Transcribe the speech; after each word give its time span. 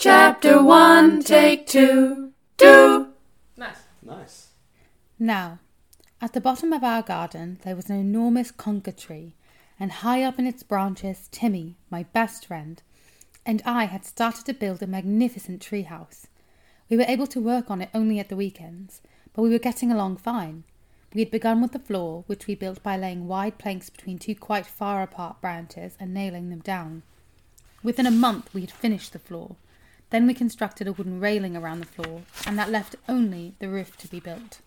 Chapter 0.00 0.62
1, 0.62 1.24
Take 1.24 1.66
2, 1.66 2.30
2. 2.56 3.08
Nice. 3.56 3.78
Nice. 4.00 4.50
Now, 5.18 5.58
at 6.20 6.34
the 6.34 6.40
bottom 6.40 6.72
of 6.72 6.84
our 6.84 7.02
garden 7.02 7.58
there 7.64 7.74
was 7.74 7.90
an 7.90 7.98
enormous 7.98 8.52
conker 8.52 8.96
tree, 8.96 9.34
and 9.80 9.90
high 9.90 10.22
up 10.22 10.38
in 10.38 10.46
its 10.46 10.62
branches 10.62 11.26
Timmy, 11.32 11.74
my 11.90 12.04
best 12.04 12.46
friend, 12.46 12.80
and 13.44 13.60
I 13.66 13.86
had 13.86 14.04
started 14.04 14.44
to 14.46 14.54
build 14.54 14.84
a 14.84 14.86
magnificent 14.86 15.60
tree 15.60 15.82
house. 15.82 16.28
We 16.88 16.96
were 16.96 17.02
able 17.08 17.26
to 17.26 17.40
work 17.40 17.68
on 17.68 17.82
it 17.82 17.90
only 17.92 18.20
at 18.20 18.28
the 18.28 18.36
weekends, 18.36 19.02
but 19.32 19.42
we 19.42 19.50
were 19.50 19.58
getting 19.58 19.90
along 19.90 20.18
fine. 20.18 20.62
We 21.12 21.22
had 21.22 21.32
begun 21.32 21.60
with 21.60 21.72
the 21.72 21.80
floor, 21.80 22.22
which 22.28 22.46
we 22.46 22.54
built 22.54 22.84
by 22.84 22.96
laying 22.96 23.26
wide 23.26 23.58
planks 23.58 23.90
between 23.90 24.20
two 24.20 24.36
quite 24.36 24.64
far 24.64 25.02
apart 25.02 25.40
branches 25.40 25.96
and 25.98 26.14
nailing 26.14 26.50
them 26.50 26.60
down. 26.60 27.02
Within 27.82 28.06
a 28.06 28.12
month 28.12 28.54
we 28.54 28.60
had 28.60 28.70
finished 28.70 29.12
the 29.12 29.18
floor. 29.18 29.56
Then 30.10 30.26
we 30.26 30.34
constructed 30.34 30.88
a 30.88 30.92
wooden 30.92 31.20
railing 31.20 31.56
around 31.56 31.80
the 31.80 31.86
floor, 31.86 32.22
and 32.46 32.58
that 32.58 32.70
left 32.70 32.96
only 33.08 33.54
the 33.58 33.68
roof 33.68 33.96
to 33.98 34.08
be 34.08 34.20
built. 34.20 34.60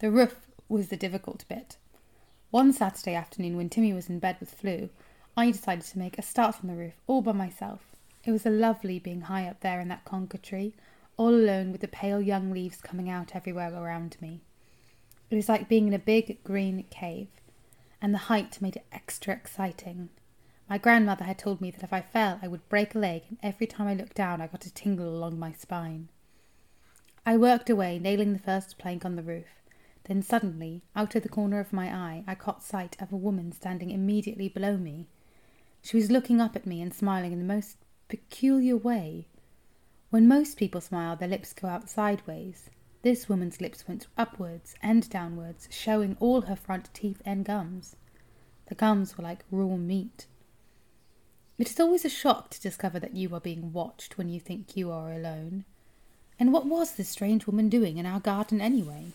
The 0.00 0.10
roof 0.10 0.36
was 0.68 0.88
the 0.88 0.96
difficult 0.96 1.44
bit. 1.48 1.76
One 2.50 2.72
Saturday 2.72 3.14
afternoon, 3.14 3.56
when 3.56 3.68
Timmy 3.68 3.92
was 3.92 4.08
in 4.08 4.18
bed 4.18 4.36
with 4.40 4.50
flu, 4.50 4.90
I 5.36 5.50
decided 5.50 5.84
to 5.86 5.98
make 5.98 6.18
a 6.18 6.22
start 6.22 6.56
on 6.62 6.68
the 6.68 6.76
roof 6.76 6.94
all 7.06 7.22
by 7.22 7.32
myself. 7.32 7.80
It 8.24 8.32
was 8.32 8.44
lovely 8.44 8.98
being 8.98 9.22
high 9.22 9.46
up 9.46 9.60
there 9.60 9.80
in 9.80 9.88
that 9.88 10.04
conker 10.04 10.40
tree, 10.40 10.74
all 11.16 11.30
alone 11.30 11.72
with 11.72 11.80
the 11.80 11.88
pale 11.88 12.20
young 12.20 12.50
leaves 12.50 12.80
coming 12.80 13.08
out 13.08 13.34
everywhere 13.34 13.72
around 13.72 14.16
me. 14.20 14.40
It 15.30 15.36
was 15.36 15.48
like 15.48 15.68
being 15.68 15.88
in 15.88 15.94
a 15.94 15.98
big 15.98 16.42
green 16.44 16.84
cave, 16.90 17.28
and 18.02 18.12
the 18.12 18.18
height 18.18 18.60
made 18.60 18.76
it 18.76 18.86
extra 18.92 19.34
exciting. 19.34 20.10
My 20.68 20.76
grandmother 20.76 21.24
had 21.24 21.38
told 21.38 21.62
me 21.62 21.70
that 21.70 21.82
if 21.82 21.94
I 21.94 22.02
fell, 22.02 22.38
I 22.42 22.48
would 22.48 22.68
break 22.68 22.94
a 22.94 22.98
leg, 22.98 23.22
and 23.30 23.38
every 23.42 23.66
time 23.66 23.86
I 23.86 23.94
looked 23.94 24.14
down, 24.14 24.42
I 24.42 24.48
got 24.48 24.66
a 24.66 24.74
tingle 24.74 25.08
along 25.08 25.38
my 25.38 25.52
spine. 25.52 26.10
I 27.24 27.38
worked 27.38 27.70
away, 27.70 27.98
nailing 27.98 28.34
the 28.34 28.38
first 28.38 28.76
plank 28.76 29.04
on 29.04 29.16
the 29.16 29.22
roof. 29.22 29.62
Then 30.04 30.20
suddenly, 30.20 30.82
out 30.94 31.14
of 31.14 31.22
the 31.22 31.28
corner 31.30 31.58
of 31.58 31.72
my 31.72 31.94
eye, 31.94 32.24
I 32.26 32.34
caught 32.34 32.62
sight 32.62 33.00
of 33.00 33.12
a 33.12 33.16
woman 33.16 33.50
standing 33.52 33.90
immediately 33.90 34.50
below 34.50 34.76
me. 34.76 35.06
She 35.80 35.96
was 35.96 36.10
looking 36.10 36.38
up 36.38 36.54
at 36.54 36.66
me 36.66 36.82
and 36.82 36.92
smiling 36.92 37.32
in 37.32 37.38
the 37.38 37.44
most 37.46 37.78
peculiar 38.08 38.76
way. 38.76 39.26
When 40.10 40.28
most 40.28 40.58
people 40.58 40.82
smile, 40.82 41.16
their 41.16 41.28
lips 41.28 41.54
go 41.54 41.68
out 41.68 41.88
sideways. 41.88 42.68
This 43.00 43.26
woman's 43.26 43.60
lips 43.60 43.88
went 43.88 44.06
upwards 44.18 44.74
and 44.82 45.08
downwards, 45.08 45.66
showing 45.70 46.16
all 46.20 46.42
her 46.42 46.56
front 46.56 46.92
teeth 46.92 47.22
and 47.24 47.44
gums. 47.44 47.96
The 48.66 48.74
gums 48.74 49.16
were 49.16 49.24
like 49.24 49.44
raw 49.50 49.76
meat. 49.76 50.26
It 51.58 51.68
is 51.68 51.80
always 51.80 52.04
a 52.04 52.08
shock 52.08 52.50
to 52.50 52.60
discover 52.60 53.00
that 53.00 53.16
you 53.16 53.34
are 53.34 53.40
being 53.40 53.72
watched 53.72 54.16
when 54.16 54.28
you 54.28 54.38
think 54.38 54.76
you 54.76 54.92
are 54.92 55.12
alone. 55.12 55.64
And 56.38 56.52
what 56.52 56.66
was 56.66 56.92
this 56.92 57.08
strange 57.08 57.48
woman 57.48 57.68
doing 57.68 57.98
in 57.98 58.06
our 58.06 58.20
garden 58.20 58.60
anyway? 58.60 59.06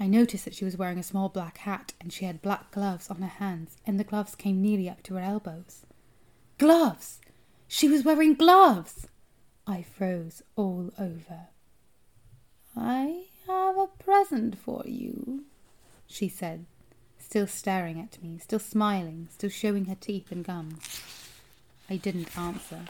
I 0.00 0.08
noticed 0.08 0.44
that 0.46 0.54
she 0.54 0.64
was 0.64 0.76
wearing 0.76 0.98
a 0.98 1.04
small 1.04 1.28
black 1.28 1.58
hat 1.58 1.92
and 2.00 2.12
she 2.12 2.24
had 2.24 2.42
black 2.42 2.72
gloves 2.72 3.08
on 3.08 3.22
her 3.22 3.28
hands, 3.28 3.76
and 3.86 4.00
the 4.00 4.04
gloves 4.04 4.34
came 4.34 4.60
nearly 4.60 4.88
up 4.88 5.02
to 5.04 5.14
her 5.14 5.20
elbows. 5.20 5.82
Gloves! 6.58 7.20
She 7.68 7.88
was 7.88 8.02
wearing 8.02 8.34
gloves! 8.34 9.06
I 9.66 9.82
froze 9.82 10.42
all 10.56 10.92
over. 10.98 11.48
I 12.76 13.26
have 13.46 13.76
a 13.76 13.86
present 13.86 14.58
for 14.58 14.82
you, 14.86 15.44
she 16.06 16.28
said, 16.28 16.64
still 17.30 17.46
staring 17.46 18.00
at 18.00 18.20
me, 18.20 18.38
still 18.38 18.58
smiling, 18.58 19.28
still 19.30 19.48
showing 19.48 19.84
her 19.84 19.94
teeth 19.94 20.32
and 20.32 20.44
gums. 20.44 21.00
I 21.88 21.96
didn't 21.96 22.36
answer. 22.36 22.80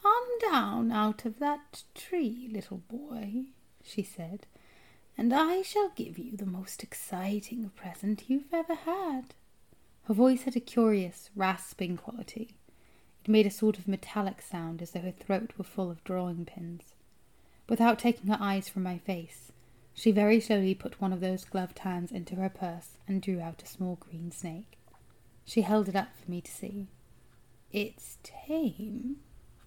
Come 0.00 0.38
down 0.48 0.92
out 0.92 1.24
of 1.24 1.40
that 1.40 1.82
tree, 1.92 2.48
little 2.52 2.82
boy, 2.88 3.46
she 3.82 4.04
said, 4.04 4.46
and 5.18 5.34
I 5.34 5.62
shall 5.62 5.90
give 5.96 6.20
you 6.20 6.36
the 6.36 6.46
most 6.46 6.84
exciting 6.84 7.68
present 7.74 8.30
you've 8.30 8.54
ever 8.54 8.76
had. 8.76 9.34
Her 10.04 10.14
voice 10.14 10.42
had 10.42 10.54
a 10.54 10.60
curious, 10.60 11.30
rasping 11.34 11.96
quality. 11.96 12.54
It 13.24 13.28
made 13.28 13.46
a 13.46 13.50
sort 13.50 13.76
of 13.76 13.88
metallic 13.88 14.40
sound 14.40 14.82
as 14.82 14.92
though 14.92 15.00
her 15.00 15.10
throat 15.10 15.50
were 15.58 15.64
full 15.64 15.90
of 15.90 16.04
drawing 16.04 16.44
pins. 16.44 16.94
Without 17.68 17.98
taking 17.98 18.28
her 18.28 18.38
eyes 18.40 18.68
from 18.68 18.84
my 18.84 18.98
face, 18.98 19.50
she 19.96 20.12
very 20.12 20.38
slowly 20.38 20.74
put 20.74 21.00
one 21.00 21.10
of 21.10 21.20
those 21.20 21.46
gloved 21.46 21.78
hands 21.78 22.12
into 22.12 22.34
her 22.36 22.50
purse 22.50 22.98
and 23.08 23.22
drew 23.22 23.40
out 23.40 23.62
a 23.62 23.66
small 23.66 23.96
green 23.96 24.30
snake. 24.30 24.78
She 25.46 25.62
held 25.62 25.88
it 25.88 25.96
up 25.96 26.08
for 26.22 26.30
me 26.30 26.42
to 26.42 26.52
see. 26.52 26.88
It's 27.72 28.18
tame, 28.22 29.16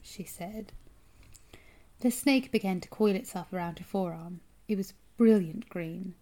she 0.03 0.23
said. 0.23 0.71
The 2.01 2.11
snake 2.11 2.51
began 2.51 2.79
to 2.79 2.89
coil 2.89 3.15
itself 3.15 3.51
around 3.51 3.79
her 3.79 3.85
forearm. 3.85 4.41
It 4.67 4.77
was 4.77 4.93
brilliant 5.17 5.67
green. 5.67 6.13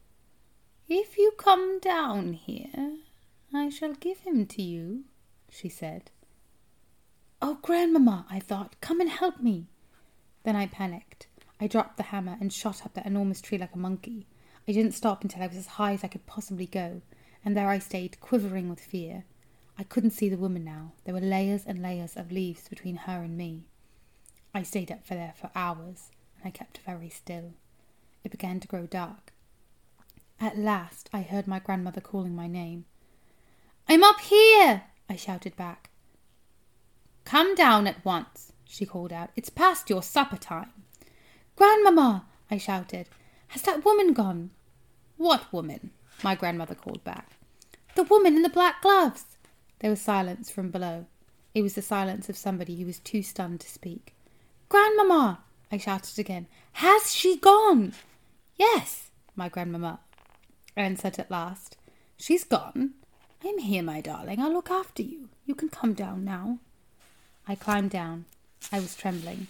If 0.87 1.17
you 1.17 1.33
come 1.37 1.79
down 1.81 2.31
here, 2.31 2.99
I 3.53 3.67
shall 3.67 3.93
give 3.93 4.19
him 4.19 4.45
to 4.47 4.61
you, 4.61 5.03
she 5.49 5.67
said. 5.67 6.11
Oh, 7.41 7.59
Grandmamma, 7.61 8.25
I 8.29 8.39
thought, 8.39 8.79
come 8.79 9.01
and 9.01 9.09
help 9.09 9.41
me. 9.41 9.67
Then 10.43 10.55
I 10.55 10.67
panicked. 10.67 11.26
I 11.59 11.67
dropped 11.67 11.97
the 11.97 12.03
hammer 12.03 12.37
and 12.39 12.53
shot 12.53 12.85
up 12.85 12.93
that 12.93 13.05
enormous 13.05 13.41
tree 13.41 13.57
like 13.57 13.73
a 13.73 13.79
monkey. 13.79 14.27
I 14.67 14.71
didn't 14.71 14.91
stop 14.91 15.23
until 15.23 15.41
I 15.41 15.47
was 15.47 15.57
as 15.57 15.67
high 15.67 15.93
as 15.93 16.03
I 16.03 16.07
could 16.07 16.25
possibly 16.25 16.67
go, 16.67 17.01
and 17.43 17.55
there 17.55 17.69
I 17.69 17.79
stayed, 17.79 18.19
quivering 18.19 18.69
with 18.69 18.79
fear. 18.79 19.23
I 19.77 19.83
couldn't 19.83 20.11
see 20.11 20.29
the 20.29 20.37
woman 20.37 20.63
now. 20.63 20.93
There 21.05 21.13
were 21.13 21.21
layers 21.21 21.63
and 21.65 21.81
layers 21.81 22.15
of 22.15 22.31
leaves 22.31 22.67
between 22.67 22.95
her 22.95 23.23
and 23.23 23.37
me. 23.37 23.63
I 24.53 24.63
stayed 24.63 24.91
up 24.91 25.05
for 25.05 25.13
there 25.13 25.33
for 25.39 25.51
hours, 25.55 26.09
and 26.37 26.47
I 26.47 26.51
kept 26.51 26.79
very 26.79 27.09
still. 27.09 27.53
It 28.23 28.31
began 28.31 28.59
to 28.59 28.67
grow 28.67 28.85
dark. 28.85 29.33
At 30.39 30.57
last 30.57 31.09
I 31.13 31.21
heard 31.21 31.47
my 31.47 31.59
grandmother 31.59 32.01
calling 32.01 32.35
my 32.35 32.47
name. 32.47 32.85
I'm 33.87 34.03
up 34.03 34.19
here, 34.19 34.83
I 35.09 35.15
shouted 35.15 35.55
back. 35.55 35.89
Come 37.23 37.55
down 37.55 37.87
at 37.87 38.03
once, 38.03 38.51
she 38.65 38.85
called 38.85 39.13
out. 39.13 39.29
It's 39.35 39.49
past 39.49 39.89
your 39.89 40.03
supper 40.03 40.37
time. 40.37 40.71
Grandmamma, 41.57 42.23
I 42.51 42.57
shouted. 42.57 43.09
Has 43.49 43.63
that 43.63 43.83
woman 43.83 44.13
gone? 44.13 44.51
What 45.17 45.51
woman? 45.51 45.91
my 46.23 46.35
grandmother 46.35 46.75
called 46.75 47.03
back. 47.03 47.31
The 47.95 48.03
woman 48.03 48.35
in 48.35 48.41
the 48.41 48.49
black 48.49 48.81
gloves. 48.81 49.25
There 49.79 49.89
was 49.89 50.01
silence 50.01 50.49
from 50.49 50.71
below. 50.71 51.05
It 51.53 51.61
was 51.61 51.73
the 51.73 51.81
silence 51.81 52.29
of 52.29 52.37
somebody 52.37 52.75
who 52.75 52.85
was 52.85 52.99
too 52.99 53.21
stunned 53.23 53.61
to 53.61 53.69
speak. 53.69 54.13
Grandmamma, 54.69 55.39
I 55.71 55.77
shouted 55.77 56.19
again. 56.19 56.47
Has 56.73 57.13
she 57.13 57.37
gone? 57.37 57.93
Yes, 58.55 59.09
my 59.35 59.49
grandmamma 59.49 59.99
answered 60.75 61.19
at 61.19 61.31
last. 61.31 61.77
She's 62.17 62.43
gone. 62.43 62.93
I'm 63.43 63.59
here, 63.59 63.83
my 63.83 64.01
darling. 64.01 64.39
I'll 64.39 64.53
look 64.53 64.71
after 64.71 65.03
you. 65.03 65.29
You 65.45 65.55
can 65.55 65.69
come 65.69 65.93
down 65.93 66.25
now. 66.25 66.59
I 67.47 67.55
climbed 67.55 67.91
down. 67.91 68.25
I 68.71 68.79
was 68.79 68.95
trembling. 68.95 69.47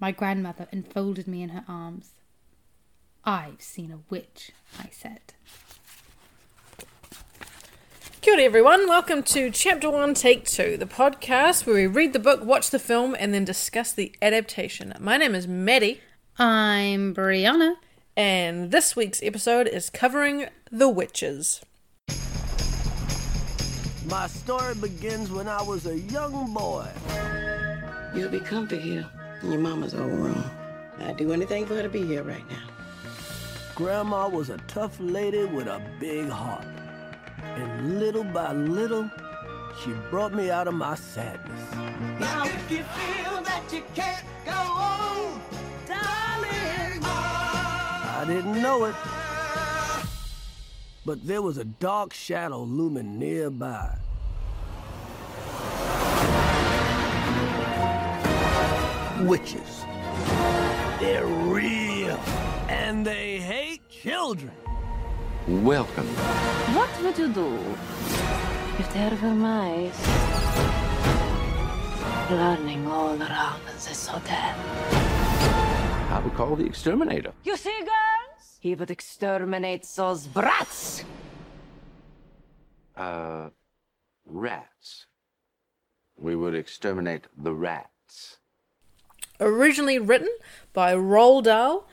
My 0.00 0.12
grandmother 0.12 0.66
enfolded 0.72 1.28
me 1.28 1.42
in 1.42 1.50
her 1.50 1.62
arms. 1.68 2.12
I've 3.22 3.60
seen 3.60 3.92
a 3.92 3.98
witch, 4.08 4.50
I 4.78 4.88
said. 4.90 5.20
Kia 8.22 8.32
ora 8.32 8.42
everyone, 8.42 8.88
welcome 8.88 9.22
to 9.24 9.50
Chapter 9.50 9.90
1, 9.90 10.14
Take 10.14 10.46
2, 10.46 10.78
the 10.78 10.86
podcast 10.86 11.66
where 11.66 11.74
we 11.74 11.86
read 11.86 12.14
the 12.14 12.18
book, 12.18 12.42
watch 12.42 12.70
the 12.70 12.78
film, 12.78 13.14
and 13.18 13.34
then 13.34 13.44
discuss 13.44 13.92
the 13.92 14.14
adaptation. 14.22 14.94
My 14.98 15.18
name 15.18 15.34
is 15.34 15.46
Maddie, 15.46 16.00
I'm 16.38 17.14
Brianna. 17.14 17.74
and 18.16 18.70
this 18.70 18.96
week's 18.96 19.22
episode 19.22 19.68
is 19.68 19.90
covering 19.90 20.46
The 20.72 20.88
Witches. 20.88 21.60
My 24.06 24.28
story 24.28 24.74
begins 24.76 25.30
when 25.30 25.46
I 25.46 25.60
was 25.60 25.84
a 25.84 25.98
young 25.98 26.54
boy. 26.54 26.88
You'll 28.14 28.30
be 28.30 28.40
comfy 28.40 28.78
here. 28.78 29.06
Your 29.42 29.58
mama's 29.58 29.94
all 29.94 30.06
wrong. 30.06 30.50
I'd 31.00 31.16
do 31.16 31.32
anything 31.32 31.64
for 31.64 31.74
her 31.74 31.82
to 31.82 31.88
be 31.88 32.04
here 32.04 32.22
right 32.22 32.48
now. 32.50 32.68
Grandma 33.74 34.28
was 34.28 34.50
a 34.50 34.58
tough 34.68 35.00
lady 35.00 35.44
with 35.44 35.66
a 35.66 35.80
big 35.98 36.28
heart. 36.28 36.66
And 37.42 37.98
little 37.98 38.24
by 38.24 38.52
little, 38.52 39.10
she 39.82 39.92
brought 40.10 40.34
me 40.34 40.50
out 40.50 40.68
of 40.68 40.74
my 40.74 40.94
sadness. 40.94 41.74
Now 42.20 42.44
if 42.44 42.70
you 42.70 42.82
feel 42.82 43.40
that 43.42 43.62
you 43.72 43.82
can't 43.94 44.26
go 44.44 44.52
on, 44.52 45.40
darling, 45.88 47.02
I 47.02 48.24
didn't 48.26 48.60
know 48.60 48.84
it. 48.84 48.94
But 51.06 51.26
there 51.26 51.40
was 51.40 51.56
a 51.56 51.64
dark 51.64 52.12
shadow 52.12 52.62
looming 52.62 53.18
nearby. 53.18 53.96
Witches. 59.26 59.84
They're 60.98 61.26
real. 61.26 62.18
And 62.68 63.06
they 63.06 63.38
hate 63.38 63.88
children. 63.88 64.52
Welcome. 65.48 66.06
What 66.76 66.90
would 67.02 67.18
you 67.18 67.28
do 67.28 67.58
if 68.78 68.92
there 68.92 69.16
were 69.22 69.34
mice? 69.34 70.30
planning 72.30 72.86
all 72.86 73.20
around 73.20 73.60
this 73.66 74.06
hotel. 74.06 74.54
I 76.14 76.20
would 76.22 76.34
call 76.34 76.54
the 76.54 76.64
exterminator. 76.64 77.32
You 77.42 77.56
see, 77.56 77.76
girls? 77.80 78.58
He 78.60 78.76
would 78.76 78.90
exterminate 78.90 79.84
those 79.96 80.28
brats. 80.28 81.02
Uh, 82.96 83.48
rats. 84.24 85.06
We 86.16 86.36
would 86.36 86.54
exterminate 86.54 87.26
the 87.36 87.52
rats. 87.52 88.38
Originally 89.40 89.98
written 89.98 90.28
by 90.72 90.94
Roald 90.94 91.44
Dahl 91.44 91.88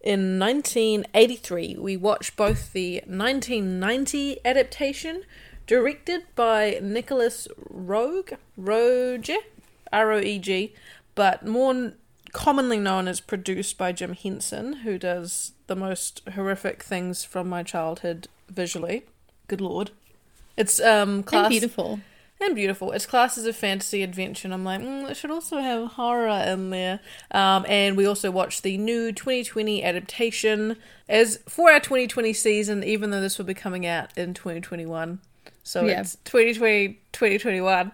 in 0.00 0.38
1983, 0.38 1.76
we 1.78 1.96
watched 1.96 2.36
both 2.36 2.72
the 2.72 2.96
1990 3.06 4.38
adaptation, 4.44 5.22
directed 5.66 6.24
by 6.34 6.78
Nicolas 6.82 7.48
Roeg, 7.72 8.36
Roege, 8.58 9.36
R 9.92 10.12
O 10.12 10.20
E 10.20 10.38
G, 10.38 10.74
but 11.14 11.46
more 11.46 11.94
commonly 12.32 12.78
known 12.78 13.08
as 13.08 13.20
produced 13.20 13.76
by 13.76 13.92
Jim 13.92 14.14
Henson, 14.14 14.74
who 14.84 14.98
does 14.98 15.52
the 15.66 15.76
most 15.76 16.22
horrific 16.34 16.82
things 16.82 17.24
from 17.24 17.48
my 17.48 17.62
childhood 17.62 18.28
visually. 18.48 19.04
Good 19.48 19.60
lord. 19.60 19.90
It's 20.56 20.80
um 20.80 21.22
class 21.22 21.46
And 21.46 21.50
beautiful. 21.50 22.00
And 22.40 22.54
beautiful. 22.54 22.92
It's 22.92 23.06
classes 23.06 23.46
of 23.46 23.54
fantasy 23.56 24.02
adventure, 24.02 24.46
and 24.46 24.54
I'm 24.54 24.64
like, 24.64 24.80
mm, 24.80 25.10
it 25.10 25.16
should 25.16 25.30
also 25.30 25.58
have 25.58 25.92
horror 25.92 26.28
in 26.46 26.70
there. 26.70 27.00
Um, 27.30 27.64
and 27.68 27.96
we 27.96 28.06
also 28.06 28.30
watched 28.30 28.62
the 28.62 28.76
new 28.78 29.12
2020 29.12 29.82
adaptation 29.84 30.76
as 31.08 31.38
for 31.48 31.70
our 31.70 31.80
2020 31.80 32.32
season, 32.32 32.82
even 32.84 33.10
though 33.10 33.20
this 33.20 33.38
will 33.38 33.44
be 33.44 33.54
coming 33.54 33.86
out 33.86 34.16
in 34.16 34.34
2021. 34.34 35.20
So 35.62 35.84
Yeah. 35.86 36.00
it's 36.00 36.16
2020 36.24 36.98
2021, 37.12 37.92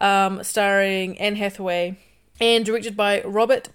um, 0.00 0.42
starring 0.44 1.18
Anne 1.18 1.36
Hathaway 1.36 1.96
and 2.40 2.64
directed 2.64 2.96
by 2.96 3.20
Robert 3.22 3.68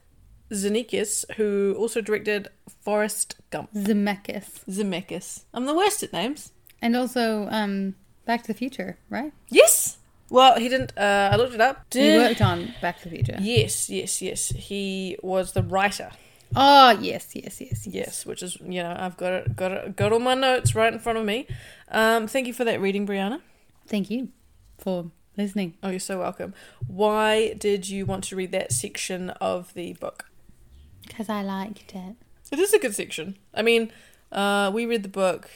Zemeckis, 0.51 1.25
who 1.35 1.75
also 1.77 2.01
directed 2.01 2.47
Forrest 2.81 3.35
Gump. 3.49 3.73
Zemeckis. 3.73 4.63
Zemeckis. 4.69 5.43
I'm 5.53 5.65
the 5.65 5.73
worst 5.75 6.03
at 6.03 6.13
names. 6.13 6.51
And 6.81 6.95
also 6.95 7.47
um, 7.49 7.95
Back 8.25 8.41
to 8.43 8.47
the 8.47 8.53
Future, 8.53 8.97
right? 9.09 9.33
Yes. 9.49 9.94
Well, 10.29 10.57
he 10.59 10.69
didn't. 10.69 10.91
Uh, 10.97 11.29
I 11.31 11.35
looked 11.35 11.53
it 11.53 11.61
up. 11.61 11.85
He 11.93 11.99
Did- 11.99 12.17
worked 12.19 12.41
on 12.41 12.73
Back 12.81 12.99
to 13.01 13.09
the 13.09 13.15
Future. 13.15 13.37
Yes, 13.39 13.89
yes, 13.89 14.21
yes. 14.21 14.49
He 14.49 15.17
was 15.21 15.51
the 15.53 15.61
writer. 15.63 16.11
Oh, 16.55 16.91
yes, 16.91 17.29
yes, 17.35 17.59
yes, 17.59 17.85
yes. 17.85 17.87
Yes, 17.87 18.25
which 18.25 18.41
is 18.41 18.57
you 18.61 18.81
know 18.81 18.95
I've 18.97 19.17
got 19.17 19.33
it, 19.33 19.55
got 19.55 19.71
it, 19.71 19.95
got 19.95 20.11
all 20.13 20.19
my 20.19 20.33
notes 20.35 20.73
right 20.75 20.91
in 20.93 20.99
front 20.99 21.17
of 21.17 21.25
me. 21.25 21.47
Um, 21.89 22.27
thank 22.27 22.47
you 22.47 22.53
for 22.53 22.63
that 22.65 22.79
reading, 22.81 23.05
Brianna. 23.05 23.41
Thank 23.87 24.09
you 24.09 24.29
for 24.77 25.11
listening. 25.37 25.73
Oh, 25.83 25.89
you're 25.89 25.99
so 25.99 26.19
welcome. 26.19 26.53
Why 26.87 27.53
did 27.53 27.89
you 27.89 28.05
want 28.05 28.23
to 28.25 28.35
read 28.35 28.51
that 28.51 28.71
section 28.71 29.31
of 29.41 29.73
the 29.73 29.93
book? 29.93 30.25
Because 31.07 31.29
I 31.29 31.41
liked 31.43 31.93
it. 31.93 32.15
It 32.51 32.59
is 32.59 32.73
a 32.73 32.79
good 32.79 32.95
section. 32.95 33.37
I 33.53 33.61
mean, 33.61 33.91
uh, 34.31 34.71
we 34.73 34.85
read 34.85 35.03
the 35.03 35.09
book 35.09 35.49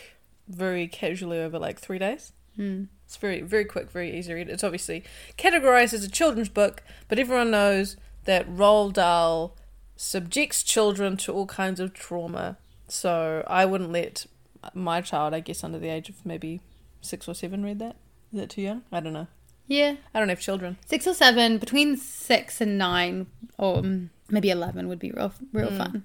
very 0.48 0.88
casually 0.88 1.40
over 1.40 1.58
like 1.60 1.80
three 1.80 2.00
days. 2.00 2.34
Hmm. 2.56 2.86
It's 3.10 3.18
very, 3.18 3.42
very 3.42 3.66
quick, 3.66 3.90
very 3.90 4.16
easy 4.16 4.32
read. 4.36 4.50
It's 4.50 4.64
obviously 4.64 5.04
categorized 5.36 5.96
as 5.96 6.04
a 6.04 6.12
children's 6.12 6.48
book, 6.48 6.84
but 7.08 7.18
everyone 7.18 7.50
knows 7.50 7.98
that 8.26 8.48
Roald 8.48 8.94
Dahl 8.94 9.58
subjects 9.96 10.62
children 10.62 11.18
to 11.18 11.34
all 11.34 11.48
kinds 11.48 11.80
of 11.80 11.92
trauma. 11.96 12.58
So 12.88 13.44
I 13.48 13.66
wouldn't 13.66 13.92
let 13.92 14.28
my 14.76 15.02
child, 15.02 15.34
I 15.34 15.40
guess, 15.40 15.64
under 15.64 15.80
the 15.80 15.90
age 15.90 16.10
of 16.10 16.24
maybe 16.24 16.62
six 17.02 17.28
or 17.28 17.34
seven, 17.34 17.64
read 17.64 17.80
that. 17.80 17.96
Is 18.32 18.42
that 18.42 18.52
too 18.52 18.62
young? 18.62 18.84
I 18.92 19.00
don't 19.00 19.14
know. 19.14 19.26
Yeah. 19.66 19.96
I 20.14 20.20
don't 20.20 20.30
have 20.30 20.40
children. 20.40 20.78
Six 20.86 21.08
or 21.08 21.16
seven, 21.16 21.58
between 21.58 21.98
six 21.98 22.62
and 22.62 22.78
nine, 22.78 23.26
or 23.58 23.80
um, 23.80 24.12
maybe 24.30 24.52
11 24.52 24.88
would 24.88 25.00
be 25.00 25.10
real, 25.10 25.34
real 25.52 25.72
fun. 25.76 26.04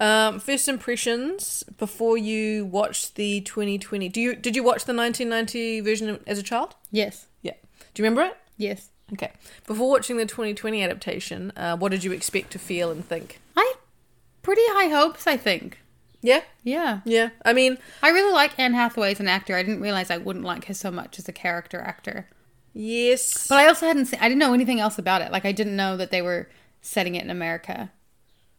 Um, 0.00 0.40
first 0.40 0.68
impressions 0.68 1.62
before 1.78 2.18
you 2.18 2.64
watched 2.64 3.14
the 3.14 3.40
2020. 3.42 4.08
Do 4.08 4.20
you 4.20 4.34
did 4.34 4.56
you 4.56 4.62
watch 4.62 4.84
the 4.84 4.94
1990 4.94 5.80
version 5.80 6.18
as 6.26 6.38
a 6.38 6.42
child? 6.42 6.74
Yes. 6.90 7.26
Yeah. 7.42 7.54
Do 7.94 8.02
you 8.02 8.04
remember 8.08 8.22
it? 8.22 8.36
Yes. 8.56 8.88
Okay. 9.12 9.30
Before 9.66 9.90
watching 9.90 10.16
the 10.16 10.26
2020 10.26 10.82
adaptation, 10.82 11.52
uh, 11.56 11.76
what 11.76 11.90
did 11.90 12.02
you 12.04 12.12
expect 12.12 12.50
to 12.52 12.58
feel 12.58 12.90
and 12.90 13.04
think? 13.04 13.40
I 13.56 13.74
pretty 14.42 14.62
high 14.68 14.88
hopes, 14.88 15.26
I 15.26 15.36
think. 15.36 15.78
Yeah. 16.20 16.42
Yeah. 16.62 17.00
Yeah. 17.04 17.30
I 17.44 17.52
mean, 17.52 17.78
I 18.02 18.10
really 18.10 18.32
like 18.32 18.58
Anne 18.58 18.74
Hathaway 18.74 19.12
as 19.12 19.20
an 19.20 19.28
actor. 19.28 19.54
I 19.56 19.62
didn't 19.62 19.80
realize 19.82 20.10
I 20.10 20.18
wouldn't 20.18 20.44
like 20.44 20.66
her 20.66 20.74
so 20.74 20.90
much 20.90 21.18
as 21.18 21.28
a 21.28 21.32
character 21.32 21.80
actor. 21.80 22.28
yes. 22.72 23.46
But 23.48 23.58
I 23.58 23.66
also 23.68 23.86
hadn't 23.86 24.06
seen, 24.06 24.20
I 24.20 24.28
didn't 24.28 24.38
know 24.38 24.54
anything 24.54 24.80
else 24.80 24.98
about 24.98 25.20
it. 25.22 25.30
Like, 25.32 25.44
I 25.44 25.52
didn't 25.52 25.76
know 25.76 25.96
that 25.96 26.10
they 26.10 26.22
were 26.22 26.48
setting 26.80 27.14
it 27.16 27.24
in 27.24 27.30
America. 27.30 27.90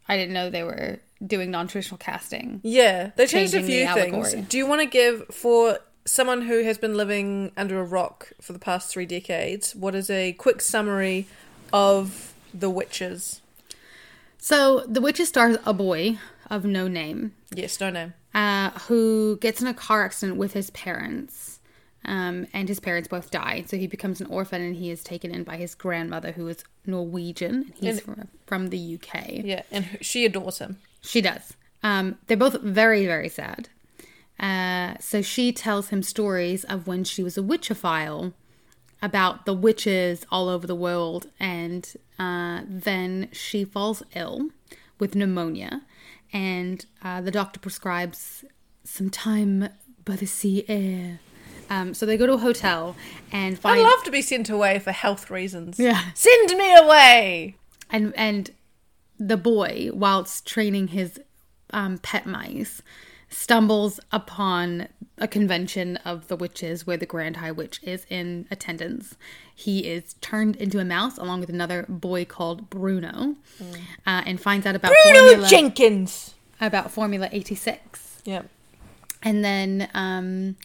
I 0.07 0.17
didn't 0.17 0.33
know 0.33 0.49
they 0.49 0.63
were 0.63 0.99
doing 1.25 1.51
non 1.51 1.67
traditional 1.67 1.97
casting. 1.97 2.59
yeah, 2.63 3.11
they 3.15 3.25
changed 3.27 3.53
a 3.53 3.63
few 3.63 3.87
things. 3.93 4.33
Do 4.49 4.57
you 4.57 4.65
want 4.67 4.81
to 4.81 4.87
give 4.87 5.27
for 5.27 5.79
someone 6.05 6.41
who 6.41 6.63
has 6.63 6.77
been 6.77 6.95
living 6.97 7.51
under 7.55 7.79
a 7.79 7.83
rock 7.83 8.31
for 8.41 8.53
the 8.53 8.59
past 8.59 8.89
three 8.91 9.05
decades? 9.05 9.75
What 9.75 9.95
is 9.95 10.09
a 10.09 10.33
quick 10.33 10.61
summary 10.61 11.27
of 11.71 12.33
the 12.53 12.69
witches? 12.69 13.41
So, 14.37 14.81
The 14.87 14.99
Witches 15.01 15.29
stars 15.29 15.57
a 15.65 15.73
boy 15.73 16.17
of 16.49 16.65
no 16.65 16.87
name 16.89 17.33
Yes, 17.53 17.79
no 17.79 17.89
name. 17.89 18.13
uh, 18.35 18.71
who 18.71 19.37
gets 19.37 19.61
in 19.61 19.67
a 19.67 19.73
car 19.73 20.03
accident 20.03 20.37
with 20.37 20.53
his 20.53 20.69
parents. 20.71 21.59
Um, 22.05 22.47
and 22.51 22.67
his 22.67 22.81
parents 22.81 23.07
both 23.07 23.31
die. 23.31 23.63
So 23.65 23.77
he 23.77 23.87
becomes 23.87 24.19
an 24.19 24.27
orphan 24.27 24.61
and 24.61 24.75
he 24.75 24.89
is 24.91 25.01
taken 25.05 25.33
in 25.33 25.45
by 25.45 25.55
his 25.55 25.73
grandmother, 25.73 26.33
who 26.33 26.45
is 26.49 26.61
Norwegian. 26.85 27.71
He's 27.77 28.01
from, 28.01 28.27
from 28.45 28.67
the 28.71 28.95
UK. 29.01 29.25
Yeah, 29.45 29.61
and 29.71 29.97
she 30.01 30.25
adores 30.25 30.57
him. 30.57 30.79
She 31.03 31.21
does. 31.21 31.53
Um, 31.83 32.17
they're 32.27 32.37
both 32.37 32.61
very, 32.61 33.05
very 33.05 33.29
sad. 33.29 33.69
Uh, 34.39 34.95
so 34.99 35.21
she 35.21 35.51
tells 35.51 35.89
him 35.89 36.01
stories 36.01 36.63
of 36.63 36.87
when 36.87 37.03
she 37.03 37.21
was 37.21 37.37
a 37.37 37.41
witchophile 37.41 38.33
about 39.01 39.45
the 39.45 39.53
witches 39.53 40.25
all 40.31 40.49
over 40.49 40.65
the 40.65 40.75
world. 40.75 41.27
And 41.39 41.93
uh, 42.17 42.61
then 42.67 43.27
she 43.31 43.65
falls 43.65 44.01
ill 44.15 44.49
with 44.97 45.15
pneumonia. 45.15 45.81
And 46.31 46.85
uh, 47.03 47.21
the 47.21 47.31
doctor 47.31 47.59
prescribes 47.59 48.43
some 48.83 49.09
time 49.09 49.69
by 50.03 50.15
the 50.15 50.25
sea 50.25 50.65
air. 50.67 51.19
Um, 51.69 51.93
so 51.93 52.05
they 52.05 52.17
go 52.17 52.25
to 52.25 52.33
a 52.33 52.37
hotel 52.37 52.95
and 53.31 53.59
I'd 53.63 53.81
love 53.81 54.03
to 54.03 54.11
be 54.11 54.21
sent 54.21 54.49
away 54.49 54.79
for 54.79 54.91
health 54.91 55.29
reasons. 55.29 55.79
Yeah. 55.79 56.01
Send 56.13 56.57
me 56.57 56.75
away! 56.75 57.55
and 57.93 58.13
and 58.17 58.51
the 59.27 59.37
boy 59.37 59.89
whilst 59.93 60.45
training 60.45 60.89
his 60.89 61.19
um, 61.71 61.97
pet 61.99 62.25
mice 62.25 62.81
stumbles 63.29 63.99
upon 64.11 64.87
a 65.17 65.27
convention 65.27 65.97
of 65.97 66.27
the 66.27 66.35
witches 66.35 66.85
where 66.85 66.97
the 66.97 67.05
grand 67.05 67.37
high 67.37 67.51
witch 67.51 67.79
is 67.83 68.05
in 68.09 68.45
attendance 68.51 69.15
he 69.55 69.79
is 69.87 70.15
turned 70.21 70.55
into 70.57 70.77
a 70.79 70.85
mouse 70.85 71.17
along 71.17 71.39
with 71.39 71.49
another 71.49 71.85
boy 71.89 72.25
called 72.25 72.69
bruno 72.69 73.35
uh, 74.05 74.21
and 74.25 74.39
finds 74.41 74.65
out 74.67 74.75
about 74.75 74.91
Bruno 75.03 75.19
formula 75.19 75.47
Jenkins! 75.47 76.35
about 76.61 76.91
formula 76.91 77.29
86 77.31 78.21
Yeah. 78.25 78.43
and 79.23 79.43
then 79.43 79.89
um, 79.93 80.55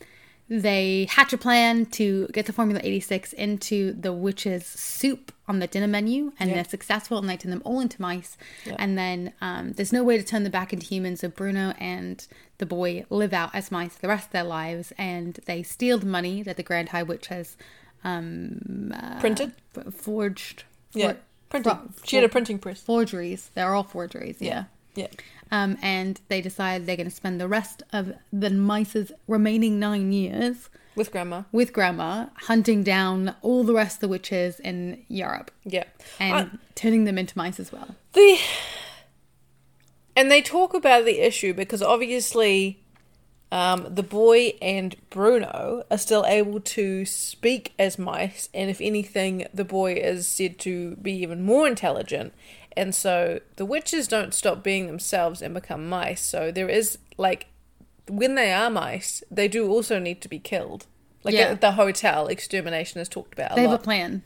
they 0.49 1.07
hatch 1.11 1.33
a 1.33 1.39
plan 1.39 1.87
to 1.87 2.27
get 2.33 2.47
the 2.47 2.53
Formula 2.53 2.81
86 2.83 3.33
into 3.35 3.93
the 3.93 4.13
witch's 4.13 4.67
soup 4.67 5.33
on 5.47 5.59
the 5.59 5.67
dinner 5.67 5.87
menu, 5.89 6.33
and 6.39 6.51
they're 6.57 6.65
successful, 6.65 7.19
and 7.19 7.29
they 7.29 7.37
turn 7.37 7.51
them 7.51 7.63
all 7.65 7.81
into 7.81 8.01
mice. 8.01 8.37
And 8.79 8.97
then 8.99 9.33
um, 9.41 9.73
there's 9.73 9.93
no 9.93 10.03
way 10.05 10.17
to 10.19 10.25
turn 10.25 10.43
them 10.43 10.53
back 10.53 10.73
into 10.73 10.87
humans, 10.87 11.21
so 11.21 11.29
Bruno 11.29 11.75
and 11.79 12.27
the 12.59 12.67
boy 12.67 13.05
live 13.11 13.33
out 13.33 13.55
as 13.55 13.71
mice 13.71 13.95
the 13.97 14.09
rest 14.09 14.27
of 14.27 14.33
their 14.33 14.45
lives, 14.45 14.93
and 14.99 15.39
they 15.47 15.63
steal 15.63 15.99
the 15.99 16.07
money 16.07 16.43
that 16.43 16.57
the 16.57 16.63
Grand 16.63 16.91
High 16.91 17.03
Witch 17.05 17.29
has 17.29 17.57
Printed? 19.21 19.53
f- 19.77 19.93
forged. 19.95 20.65
Yeah. 20.93 21.13
for- 21.13 21.19
Printed. 21.51 21.73
for- 21.73 22.07
she 22.07 22.17
had 22.17 22.25
a 22.25 22.29
printing 22.29 22.59
press. 22.59 22.81
forgeries. 22.81 23.51
They're 23.55 23.75
all 23.75 23.83
forgeries. 23.85 24.37
Yeah. 24.41 24.65
Yeah. 24.95 25.07
Um, 25.51 25.79
and 25.83 26.21
they 26.29 26.41
decide 26.41 26.87
they're 26.87 26.97
going 26.97 27.09
to 27.09 27.15
spend 27.15 27.41
the 27.41 27.49
rest 27.49 27.83
of 27.93 28.13
the 28.33 28.51
mice's 28.51 29.11
remaining 29.27 29.79
nine 29.79 30.13
years 30.13 30.69
With 30.95 31.11
grandma. 31.11 31.43
with 31.53 31.73
grandma 31.73 32.27
hunting 32.35 32.83
down 32.83 33.35
all 33.43 33.65
the 33.65 33.73
rest 33.75 33.97
of 33.97 34.01
the 34.03 34.09
witches 34.09 34.61
in 34.61 35.05
Europe 35.09 35.51
Yeah. 35.65 35.85
and 36.21 36.35
I- 36.35 36.49
turning 36.75 37.05
them 37.05 37.17
into 37.19 37.37
mice 37.39 37.59
as 37.61 37.73
well. 37.73 37.95
the 38.13 38.39
and 40.17 40.31
they 40.31 40.43
talk 40.43 40.75
about 40.75 41.05
the 41.05 41.21
issue 41.21 41.55
because 41.55 41.83
obviously 41.83 42.81
um, 43.53 43.87
the 43.89 44.03
boy 44.03 44.53
and 44.61 44.95
Bruno 45.11 45.85
are 45.91 45.99
still 45.99 46.27
able 46.27 46.61
to 46.61 47.07
speak 47.07 47.73
as 47.79 47.99
mice, 47.99 48.51
and 48.53 48.69
if 48.69 48.79
anything, 48.83 49.47
the 49.55 49.65
boy 49.65 49.95
is 49.95 50.29
said 50.29 50.59
to 50.61 50.97
be 50.97 51.13
even 51.23 51.43
more 51.43 51.67
intelligent. 51.67 52.35
And 52.79 52.95
so 52.95 53.41
the 53.57 53.65
witches 53.67 54.09
don't 54.09 54.33
stop 54.33 54.63
being 54.63 54.87
themselves 54.87 55.43
and 55.43 55.53
become 55.53 55.89
mice. 55.89 56.23
So 56.23 56.51
there 56.51 56.69
is 56.69 56.97
like 57.19 57.47
when 58.09 58.37
they 58.37 58.53
are 58.53 58.71
mice, 58.71 59.23
they 59.31 59.49
do 59.49 59.69
also 59.69 59.99
need 59.99 60.21
to 60.23 60.29
be 60.29 60.39
killed. 60.39 60.87
Like 61.25 61.35
Yeah. 61.35 61.49
at 61.49 61.61
the 61.61 61.73
hotel, 61.73 62.29
extermination 62.29 63.01
is 63.01 63.09
talked 63.09 63.35
about 63.35 63.53
a 63.53 63.55
They 63.57 63.63
have 63.63 63.73
a 63.73 63.79
plan. 63.79 64.23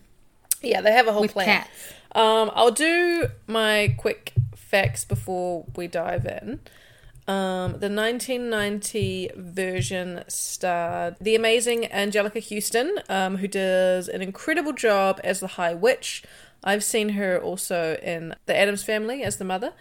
Yeah, 0.60 0.80
they 0.82 0.92
have 0.92 1.08
a 1.08 1.12
whole 1.12 1.22
with 1.22 1.32
plan. 1.32 1.46
cats. 1.46 1.70
Um, 2.14 2.50
I'll 2.54 2.70
do 2.70 3.28
my 3.46 3.94
quick 3.98 4.34
facts 4.54 5.04
before 5.04 5.64
we 5.74 5.88
dive 5.88 6.26
in. 6.26 6.60
Um, 7.26 7.72
the 7.80 7.88
1990 7.88 9.30
version 9.36 10.22
starred 10.28 11.16
the 11.20 11.34
amazing 11.34 11.82
Anjelica 11.84 12.42
Huston, 12.46 12.98
um, 13.08 13.36
who 13.38 13.48
does 13.48 14.08
an 14.08 14.22
incredible 14.22 14.72
job 14.72 15.20
as 15.24 15.40
the 15.40 15.46
High 15.48 15.74
Witch. 15.74 16.22
I've 16.64 16.84
seen 16.84 17.10
her 17.10 17.40
also 17.40 17.96
in 18.02 18.34
The 18.46 18.56
Addams 18.56 18.84
Family 18.84 19.22
as 19.22 19.36
the 19.36 19.44
mother. 19.44 19.72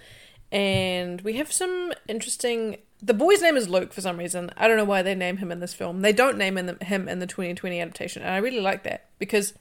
And 0.52 1.22
we 1.22 1.38
have 1.38 1.52
some 1.52 1.94
interesting. 2.08 2.78
The 3.02 3.14
boy's 3.14 3.42
name 3.42 3.56
is 3.56 3.70
Luke 3.70 3.94
for 3.94 4.02
some 4.02 4.18
reason. 4.18 4.52
I 4.58 4.68
don't 4.68 4.78
know 4.78 4.86
why 4.86 5.02
they 5.02 5.16
name 5.16 5.38
him 5.38 5.52
in 5.52 5.60
this 5.60 5.74
film. 5.74 6.02
They 6.02 6.12
don't 6.14 6.38
name 6.38 6.58
in 6.58 6.66
the, 6.66 6.86
him 6.86 7.08
in 7.08 7.20
the 7.20 7.28
2020 7.28 7.80
adaptation. 7.80 8.22
And 8.22 8.34
I 8.34 8.38
really 8.38 8.60
like 8.60 8.84
that 8.84 9.10
because 9.18 9.54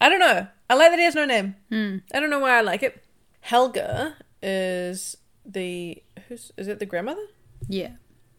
I 0.00 0.08
don't 0.08 0.20
know. 0.20 0.46
I 0.68 0.74
like 0.74 0.92
that 0.92 0.98
he 0.98 1.04
has 1.04 1.14
no 1.14 1.24
name. 1.24 1.56
I 2.12 2.20
don't 2.20 2.30
know 2.30 2.38
why 2.38 2.58
I 2.58 2.60
like 2.60 2.82
it. 2.82 3.02
Helga 3.40 4.16
is 4.42 5.16
the 5.44 6.02
who's 6.28 6.52
is 6.56 6.68
it 6.68 6.78
the 6.78 6.86
grandmother? 6.86 7.26
Yeah. 7.68 7.92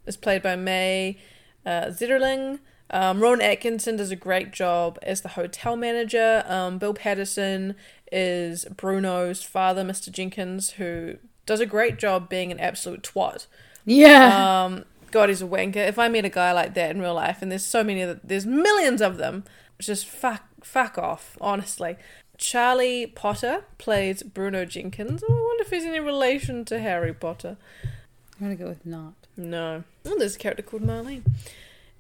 Is 0.05 0.17
played 0.17 0.41
by 0.43 0.55
Mai 0.55 1.17
uh, 1.65 1.87
Zetterling. 1.87 2.59
Um, 2.89 3.21
Rowan 3.21 3.41
Atkinson 3.41 3.95
does 3.95 4.11
a 4.11 4.15
great 4.15 4.51
job 4.51 4.99
as 5.01 5.21
the 5.21 5.29
hotel 5.29 5.75
manager. 5.75 6.43
Um, 6.47 6.77
Bill 6.77 6.93
Paterson 6.93 7.75
is 8.11 8.65
Bruno's 8.65 9.43
father, 9.43 9.83
Mr. 9.83 10.11
Jenkins, 10.11 10.71
who 10.71 11.17
does 11.45 11.59
a 11.59 11.65
great 11.65 11.97
job 11.97 12.29
being 12.29 12.51
an 12.51 12.59
absolute 12.59 13.03
twat. 13.03 13.47
Yeah. 13.85 14.63
Um, 14.65 14.85
God, 15.11 15.29
he's 15.29 15.41
a 15.41 15.47
wanker. 15.47 15.87
If 15.87 15.99
I 15.99 16.07
met 16.07 16.25
a 16.25 16.29
guy 16.29 16.51
like 16.51 16.73
that 16.75 16.91
in 16.91 17.01
real 17.01 17.15
life, 17.15 17.41
and 17.41 17.51
there's 17.51 17.65
so 17.65 17.83
many, 17.83 18.01
of 18.01 18.19
there's 18.23 18.45
millions 18.45 19.01
of 19.01 19.17
them, 19.17 19.43
just 19.79 20.05
fuck, 20.05 20.43
fuck 20.63 20.97
off, 20.97 21.37
honestly. 21.41 21.97
Charlie 22.37 23.05
Potter 23.05 23.65
plays 23.77 24.23
Bruno 24.23 24.65
Jenkins. 24.65 25.23
Oh, 25.27 25.31
I 25.31 25.41
wonder 25.41 25.63
if 25.63 25.69
he's 25.69 25.85
any 25.85 25.99
relation 25.99 26.65
to 26.65 26.79
Harry 26.79 27.13
Potter. 27.13 27.57
I'm 27.83 28.47
gonna 28.47 28.55
go 28.55 28.67
with 28.67 28.85
not. 28.85 29.13
No. 29.37 29.83
Oh, 30.05 30.17
there's 30.17 30.35
a 30.35 30.39
character 30.39 30.63
called 30.63 30.81
Marlene. 30.81 31.23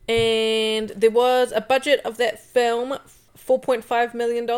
And 0.09 0.89
there 0.89 1.11
was 1.11 1.51
a 1.51 1.61
budget 1.61 2.01
of 2.03 2.17
that 2.17 2.39
film, 2.39 2.97
$4.5 3.45 4.13
million, 4.13 4.49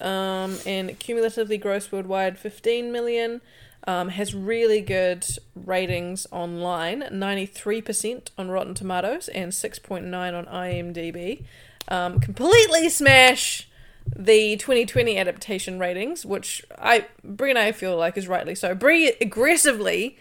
um, 0.00 0.58
and 0.66 0.98
cumulatively 0.98 1.58
gross 1.58 1.90
worldwide 1.92 2.38
15 2.38 2.92
million. 2.92 3.40
Um, 3.84 4.10
has 4.10 4.32
really 4.32 4.80
good 4.80 5.26
ratings 5.56 6.28
online 6.30 7.00
93% 7.02 8.28
on 8.38 8.48
Rotten 8.48 8.74
Tomatoes 8.74 9.26
and 9.26 9.50
6.9 9.50 10.14
on 10.14 10.46
IMDb. 10.46 11.42
Um, 11.88 12.20
completely 12.20 12.88
smash 12.88 13.68
the 14.16 14.56
2020 14.56 15.18
adaptation 15.18 15.78
ratings, 15.78 16.24
which 16.24 16.64
I 16.78 17.06
Brie 17.24 17.50
and 17.50 17.58
I 17.58 17.72
feel 17.72 17.96
like 17.96 18.16
is 18.16 18.28
rightly 18.28 18.54
so. 18.54 18.74
Brie 18.74 19.14
aggressively 19.20 20.16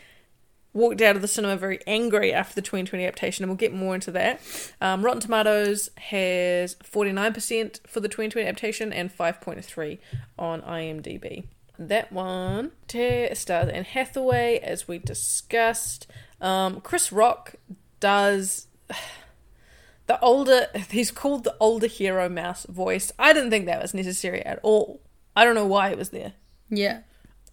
walked 0.73 1.01
out 1.01 1.15
of 1.15 1.21
the 1.21 1.27
cinema 1.27 1.57
very 1.57 1.79
angry 1.85 2.33
after 2.33 2.55
the 2.55 2.61
2020 2.61 3.03
adaptation, 3.03 3.43
and 3.43 3.49
we'll 3.49 3.57
get 3.57 3.73
more 3.73 3.95
into 3.95 4.11
that. 4.11 4.39
Um, 4.79 5.03
Rotten 5.03 5.21
Tomatoes 5.21 5.89
has 5.97 6.75
49% 6.75 7.85
for 7.87 7.99
the 7.99 8.07
2020 8.07 8.47
adaptation 8.47 8.93
and 8.93 9.15
5.3 9.15 9.99
on 10.39 10.61
IMDb. 10.61 11.45
That 11.77 12.11
one 12.11 12.71
Te- 12.87 13.33
stars 13.33 13.69
Anne 13.69 13.85
Hathaway, 13.85 14.59
as 14.59 14.87
we 14.87 14.99
discussed. 14.99 16.07
Um, 16.39 16.81
Chris 16.81 17.11
Rock 17.11 17.55
does 17.99 18.67
the 20.07 20.19
older. 20.21 20.67
He's 20.89 21.11
called 21.11 21.43
the 21.43 21.55
older 21.59 21.87
hero 21.87 22.29
mouse 22.29 22.65
voice. 22.65 23.11
I 23.17 23.33
didn't 23.33 23.49
think 23.49 23.65
that 23.65 23.81
was 23.81 23.93
necessary 23.93 24.45
at 24.45 24.59
all. 24.63 25.01
I 25.35 25.43
don't 25.43 25.55
know 25.55 25.65
why 25.65 25.89
it 25.89 25.97
was 25.97 26.09
there. 26.09 26.33
Yeah. 26.69 27.01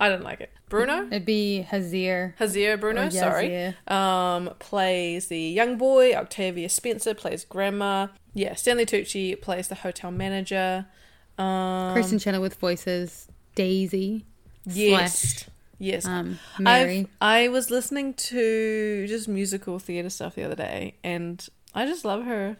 I 0.00 0.09
didn't 0.09 0.25
like 0.25 0.40
it. 0.40 0.52
Bruno? 0.69 1.07
It'd 1.09 1.25
be 1.25 1.62
Hazir. 1.62 2.35
Hazir 2.38 2.76
Bruno, 2.76 3.07
Or 3.07 3.11
sorry. 3.11 3.75
Um, 3.88 4.50
plays 4.61 5.26
the 5.28 5.40
young 5.40 5.76
boy. 5.76 6.14
Octavia 6.14 6.69
Spencer 6.69 7.14
plays 7.14 7.45
grandma. 7.45 8.09
Yeah, 8.35 8.55
Stanley 8.55 8.87
Tucci 8.87 9.40
plays 9.40 9.69
the 9.69 9.75
hotel 9.76 10.11
manager. 10.12 10.87
Um, 11.37 11.95
Kristin 11.97 12.21
Chenoweth 12.21 12.55
voices 12.57 13.26
Daisy. 13.55 14.25
yes, 14.64 15.21
Slash, 15.21 15.49
yes. 15.78 16.07
um, 16.07 16.38
Mary. 16.61 17.09
I've, 17.21 17.45
I 17.47 17.49
was 17.49 17.71
listening 17.71 18.14
to 18.14 19.07
just 19.09 19.26
musical 19.28 19.78
theater 19.78 20.11
stuff 20.11 20.35
the 20.37 20.45
other 20.45 20.55
day, 20.57 20.95
and 21.02 21.45
I 21.75 21.87
just 21.87 22.05
love 22.05 22.25
her, 22.25 22.57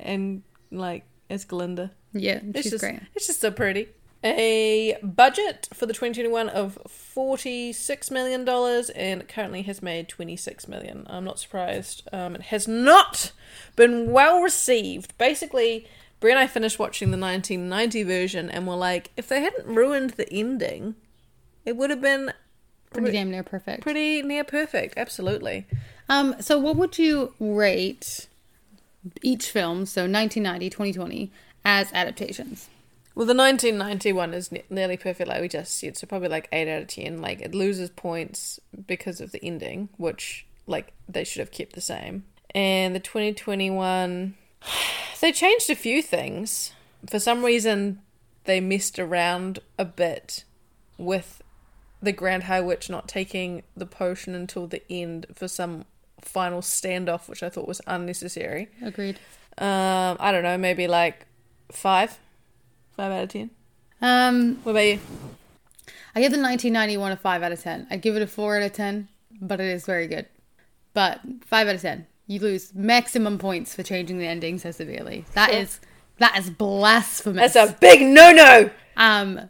and 0.00 0.42
like 0.72 1.04
as 1.28 1.44
Glinda. 1.44 1.92
yeah, 2.12 2.40
It's 2.42 2.62
she's 2.62 2.70
just, 2.72 2.82
great. 2.84 3.00
It's 3.14 3.26
just 3.28 3.40
so 3.40 3.50
pretty. 3.52 3.88
A 4.22 4.98
budget 5.02 5.68
for 5.72 5.86
the 5.86 5.94
2021 5.94 6.48
of 6.50 6.78
$46 6.88 8.10
million 8.10 8.46
and 8.94 9.28
currently 9.28 9.62
has 9.62 9.80
made 9.82 10.08
26 10.08 10.68
million. 10.68 11.06
I'm 11.08 11.24
not 11.24 11.38
surprised. 11.38 12.06
Um, 12.12 12.34
it 12.34 12.42
has 12.42 12.68
not 12.68 13.32
been 13.76 14.12
well 14.12 14.40
received. 14.42 15.16
Basically, 15.16 15.86
Brie 16.20 16.32
and 16.32 16.38
I 16.38 16.46
finished 16.46 16.78
watching 16.78 17.10
the 17.10 17.16
1990 17.18 18.02
version 18.02 18.50
and 18.50 18.66
were 18.66 18.74
like, 18.76 19.10
if 19.16 19.26
they 19.28 19.40
hadn't 19.40 19.66
ruined 19.66 20.10
the 20.10 20.30
ending, 20.30 20.96
it 21.64 21.76
would 21.76 21.88
have 21.88 22.02
been 22.02 22.32
Pretty 22.92 23.12
damn 23.12 23.30
near 23.30 23.42
perfect. 23.44 23.82
pretty 23.82 24.20
near 24.20 24.44
perfect. 24.44 24.94
Absolutely. 24.98 25.66
Um, 26.08 26.34
so 26.40 26.58
what 26.58 26.76
would 26.76 26.98
you 26.98 27.32
rate 27.40 28.26
each 29.22 29.48
film, 29.50 29.86
so 29.86 30.02
1990, 30.02 30.68
2020, 30.68 31.30
as 31.64 31.90
adaptations? 31.94 32.68
Well, 33.14 33.26
the 33.26 33.34
1991 33.34 34.34
is 34.34 34.52
ne- 34.52 34.64
nearly 34.70 34.96
perfect, 34.96 35.28
like 35.28 35.40
we 35.40 35.48
just 35.48 35.76
said. 35.76 35.96
So 35.96 36.06
probably 36.06 36.28
like 36.28 36.48
eight 36.52 36.68
out 36.68 36.82
of 36.82 36.88
ten. 36.88 37.20
Like 37.20 37.40
it 37.40 37.54
loses 37.54 37.90
points 37.90 38.60
because 38.86 39.20
of 39.20 39.32
the 39.32 39.44
ending, 39.44 39.88
which 39.96 40.46
like 40.66 40.92
they 41.08 41.24
should 41.24 41.40
have 41.40 41.50
kept 41.50 41.74
the 41.74 41.80
same. 41.80 42.24
And 42.54 42.94
the 42.94 43.00
2021, 43.00 44.34
they 45.20 45.32
changed 45.32 45.70
a 45.70 45.74
few 45.74 46.02
things. 46.02 46.72
For 47.08 47.18
some 47.18 47.44
reason, 47.44 48.00
they 48.44 48.60
messed 48.60 48.98
around 48.98 49.58
a 49.78 49.84
bit 49.84 50.44
with 50.98 51.42
the 52.02 52.12
Grand 52.12 52.44
High 52.44 52.60
Witch 52.60 52.88
not 52.88 53.08
taking 53.08 53.62
the 53.76 53.86
potion 53.86 54.34
until 54.34 54.66
the 54.66 54.82
end 54.90 55.26
for 55.34 55.48
some 55.48 55.84
final 56.20 56.60
standoff, 56.60 57.28
which 57.28 57.42
I 57.42 57.48
thought 57.48 57.68
was 57.68 57.80
unnecessary. 57.86 58.68
Agreed. 58.82 59.18
Um, 59.58 60.16
I 60.20 60.32
don't 60.32 60.42
know, 60.42 60.56
maybe 60.56 60.86
like 60.86 61.26
five, 61.70 62.18
five 63.00 63.12
out 63.12 63.22
of 63.22 63.28
ten. 63.30 63.50
Um, 64.02 64.56
What 64.62 64.72
about 64.72 64.80
you? 64.80 65.00
I 66.14 66.20
give 66.20 66.32
the 66.32 66.42
1991 66.42 67.12
a 67.12 67.16
5 67.16 67.42
out 67.42 67.52
of 67.52 67.62
10. 67.62 67.86
I 67.90 67.96
give 67.96 68.14
it 68.16 68.22
a 68.22 68.26
4 68.26 68.56
out 68.58 68.62
of 68.64 68.72
10, 68.72 69.08
but 69.40 69.60
it 69.60 69.68
is 69.68 69.86
very 69.86 70.06
good. 70.06 70.26
But 70.92 71.20
5 71.46 71.68
out 71.68 71.74
of 71.76 71.80
10. 71.80 72.06
You 72.26 72.40
lose 72.40 72.74
maximum 72.74 73.38
points 73.38 73.74
for 73.74 73.82
changing 73.82 74.18
the 74.18 74.26
ending 74.26 74.58
so 74.58 74.70
severely. 74.70 75.24
That 75.34 75.50
is 75.50 75.80
that 76.18 76.38
is 76.38 76.50
blasphemous. 76.50 77.54
That's 77.54 77.70
a 77.70 77.74
big 77.80 78.02
no 78.02 78.32
no. 78.32 78.70
Um, 78.96 79.48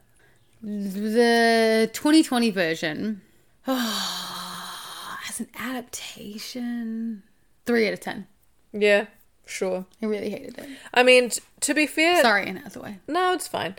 the 0.62 1.90
2020 1.92 2.50
version 2.50 3.20
oh, 3.66 5.18
as 5.28 5.40
an 5.40 5.48
adaptation, 5.58 7.24
three 7.66 7.86
out 7.88 7.94
of 7.94 8.00
ten. 8.00 8.26
Yeah, 8.72 9.06
sure. 9.50 9.84
I 10.02 10.06
really 10.06 10.30
hated 10.30 10.58
it. 10.58 10.68
I 10.94 11.02
mean, 11.02 11.30
t- 11.30 11.40
to 11.60 11.74
be 11.74 11.86
fair, 11.86 12.20
Sorry, 12.22 12.46
Anne 12.46 12.56
Hathaway. 12.56 12.98
no, 13.08 13.32
it's 13.32 13.48
fine. 13.48 13.74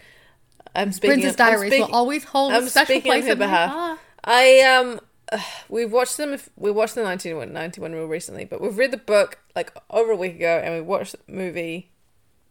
I'm 0.75 0.92
speaking. 0.92 1.16
Princess 1.16 1.36
Diaries 1.36 1.72
speak- 1.72 1.88
will 1.88 1.96
always 1.96 2.24
hold 2.24 2.54
I'm 2.54 2.63
a 2.63 2.70
special 2.70 3.01
place 3.01 3.25
in 3.25 3.38
my 3.40 3.48
heart. 3.48 4.00
I 4.24 4.62
um, 4.62 5.00
we've 5.70 5.92
watched 5.92 6.18
them. 6.18 6.38
We 6.56 6.72
watched 6.72 6.96
the 6.96 7.04
1991 7.04 7.94
real 7.94 8.06
recently, 8.06 8.46
but 8.46 8.62
we've 8.62 8.78
read 8.78 8.92
the 8.92 8.98
book 8.98 9.40
like 9.56 9.74
over 9.90 10.12
a 10.12 10.16
week 10.16 10.36
ago, 10.36 10.62
and 10.63 10.74
we 10.75 10.82
watched 10.82 11.13
the 11.13 11.34
movie, 11.34 11.92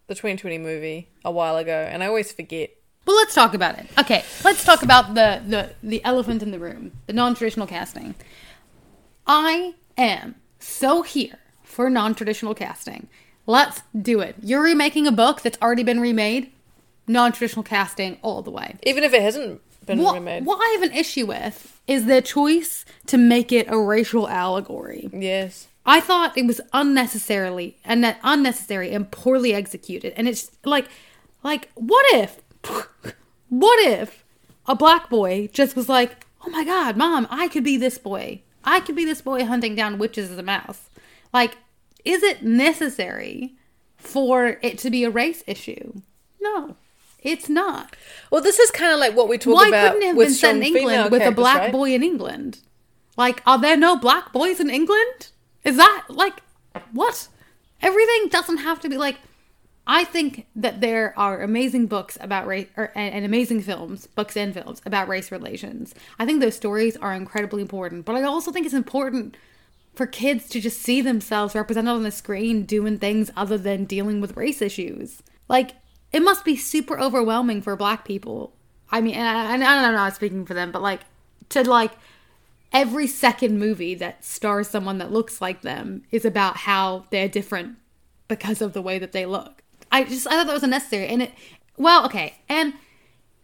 the 0.07 0.15
2020 0.15 0.59
movie, 0.59 1.09
a 1.25 1.31
while 1.31 1.57
ago, 1.57 1.73
and 1.91 2.03
I 2.03 2.07
always 2.07 2.33
forget. 2.33 2.71
Well, 3.07 3.17
let's 3.17 3.35
talk 3.35 3.55
about 3.55 3.79
it. 3.79 3.87
Okay, 3.99 4.25
let's 4.45 4.65
talk 4.65 4.83
about 4.83 5.15
the 5.15 5.43
the 5.47 5.71
the 5.83 6.05
elephant 6.05 6.43
in 6.43 6.51
the 6.51 6.59
room, 6.59 6.93
the 7.07 7.13
non-traditional 7.13 7.67
casting. 7.67 8.15
I 9.27 9.75
am 9.97 10.35
so 10.59 11.03
here 11.03 11.39
for 11.81 11.89
non-traditional 11.89 12.55
casting. 12.55 13.09
Let's 13.47 13.81
do 13.99 14.21
it. 14.21 14.37
You're 14.43 14.63
remaking 14.63 15.07
a 15.07 15.13
book 15.13 15.41
that's 15.41 15.57
already 15.63 15.83
been 15.83 15.99
remade. 15.99 16.53
Non-traditional 17.09 17.63
casting 17.63 18.19
all 18.21 18.43
the 18.43 18.51
way. 18.51 18.77
Even 18.83 19.03
if 19.03 19.15
it 19.15 19.23
hasn't 19.23 19.63
been 19.87 19.99
What, 20.03 20.17
remade. 20.17 20.45
what 20.45 20.59
I 20.61 20.73
have 20.79 20.83
an 20.91 20.95
issue 20.95 21.25
with 21.25 21.81
is 21.87 22.05
their 22.05 22.21
choice 22.21 22.85
to 23.07 23.17
make 23.17 23.51
it 23.51 23.67
a 23.71 23.79
racial 23.79 24.29
allegory. 24.29 25.09
Yes. 25.11 25.69
I 25.87 26.01
thought 26.01 26.37
it 26.37 26.47
was 26.47 26.61
unnecessarily 26.75 27.79
and 27.83 28.05
that 28.05 28.21
unnecessary 28.23 28.93
and 28.93 29.11
poorly 29.11 29.55
executed. 29.55 30.13
And 30.19 30.29
it's 30.29 30.51
like, 30.67 30.87
like, 31.43 31.71
what 31.77 32.05
if, 32.13 32.43
what 33.49 33.79
if 33.89 34.23
a 34.67 34.75
black 34.77 35.09
boy 35.09 35.49
just 35.51 35.75
was 35.77 35.89
like, 35.89 36.27
oh 36.47 36.51
my 36.51 36.63
god, 36.63 36.99
mom, 36.99 37.27
I 37.31 37.49
could 37.49 37.65
be 37.65 37.79
this 37.79 37.97
boy. 37.97 38.43
I 38.65 38.81
could 38.81 38.97
be 38.97 39.07
this 39.07 39.23
boy 39.23 39.47
hunting 39.47 39.75
down 39.75 39.99
witches 39.99 40.31
as 40.31 40.37
a 40.37 40.43
mouse. 40.43 40.91
Like, 41.33 41.57
is 42.05 42.23
it 42.23 42.43
necessary 42.43 43.55
for 43.97 44.59
it 44.63 44.79
to 44.79 44.91
be 44.91 45.05
a 45.05 45.11
race 45.11 45.43
issue? 45.47 46.01
No. 46.41 46.77
It's 47.23 47.49
not. 47.49 47.97
Well, 48.31 48.41
this 48.41 48.59
is 48.59 48.71
kind 48.71 48.93
of 48.93 48.99
like 48.99 49.15
what 49.15 49.29
we 49.29 49.39
talk 49.39 49.55
Why 49.55 49.69
about 49.69 49.93
couldn't 49.93 50.03
it 50.03 50.07
have 50.09 50.17
with 50.17 50.29
been 50.29 50.35
set 50.35 50.57
in 50.57 50.63
England 50.63 51.11
with 51.11 51.23
a 51.23 51.33
black 51.33 51.59
right? 51.59 51.73
boy 51.73 51.95
in 51.95 52.03
England? 52.03 52.61
Like, 53.17 53.43
are 53.47 53.59
there 53.59 53.77
no 53.77 53.97
black 53.97 54.33
boys 54.33 54.61
in 54.61 54.71
England? 54.71 55.29
Is 55.65 55.77
that 55.77 56.07
like 56.09 56.41
what? 56.93 57.29
Everything 57.83 58.29
doesn't 58.29 58.59
have 58.59 58.81
to 58.81 58.89
be 58.89 58.97
like. 58.97 59.17
I 59.87 60.05
think 60.05 60.47
that 60.55 60.81
there 60.81 61.15
are 61.19 61.43
amazing 61.43 61.87
books 61.87 62.17
about 62.21 62.47
race 62.47 62.69
or, 62.77 62.93
and, 62.95 63.13
and 63.13 63.25
amazing 63.25 63.63
films, 63.63 64.07
books 64.07 64.37
and 64.37 64.55
films 64.55 64.81
about 64.87 65.09
race 65.09 65.33
relations. 65.33 65.95
I 66.19 66.27
think 66.27 66.41
those 66.41 66.55
stories 66.55 66.97
are 66.99 67.13
incredibly 67.13 67.61
important, 67.61 68.05
but 68.05 68.15
I 68.15 68.23
also 68.23 68.53
think 68.53 68.67
it's 68.67 68.75
important 68.75 69.37
for 69.95 70.07
kids 70.07 70.49
to 70.49 70.61
just 70.61 70.81
see 70.81 71.01
themselves 71.01 71.55
represented 71.55 71.91
on 71.91 72.03
the 72.03 72.11
screen 72.11 72.65
doing 72.65 72.99
things 72.99 73.31
other 73.37 73.59
than 73.59 73.85
dealing 73.85 74.21
with 74.21 74.37
race 74.37 74.63
issues. 74.63 75.23
Like, 75.49 75.73
it 76.13 76.23
must 76.23 76.45
be 76.45 76.57
super 76.57 76.99
overwhelming 76.99 77.63
for 77.63 77.77
black 77.77 78.05
people. 78.05 78.55
I 78.91 79.01
mean, 79.01 79.15
and 79.15 79.27
I, 79.27 79.53
I'm 79.53 79.95
not 79.95 80.17
speaking 80.17 80.47
for 80.47 80.55
them, 80.55 80.73
but 80.73 80.83
like, 80.83 81.01
to 81.51 81.69
like, 81.69 81.93
every 82.73 83.07
second 83.07 83.59
movie 83.59 83.95
that 83.97 84.25
stars 84.25 84.69
someone 84.69 84.99
that 84.99 85.13
looks 85.13 85.41
like 85.41 85.63
them 85.63 86.03
is 86.11 86.25
about 86.25 86.57
how 86.57 87.05
they're 87.11 87.29
different 87.29 87.77
because 88.29 88.63
of 88.63 88.73
the 88.73 88.83
way 88.83 88.99
that 88.99 89.13
they 89.13 89.27
look. 89.27 89.63
I 89.91 90.05
just, 90.05 90.27
I 90.29 90.31
thought 90.31 90.47
that 90.47 90.55
was 90.55 90.63
unnecessary. 90.63 91.09
And 91.09 91.23
it, 91.23 91.33
well, 91.77 92.05
okay. 92.07 92.37
And 92.49 92.75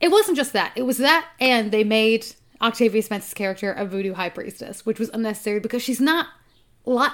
it 0.00 0.10
wasn't 0.10 0.36
just 0.36 0.52
that. 0.52 0.72
It 0.76 0.82
was 0.82 0.98
that, 0.98 1.28
and 1.40 1.72
they 1.72 1.82
made 1.82 2.26
Octavia 2.60 3.02
Spence's 3.02 3.34
character 3.34 3.72
a 3.72 3.84
voodoo 3.84 4.14
high 4.14 4.30
priestess, 4.30 4.86
which 4.86 4.98
was 4.98 5.10
unnecessary 5.10 5.60
because 5.60 5.82
she's 5.82 6.00
not. 6.00 6.28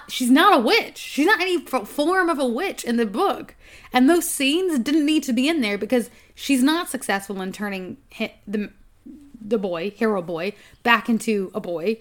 She's 0.07 0.31
not 0.31 0.59
a 0.59 0.63
witch. 0.63 0.99
She's 0.99 1.25
not 1.25 1.41
any 1.41 1.59
form 1.59 2.29
of 2.29 2.39
a 2.39 2.47
witch 2.47 2.85
in 2.85 2.99
the 2.99 3.07
book, 3.07 3.55
and 3.91 4.09
those 4.09 4.29
scenes 4.29 4.79
didn't 4.79 5.07
need 5.07 5.23
to 5.23 5.33
be 5.33 5.49
in 5.49 5.63
there 5.63 5.79
because 5.79 6.11
she's 6.35 6.63
not 6.63 6.91
successful 6.91 7.41
in 7.41 7.53
turning 7.53 7.97
the 8.47 8.71
the 9.41 9.59
boy, 9.59 9.91
hero 9.91 10.21
boy, 10.21 10.53
back 10.83 11.09
into 11.09 11.51
a 11.55 11.61
boy. 11.61 11.99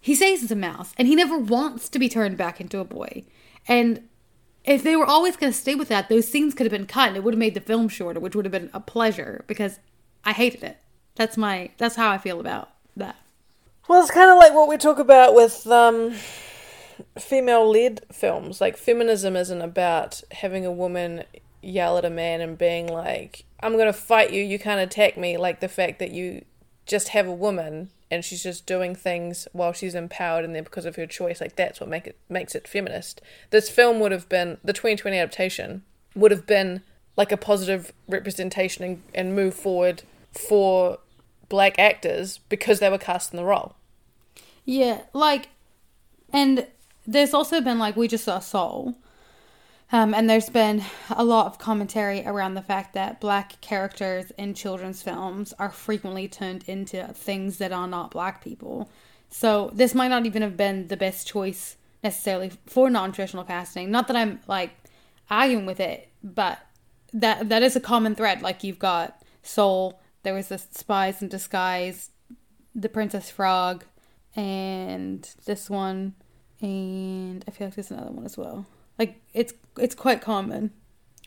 He 0.00 0.14
says 0.14 0.40
he's 0.40 0.50
a 0.50 0.56
mouse, 0.56 0.92
and 0.98 1.06
he 1.06 1.14
never 1.14 1.38
wants 1.38 1.88
to 1.90 1.98
be 2.00 2.08
turned 2.08 2.36
back 2.36 2.60
into 2.60 2.80
a 2.80 2.84
boy. 2.84 3.24
And 3.68 4.08
if 4.64 4.82
they 4.82 4.96
were 4.96 5.06
always 5.06 5.36
going 5.36 5.52
to 5.52 5.58
stay 5.58 5.74
with 5.74 5.88
that, 5.88 6.08
those 6.08 6.26
scenes 6.26 6.52
could 6.52 6.66
have 6.66 6.72
been 6.72 6.86
cut, 6.86 7.08
and 7.08 7.16
it 7.16 7.22
would 7.22 7.34
have 7.34 7.38
made 7.38 7.54
the 7.54 7.60
film 7.60 7.88
shorter, 7.88 8.18
which 8.18 8.34
would 8.34 8.44
have 8.44 8.52
been 8.52 8.70
a 8.74 8.80
pleasure 8.80 9.44
because 9.46 9.78
I 10.24 10.32
hated 10.32 10.64
it. 10.64 10.78
That's 11.14 11.36
my 11.36 11.70
that's 11.78 11.94
how 11.94 12.10
I 12.10 12.18
feel 12.18 12.40
about 12.40 12.70
that. 12.96 13.16
Well, 13.88 14.00
it's 14.00 14.10
kind 14.10 14.30
of 14.30 14.38
like 14.38 14.54
what 14.54 14.68
we 14.68 14.76
talk 14.76 14.98
about 14.98 15.34
with 15.34 15.66
um, 15.66 16.14
female-led 17.18 18.06
films. 18.12 18.60
Like 18.60 18.76
feminism 18.76 19.36
isn't 19.36 19.60
about 19.60 20.22
having 20.30 20.64
a 20.64 20.72
woman 20.72 21.24
yell 21.62 21.98
at 21.98 22.04
a 22.04 22.10
man 22.10 22.40
and 22.40 22.56
being 22.56 22.86
like, 22.86 23.44
"I'm 23.60 23.76
gonna 23.76 23.92
fight 23.92 24.32
you. 24.32 24.42
You 24.42 24.58
can't 24.58 24.80
attack 24.80 25.16
me." 25.16 25.36
Like 25.36 25.60
the 25.60 25.68
fact 25.68 25.98
that 25.98 26.12
you 26.12 26.44
just 26.86 27.08
have 27.08 27.26
a 27.26 27.32
woman 27.32 27.90
and 28.10 28.24
she's 28.24 28.42
just 28.42 28.66
doing 28.66 28.94
things 28.94 29.48
while 29.52 29.72
she's 29.72 29.94
empowered 29.94 30.44
and 30.44 30.54
then 30.54 30.64
because 30.64 30.84
of 30.84 30.96
her 30.96 31.06
choice. 31.06 31.40
Like 31.40 31.56
that's 31.56 31.80
what 31.80 31.88
make 31.88 32.06
it 32.06 32.16
makes 32.28 32.54
it 32.54 32.68
feminist. 32.68 33.20
This 33.50 33.68
film 33.68 34.00
would 34.00 34.12
have 34.12 34.28
been 34.28 34.58
the 34.62 34.72
2020 34.72 35.18
adaptation 35.18 35.82
would 36.14 36.30
have 36.30 36.46
been 36.46 36.82
like 37.16 37.32
a 37.32 37.36
positive 37.36 37.92
representation 38.08 38.84
and, 38.84 39.02
and 39.14 39.34
move 39.34 39.54
forward 39.54 40.02
for 40.32 40.98
black 41.48 41.78
actors 41.78 42.38
because 42.48 42.80
they 42.80 42.90
were 42.90 42.98
cast 42.98 43.32
in 43.32 43.36
the 43.36 43.44
role. 43.44 43.76
Yeah, 44.64 45.02
like, 45.12 45.48
and 46.32 46.66
there's 47.06 47.34
also 47.34 47.60
been 47.60 47.78
like 47.78 47.96
we 47.96 48.08
just 48.08 48.24
saw 48.24 48.38
Soul, 48.38 48.94
um, 49.92 50.14
and 50.14 50.28
there's 50.28 50.48
been 50.48 50.82
a 51.10 51.24
lot 51.24 51.46
of 51.46 51.58
commentary 51.58 52.26
around 52.26 52.54
the 52.54 52.62
fact 52.62 52.94
that 52.94 53.20
black 53.20 53.60
characters 53.60 54.32
in 54.38 54.54
children's 54.54 55.02
films 55.02 55.52
are 55.58 55.70
frequently 55.70 56.26
turned 56.28 56.64
into 56.66 57.06
things 57.14 57.58
that 57.58 57.72
are 57.72 57.86
not 57.86 58.10
black 58.10 58.42
people. 58.42 58.88
So 59.28 59.70
this 59.74 59.94
might 59.94 60.08
not 60.08 60.26
even 60.26 60.42
have 60.42 60.56
been 60.56 60.88
the 60.88 60.96
best 60.96 61.26
choice 61.26 61.76
necessarily 62.02 62.52
for 62.66 62.88
non-traditional 62.88 63.44
casting. 63.44 63.90
Not 63.90 64.08
that 64.08 64.16
I'm 64.16 64.40
like 64.46 64.70
arguing 65.30 65.66
with 65.66 65.80
it, 65.80 66.08
but 66.22 66.58
that 67.12 67.48
that 67.48 67.62
is 67.62 67.76
a 67.76 67.80
common 67.80 68.14
thread. 68.14 68.42
Like 68.42 68.64
you've 68.64 68.78
got 68.78 69.22
Soul, 69.42 70.00
there 70.24 70.34
was 70.34 70.48
the 70.48 70.58
Spies 70.58 71.22
in 71.22 71.28
Disguise, 71.28 72.10
the 72.74 72.88
Princess 72.88 73.30
Frog, 73.30 73.84
and 74.34 75.28
this 75.46 75.70
one, 75.70 76.14
and 76.60 77.44
I 77.46 77.50
feel 77.52 77.68
like 77.68 77.76
there's 77.76 77.90
another 77.90 78.10
one 78.10 78.24
as 78.24 78.36
well. 78.36 78.66
Like 78.98 79.20
it's 79.32 79.54
it's 79.78 79.94
quite 79.94 80.20
common. 80.20 80.72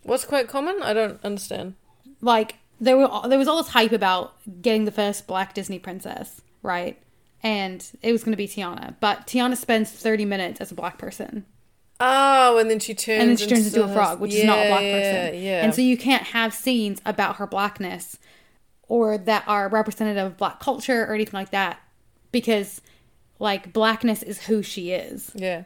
What's 0.04 0.26
quite 0.26 0.48
common? 0.48 0.80
I 0.82 0.94
don't 0.94 1.24
understand. 1.24 1.76
Like 2.22 2.56
there 2.80 2.98
were 2.98 3.10
there 3.28 3.40
was 3.40 3.48
all 3.48 3.58
this 3.58 3.70
hype 3.72 3.92
about 3.94 4.36
getting 4.62 4.86
the 4.86 4.92
first 4.92 5.28
black 5.28 5.54
Disney 5.54 5.80
princess, 5.80 6.42
right? 6.62 7.02
And 7.44 7.86
it 8.02 8.12
was 8.12 8.24
going 8.24 8.34
to 8.34 8.38
be 8.38 8.48
Tiana, 8.48 8.96
but 9.00 9.28
Tiana 9.28 9.56
spends 9.56 9.92
30 9.92 10.26
minutes 10.26 10.60
as 10.60 10.72
a 10.72 10.76
black 10.76 10.98
person, 10.98 11.46
Oh, 12.00 12.58
and 12.58 12.70
then 12.70 12.80
she 12.80 12.94
turns 12.94 13.22
and 13.22 13.30
then 13.30 13.38
she 13.38 13.48
turns 13.48 13.68
into 13.68 13.84
a 13.84 13.94
frog, 13.94 14.20
which 14.20 14.34
is 14.34 14.44
not 14.44 14.58
a 14.60 14.62
Yeah, 14.62 14.68
black 14.70 14.82
yeah, 14.84 15.00
person. 15.28 15.42
Yeah, 15.42 15.64
And 15.64 15.74
so 15.76 15.82
you 15.82 15.98
can't 15.98 16.24
have 16.24 16.54
scenes 16.54 17.02
about 17.06 17.38
her 17.38 17.48
blackness 17.48 18.18
or 18.88 19.18
that 19.18 19.44
are 19.48 19.70
representative 19.70 20.26
of 20.26 20.38
black 20.38 20.60
culture 20.60 21.04
or 21.04 21.14
anything 21.14 21.38
like 21.38 21.52
that 21.52 21.80
because 22.32 22.82
like 23.40 23.74
blackness 23.74 24.24
is 24.24 24.42
who 24.44 24.64
she 24.64 24.92
is. 24.92 25.32
yeah, 25.36 25.64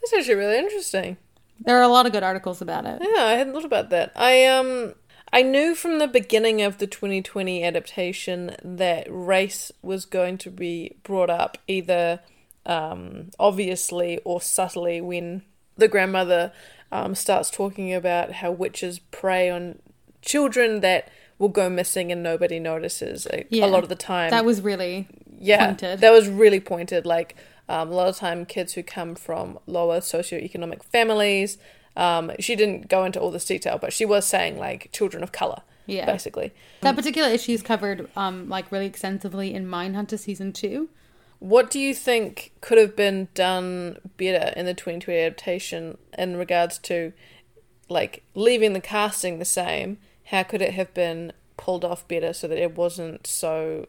that's 0.00 0.12
actually 0.12 0.34
really 0.34 0.58
interesting. 0.58 1.16
There 1.62 1.78
are 1.78 1.82
a 1.82 1.88
lot 1.88 2.06
of 2.06 2.12
good 2.12 2.22
articles 2.22 2.62
about 2.62 2.86
it. 2.86 3.02
Yeah, 3.02 3.24
I 3.24 3.32
hadn't 3.32 3.52
thought 3.52 3.64
about 3.64 3.90
that. 3.90 4.12
I 4.16 4.46
um 4.46 4.94
I 5.32 5.42
knew 5.42 5.74
from 5.74 5.98
the 5.98 6.08
beginning 6.08 6.62
of 6.62 6.78
the 6.78 6.86
2020 6.86 7.62
adaptation 7.62 8.56
that 8.64 9.06
race 9.10 9.70
was 9.82 10.04
going 10.04 10.38
to 10.38 10.50
be 10.50 10.96
brought 11.02 11.30
up 11.30 11.58
either 11.66 12.20
um 12.66 13.30
obviously 13.38 14.18
or 14.24 14.40
subtly 14.40 15.00
when 15.00 15.42
the 15.76 15.88
grandmother 15.88 16.52
um 16.92 17.14
starts 17.14 17.50
talking 17.50 17.92
about 17.92 18.32
how 18.32 18.50
witches 18.50 18.98
prey 18.98 19.50
on 19.50 19.78
children 20.22 20.80
that 20.80 21.10
will 21.40 21.48
go 21.48 21.68
missing 21.68 22.12
and 22.12 22.22
nobody 22.22 22.60
notices 22.60 23.26
a, 23.26 23.44
Yeah. 23.50 23.64
a 23.64 23.68
lot 23.68 23.82
of 23.82 23.88
the 23.88 23.96
time. 23.96 24.30
That 24.30 24.44
was 24.44 24.60
really 24.60 25.08
yeah, 25.40 25.66
pointed. 25.68 26.00
that 26.00 26.12
was 26.12 26.28
really 26.28 26.60
pointed. 26.60 27.04
Like 27.06 27.34
um, 27.68 27.88
a 27.90 27.94
lot 27.94 28.08
of 28.08 28.16
time, 28.16 28.44
kids 28.46 28.74
who 28.74 28.82
come 28.84 29.14
from 29.16 29.58
lower 29.66 29.98
socioeconomic 30.00 30.82
families. 30.84 31.58
Um, 31.96 32.30
she 32.38 32.54
didn't 32.54 32.88
go 32.88 33.04
into 33.04 33.18
all 33.18 33.30
this 33.32 33.44
detail, 33.44 33.78
but 33.80 33.92
she 33.92 34.04
was 34.04 34.26
saying 34.26 34.58
like 34.58 34.90
children 34.92 35.22
of 35.22 35.32
color, 35.32 35.62
Yeah. 35.86 36.06
basically. 36.06 36.52
That 36.82 36.94
particular 36.94 37.28
issue 37.28 37.52
is 37.52 37.62
covered 37.62 38.08
um 38.16 38.48
like 38.48 38.70
really 38.70 38.86
extensively 38.86 39.52
in 39.54 39.66
Mindhunter 39.66 40.18
season 40.18 40.52
two. 40.52 40.88
What 41.38 41.70
do 41.70 41.78
you 41.80 41.94
think 41.94 42.52
could 42.60 42.76
have 42.76 42.94
been 42.94 43.28
done 43.32 43.96
better 44.18 44.52
in 44.58 44.66
the 44.66 44.74
2020 44.74 45.18
adaptation 45.18 45.96
in 46.18 46.36
regards 46.36 46.76
to 46.80 47.14
like 47.88 48.22
leaving 48.34 48.74
the 48.74 48.80
casting 48.80 49.38
the 49.38 49.44
same? 49.46 49.96
How 50.30 50.44
could 50.44 50.62
it 50.62 50.74
have 50.74 50.94
been 50.94 51.32
pulled 51.56 51.84
off 51.84 52.06
better 52.06 52.32
so 52.32 52.46
that 52.46 52.56
it 52.56 52.76
wasn't 52.76 53.26
so, 53.26 53.86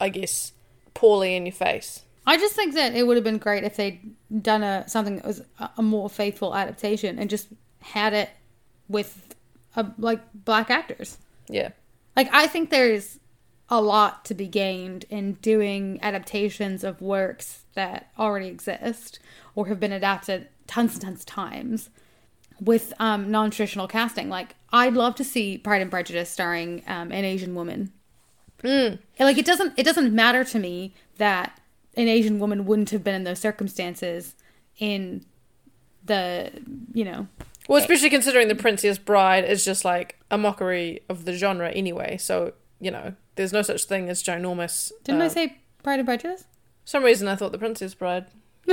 I 0.00 0.08
guess, 0.08 0.52
poorly 0.94 1.36
in 1.36 1.44
your 1.44 1.52
face? 1.52 2.02
I 2.26 2.38
just 2.38 2.54
think 2.54 2.74
that 2.74 2.94
it 2.94 3.06
would 3.06 3.18
have 3.18 3.24
been 3.24 3.36
great 3.36 3.62
if 3.62 3.76
they'd 3.76 4.00
done 4.40 4.62
a 4.62 4.88
something 4.88 5.16
that 5.16 5.26
was 5.26 5.42
a, 5.76 5.82
more 5.82 6.08
faithful 6.08 6.54
adaptation 6.54 7.18
and 7.18 7.28
just 7.28 7.48
had 7.80 8.14
it 8.14 8.30
with 8.88 9.34
a, 9.76 9.86
like 9.98 10.20
black 10.32 10.70
actors. 10.70 11.18
Yeah. 11.48 11.70
Like 12.16 12.30
I 12.32 12.46
think 12.46 12.70
there's 12.70 13.18
a 13.68 13.82
lot 13.82 14.24
to 14.26 14.34
be 14.34 14.46
gained 14.46 15.04
in 15.10 15.34
doing 15.34 15.98
adaptations 16.00 16.84
of 16.84 17.02
works 17.02 17.64
that 17.74 18.10
already 18.18 18.46
exist 18.46 19.18
or 19.54 19.66
have 19.66 19.80
been 19.80 19.92
adapted 19.92 20.48
tons 20.66 20.94
and 20.94 21.02
tons 21.02 21.20
of 21.20 21.26
times 21.26 21.90
with 22.64 22.92
um, 22.98 23.30
non-traditional 23.30 23.88
casting. 23.88 24.28
Like 24.28 24.54
I'd 24.72 24.94
love 24.94 25.14
to 25.16 25.24
see 25.24 25.58
Pride 25.58 25.82
and 25.82 25.90
Prejudice 25.90 26.30
starring 26.30 26.82
um, 26.86 27.12
an 27.12 27.24
Asian 27.24 27.54
woman. 27.54 27.92
And, 28.64 28.98
Like 29.18 29.38
it 29.38 29.44
doesn't 29.44 29.76
it 29.76 29.82
doesn't 29.82 30.14
matter 30.14 30.44
to 30.44 30.58
me 30.58 30.94
that 31.18 31.60
an 31.96 32.08
Asian 32.08 32.38
woman 32.38 32.64
wouldn't 32.64 32.90
have 32.90 33.02
been 33.02 33.14
in 33.14 33.24
those 33.24 33.40
circumstances 33.40 34.34
in 34.78 35.24
the 36.04 36.50
you 36.94 37.04
know 37.04 37.26
Well, 37.68 37.80
especially 37.80 38.10
considering 38.10 38.48
The 38.48 38.54
Princess 38.54 38.98
Bride 38.98 39.44
is 39.44 39.64
just 39.64 39.84
like 39.84 40.18
a 40.30 40.38
mockery 40.38 41.02
of 41.08 41.24
the 41.24 41.32
genre 41.34 41.70
anyway. 41.70 42.16
So, 42.18 42.52
you 42.80 42.90
know, 42.90 43.14
there's 43.34 43.52
no 43.52 43.62
such 43.62 43.84
thing 43.84 44.08
as 44.08 44.22
ginormous. 44.22 44.92
didn't 45.04 45.22
I 45.22 45.26
uh, 45.26 45.28
say 45.28 45.58
Pride 45.82 45.98
and 45.98 46.06
Prejudice? 46.06 46.44
some 46.84 47.04
reason 47.04 47.28
I 47.28 47.36
thought 47.36 47.52
The 47.52 47.58
Princess 47.58 47.94
Bride. 47.94 48.26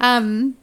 Um, 0.00 0.56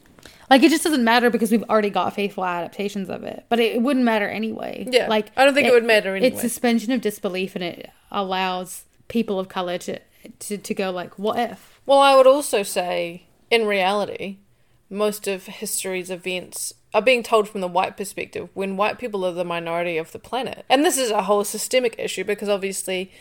like 0.50 0.64
it 0.64 0.70
just 0.70 0.84
doesn't 0.84 1.04
matter 1.04 1.30
because 1.30 1.52
we've 1.52 1.64
already 1.64 1.90
got 1.90 2.14
faithful 2.14 2.46
adaptations 2.46 3.10
of 3.10 3.24
it, 3.24 3.46
but 3.50 3.60
it, 3.60 3.76
it 3.76 3.82
wouldn't 3.82 4.06
matter 4.06 4.28
anyway. 4.28 4.88
Yeah, 4.90 5.08
like 5.08 5.32
I 5.36 5.46
don't 5.46 5.54
think 5.54 5.68
it 5.68 5.74
would 5.74 5.86
matter 5.86 6.16
anyway. 6.16 6.32
It's 6.32 6.42
suspension 6.42 6.92
of 6.92 7.02
disbelief, 7.02 7.56
and 7.56 7.64
it 7.64 7.90
allows 8.12 8.86
people 9.08 9.40
of 9.40 9.50
color 9.50 9.78
to 9.80 10.00
to 10.40 10.58
to 10.58 10.74
go 10.74 10.92
like, 10.92 11.18
what 11.20 11.40
if? 11.40 11.82
Well, 11.86 12.00
I 12.00 12.16
would 12.16 12.28
also 12.28 12.64
say, 12.64 13.28
in 13.50 13.66
reality, 13.66 14.38
most 14.90 15.28
of 15.28 15.46
history's 15.46 16.10
events 16.10 16.74
are 16.94 17.02
being 17.02 17.24
told 17.24 17.50
from 17.50 17.62
the 17.62 17.68
white 17.68 17.98
perspective 17.98 18.50
when 18.54 18.78
white 18.78 18.98
people 18.98 19.26
are 19.26 19.34
the 19.34 19.46
minority 19.46 19.98
of 19.98 20.12
the 20.12 20.20
planet. 20.20 20.66
And 20.70 20.84
this 20.84 20.98
is 20.98 21.12
a 21.12 21.24
whole 21.24 21.44
systemic 21.44 21.96
issue 22.00 22.24
because 22.24 22.50
obviously 22.50 23.12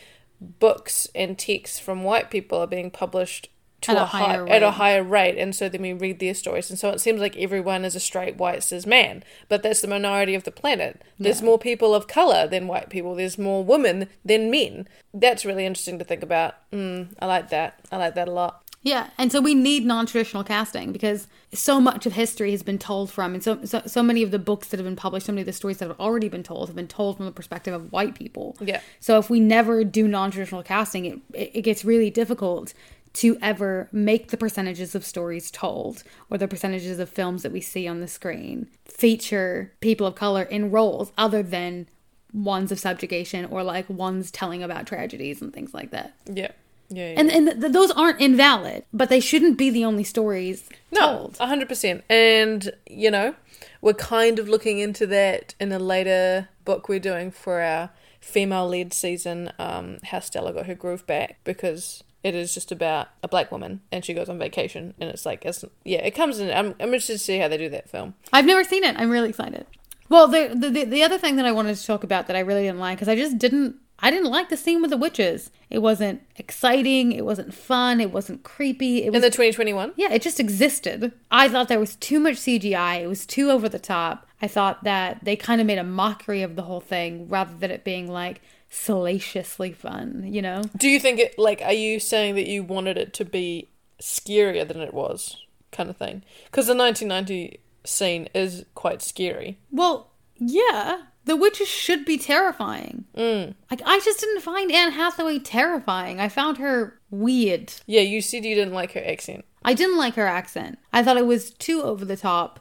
books 0.41 1.09
and 1.15 1.39
texts 1.39 1.79
from 1.79 2.05
white 2.05 2.31
people 2.31 2.59
are 2.59 2.67
being 2.67 2.91
published 2.91 3.49
to 3.83 3.91
At 3.93 3.97
a, 3.99 4.03
a 4.03 4.07
higher 4.07 4.47
high, 4.47 4.57
at 4.57 4.63
a 4.63 4.67
rate. 4.67 4.75
higher 4.75 5.03
rate 5.03 5.39
and 5.39 5.55
so 5.55 5.69
then 5.69 5.83
we 5.83 5.93
read 5.93 6.19
their 6.19 6.35
stories 6.35 6.71
and 6.71 6.79
so 6.79 6.91
it 6.91 7.01
seems 7.01 7.21
like 7.21 7.37
everyone 7.37 7.85
is 7.85 7.95
a 7.95 8.01
straight 8.01 8.37
white 8.37 8.63
cis 8.63 8.87
man 8.87 9.23
but 9.49 9.63
that's 9.63 9.81
the 9.81 9.89
minority 9.89 10.35
of 10.35 10.45
the 10.45 10.51
planet. 10.51 11.03
There's 11.19 11.43
more 11.43 11.59
people 11.59 11.95
of 11.95 12.07
color 12.09 12.47
than 12.47 12.67
white 12.67 12.91
people. 12.91 13.15
There's 13.15 13.39
more 13.39 13.65
women 13.65 14.09
than 14.25 14.51
men. 14.51 14.89
That's 15.15 15.45
really 15.45 15.65
interesting 15.67 15.99
to 15.99 16.05
think 16.05 16.23
about. 16.23 16.55
Mm, 16.73 17.09
i 17.21 17.27
like 17.27 17.51
that. 17.51 17.81
I 17.91 17.97
like 17.97 18.15
that 18.15 18.29
a 18.29 18.33
lot. 18.33 18.63
Yeah, 18.83 19.09
and 19.19 19.33
so 19.33 19.41
we 19.41 19.55
need 19.55 19.85
non-traditional 19.85 20.45
casting 20.45 20.93
because 20.93 21.27
so 21.53 21.81
much 21.81 22.07
of 22.07 22.13
history 22.13 22.53
has 22.53 22.63
been 22.63 22.79
told 22.79 23.11
from, 23.11 23.35
and 23.35 23.43
so 23.43 23.65
so, 23.65 23.83
so 23.85 24.01
many 24.01 24.23
of 24.23 24.31
the 24.31 24.39
books 24.39 24.69
that 24.69 24.79
have 24.79 24.85
been 24.87 24.95
published, 24.95 25.27
so 25.27 25.33
many 25.33 25.43
of 25.43 25.47
the 25.47 25.53
stories 25.53 25.79
that 25.79 25.89
have 25.89 25.99
already 25.99 26.29
been 26.29 26.45
told 26.45 26.69
have 26.69 26.77
been 26.77 26.87
told 26.87 27.17
from 27.17 27.27
the 27.27 27.33
perspective 27.33 27.75
of 27.75 27.91
white 27.91 28.15
people. 28.15 28.57
Yeah. 28.61 28.81
So 29.01 29.19
if 29.19 29.29
we 29.29 29.41
never 29.41 29.83
do 29.83 30.07
non-traditional 30.07 30.63
casting, 30.63 31.05
it, 31.35 31.51
it 31.55 31.63
gets 31.63 31.85
really 31.85 32.11
difficult 32.11 32.75
to 33.17 33.37
ever 33.41 33.89
make 33.93 34.29
the 34.31 34.37
percentages 34.37 34.95
of 34.95 35.05
stories 35.05 35.51
told 35.51 36.03
or 36.31 36.37
the 36.39 36.47
percentages 36.49 36.99
of 36.99 37.09
films 37.09 37.43
that 37.43 37.53
we 37.53 37.61
see 37.61 37.87
on 37.89 38.01
the 38.01 38.09
screen 38.09 38.69
feature 38.85 39.73
people 39.81 40.07
of 40.07 40.15
color 40.15 40.43
in 40.43 40.71
roles 40.71 41.13
other 41.17 41.43
than 41.43 41.87
ones 42.35 42.71
of 42.73 42.79
subjugation 42.79 43.45
or 43.47 43.63
like 43.63 43.89
ones 43.89 44.31
telling 44.31 44.63
about 44.63 44.87
tragedies 44.87 45.41
and 45.41 45.53
things 45.55 45.73
like 45.73 45.91
that. 45.91 46.15
yeah 46.33 46.51
yeah, 46.89 47.11
yeah. 47.13 47.21
And 47.21 47.31
and 47.33 47.61
th- 47.61 47.73
those 47.73 47.91
aren't 47.91 48.21
invalid, 48.21 48.85
but 48.93 49.09
they 49.09 49.19
shouldn't 49.19 49.59
be 49.59 49.71
the 49.71 49.85
only 49.85 50.05
stories 50.05 50.69
No, 50.93 51.01
told. 51.01 51.37
a 51.41 51.47
hundred 51.49 51.69
percent. 51.69 52.05
And 52.09 52.71
you 52.89 53.11
know, 53.11 53.35
we're 53.81 53.95
kind 53.95 54.39
of 54.39 54.49
looking 54.49 54.79
into 54.79 55.05
that 55.09 55.57
in 55.59 55.73
a 55.73 55.81
later 55.81 56.49
book 56.65 56.89
we're 56.89 57.01
doing 57.01 57.33
for 57.33 57.61
our 57.61 57.91
female-led 58.21 58.93
season. 58.93 59.51
Um, 59.59 59.99
how 60.05 60.21
Stella 60.21 60.53
got 60.53 60.67
her 60.67 60.77
groove 60.77 61.05
back 61.09 61.39
because 61.43 62.05
it 62.27 62.35
is 62.35 62.53
just 62.53 62.73
about 62.73 63.09
a 63.23 63.29
black 63.29 63.53
woman 63.53 63.81
and 63.93 64.05
she 64.05 64.13
goes 64.13 64.29
on 64.29 64.37
vacation 64.37 64.95
and 64.99 65.09
it's 65.09 65.25
like 65.25 65.45
it's 65.45 65.65
yeah 65.85 65.99
it 65.99 66.11
comes 66.11 66.41
in. 66.41 66.51
I'm 66.51 66.75
I'm 66.81 66.89
interested 66.89 67.15
to 67.15 67.19
see 67.21 67.39
how 67.39 67.47
they 67.47 67.57
do 67.57 67.69
that 67.69 67.89
film. 67.89 68.15
I've 68.33 68.45
never 68.45 68.65
seen 68.65 68.83
it. 68.83 68.97
I'm 68.99 69.11
really 69.11 69.29
excited. 69.29 69.65
Well, 70.09 70.27
the 70.27 70.51
the 70.53 70.71
the, 70.71 70.85
the 70.85 71.03
other 71.05 71.19
thing 71.19 71.37
that 71.37 71.47
I 71.47 71.53
wanted 71.53 71.77
to 71.77 71.87
talk 71.87 72.03
about 72.03 72.27
that 72.27 72.35
I 72.35 72.41
really 72.41 72.63
didn't 72.63 72.81
like 72.81 72.99
because 72.99 73.09
I 73.09 73.15
just 73.15 73.39
didn't 73.39 73.77
I 74.01 74.11
didn't 74.11 74.31
like 74.31 74.49
the 74.49 74.57
scene 74.57 74.83
with 74.83 74.91
the 74.91 74.97
witches. 74.97 75.51
It 75.71 75.79
wasn't 75.79 76.21
exciting. 76.35 77.13
It 77.13 77.25
wasn't 77.25 77.55
fun. 77.55 78.01
It 78.01 78.13
wasn't 78.13 78.43
creepy. 78.43 79.05
It 79.05 79.11
was 79.11 79.17
In 79.17 79.23
the 79.23 79.31
2021, 79.31 79.93
yeah, 79.97 80.13
it 80.13 80.21
just 80.21 80.41
existed. 80.41 81.13
I 81.31 81.49
thought 81.49 81.69
there 81.69 81.79
was 81.81 81.95
too 81.97 82.21
much 82.21 82.35
CGI. 82.35 83.03
It 83.03 83.07
was 83.07 83.25
too 83.25 83.51
over 83.51 83.69
the 83.69 83.79
top. 83.79 84.27
I 84.43 84.49
thought 84.49 84.85
that 84.85 85.25
they 85.25 85.37
kind 85.37 85.61
of 85.61 85.67
made 85.67 85.79
a 85.79 85.85
mockery 85.85 86.43
of 86.43 86.57
the 86.57 86.63
whole 86.63 86.81
thing 86.81 87.29
rather 87.29 87.55
than 87.57 87.71
it 87.71 87.85
being 87.85 88.11
like 88.11 88.43
salaciously 88.69 89.73
fun. 89.73 90.25
You 90.27 90.43
know? 90.43 90.63
do 90.77 90.89
you 90.89 91.01
think 91.01 91.19
it 91.19 91.39
like 91.39 91.63
are 91.63 91.73
you 91.73 92.01
saying 92.01 92.35
that 92.37 92.47
you 92.47 92.63
wanted 92.63 92.99
it 92.99 93.13
to 93.15 93.25
be 93.25 93.69
scarier 94.01 94.67
than 94.67 94.81
it 94.81 94.95
was, 94.95 95.45
kind 95.73 95.91
of 95.91 95.97
thing? 95.97 96.23
Because 96.47 96.67
the 96.67 96.75
1990 96.75 97.61
scene 97.85 98.29
is 98.35 98.65
quite 98.75 99.03
scary. 99.03 99.59
Well, 99.71 100.11
yeah, 100.39 101.03
the 101.25 101.37
witches 101.37 101.69
should 101.69 102.05
be 102.05 102.19
terrifying. 102.19 103.05
Mm. 103.17 103.55
Like 103.71 103.83
I 103.85 104.01
just 104.01 104.21
didn't 104.21 104.43
find 104.43 104.73
Anne 104.73 104.93
Hathaway 104.93 105.39
terrifying. 105.39 106.21
I 106.21 106.29
found 106.29 106.59
her 106.59 107.01
weird. 107.11 107.75
Yeah, 107.87 108.03
you 108.03 108.21
said 108.21 108.45
you 108.45 108.55
didn't 108.55 108.75
like 108.75 108.93
her 108.93 109.05
accent. 109.05 109.45
I 109.65 109.75
didn't 109.75 109.99
like 109.99 110.15
her 110.15 110.27
accent. 110.27 110.79
I 110.93 111.03
thought 111.03 111.17
it 111.17 111.27
was 111.27 111.51
too 111.51 111.83
over 111.83 112.05
the 112.05 112.17
top 112.17 112.61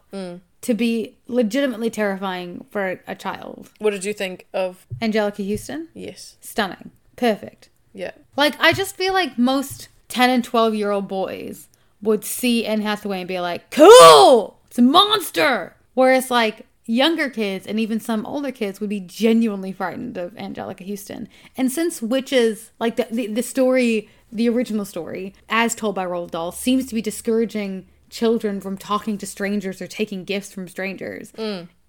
to 0.66 0.74
be 0.74 1.16
legitimately 1.28 1.90
terrifying 1.90 2.66
for 2.72 3.00
a 3.08 3.16
child. 3.16 3.70
What 3.80 3.92
did 3.92 4.04
you 4.04 4.14
think 4.14 4.48
of? 4.54 4.86
Anjelica 5.02 5.48
Huston, 5.50 5.88
Yes, 5.94 6.38
stunning, 6.42 6.92
perfect. 7.16 7.70
yeah. 7.94 8.12
Like 8.36 8.56
I 8.60 8.74
just 8.74 8.96
feel 8.96 9.14
like 9.14 9.38
most 9.38 9.88
ten 10.08 10.30
and 10.30 10.44
twelve 10.44 10.74
year 10.76 10.92
old 10.92 11.08
boys 11.08 11.68
would 12.02 12.24
see 12.26 12.66
Anne 12.66 12.82
Hathaway 12.82 13.20
and 13.20 13.28
be 13.28 13.40
like, 13.40 13.70
"Cool, 13.72 14.60
it's 14.68 14.78
a 14.80 14.82
monster." 14.82 15.76
Whereas 15.94 16.30
like 16.30 16.66
younger 16.88 17.30
kids 17.30 17.66
and 17.66 17.80
even 17.80 18.00
some 18.00 18.26
older 18.26 18.52
kids 18.52 18.80
would 18.80 18.90
be 18.90 19.00
genuinely 19.00 19.72
frightened 19.72 20.18
of 20.18 20.34
Anjelica 20.36 20.88
Huston. 20.88 21.28
And 21.58 21.72
since 21.72 22.02
witches, 22.02 22.72
like 22.80 22.96
the 22.98 23.08
the, 23.10 23.28
the 23.28 23.44
story, 23.44 24.10
the 24.32 24.50
original 24.50 24.86
story, 24.86 25.34
as 25.48 25.74
told 25.76 25.96
by 25.96 26.06
Roald 26.06 26.32
Dahl, 26.32 26.52
seems 26.52 26.86
to 26.88 26.96
be 26.96 27.02
discouraging 27.02 27.88
children 28.16 28.62
from 28.62 28.78
talking 28.78 29.18
to 29.18 29.26
strangers 29.26 29.82
or 29.82 29.88
taking 29.88 30.24
gifts 30.24 30.54
from 30.54 30.70
strangers. 30.70 31.34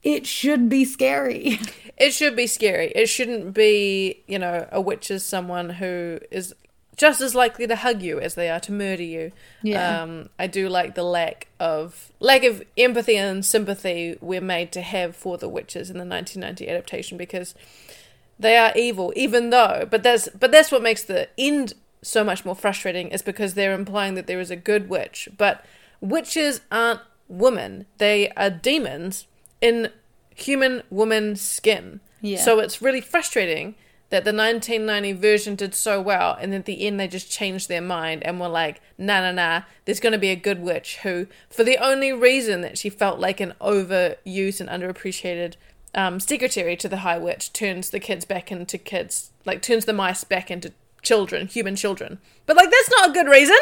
It 0.02 0.26
should 0.26 0.68
be 0.68 0.84
scary. 0.84 1.60
It 1.98 2.12
should 2.12 2.36
be 2.36 2.46
scary. 2.46 2.92
It 2.94 3.06
shouldn't 3.06 3.54
be, 3.54 4.22
you 4.26 4.38
know, 4.38 4.68
a 4.70 4.82
witch 4.82 5.10
is 5.10 5.24
someone 5.24 5.70
who 5.70 6.18
is 6.30 6.54
just 6.94 7.22
as 7.22 7.34
likely 7.34 7.66
to 7.66 7.74
hug 7.74 8.02
you 8.02 8.20
as 8.20 8.34
they 8.34 8.50
are 8.50 8.60
to 8.60 8.72
murder 8.72 9.02
you. 9.02 9.32
Yeah. 9.62 10.02
Um, 10.02 10.28
I 10.38 10.46
do 10.46 10.68
like 10.68 10.94
the 10.94 11.04
lack 11.04 11.48
of 11.58 12.12
lack 12.20 12.44
of 12.44 12.62
empathy 12.76 13.16
and 13.16 13.42
sympathy 13.46 14.18
we're 14.20 14.42
made 14.42 14.72
to 14.72 14.82
have 14.82 15.16
for 15.16 15.38
the 15.38 15.48
witches 15.48 15.88
in 15.88 15.96
the 15.96 16.04
1990 16.04 16.68
adaptation 16.68 17.16
because 17.16 17.54
they 18.38 18.58
are 18.58 18.72
evil, 18.76 19.14
even 19.16 19.48
though. 19.48 19.88
But 19.90 20.02
that's 20.02 20.28
but 20.38 20.52
that's 20.52 20.70
what 20.70 20.82
makes 20.82 21.02
the 21.02 21.30
end 21.38 21.72
so 22.02 22.22
much 22.22 22.44
more 22.44 22.54
frustrating 22.54 23.08
is 23.08 23.22
because 23.22 23.54
they're 23.54 23.72
implying 23.72 24.16
that 24.16 24.26
there 24.26 24.40
is 24.40 24.50
a 24.50 24.56
good 24.56 24.90
witch, 24.90 25.30
but 25.38 25.64
witches 26.00 26.60
aren't 26.70 27.00
women; 27.28 27.86
they 27.98 28.30
are 28.30 28.50
demons 28.50 29.26
in 29.60 29.90
human 30.34 30.82
woman 30.90 31.36
skin. 31.36 32.00
Yeah. 32.20 32.38
So 32.38 32.58
it's 32.60 32.82
really 32.82 33.00
frustrating 33.00 33.74
that 34.08 34.24
the 34.24 34.32
1990 34.32 35.12
version 35.14 35.54
did 35.56 35.74
so 35.74 36.00
well, 36.00 36.36
and 36.40 36.54
at 36.54 36.64
the 36.64 36.86
end 36.86 37.00
they 37.00 37.08
just 37.08 37.30
changed 37.30 37.68
their 37.68 37.80
mind 37.80 38.22
and 38.22 38.38
were 38.38 38.48
like, 38.48 38.80
nah, 38.96 39.20
nah, 39.20 39.32
nah, 39.32 39.62
there's 39.84 40.00
going 40.00 40.12
to 40.12 40.18
be 40.18 40.30
a 40.30 40.36
good 40.36 40.62
witch 40.62 40.98
who, 40.98 41.26
for 41.50 41.64
the 41.64 41.76
only 41.78 42.12
reason 42.12 42.60
that 42.60 42.78
she 42.78 42.88
felt 42.88 43.18
like 43.18 43.40
an 43.40 43.54
overused 43.60 44.60
and 44.60 44.68
underappreciated 44.68 45.54
um, 45.94 46.20
secretary 46.20 46.76
to 46.76 46.88
the 46.88 46.98
High 46.98 47.18
Witch, 47.18 47.52
turns 47.52 47.90
the 47.90 47.98
kids 47.98 48.24
back 48.24 48.52
into 48.52 48.78
kids, 48.78 49.32
like 49.44 49.60
turns 49.60 49.86
the 49.86 49.92
mice 49.92 50.22
back 50.22 50.50
into 50.50 50.72
children, 51.02 51.48
human 51.48 51.74
children. 51.74 52.18
But 52.44 52.56
like, 52.56 52.70
that's 52.70 52.90
not 52.90 53.10
a 53.10 53.12
good 53.12 53.28
reason. 53.28 53.58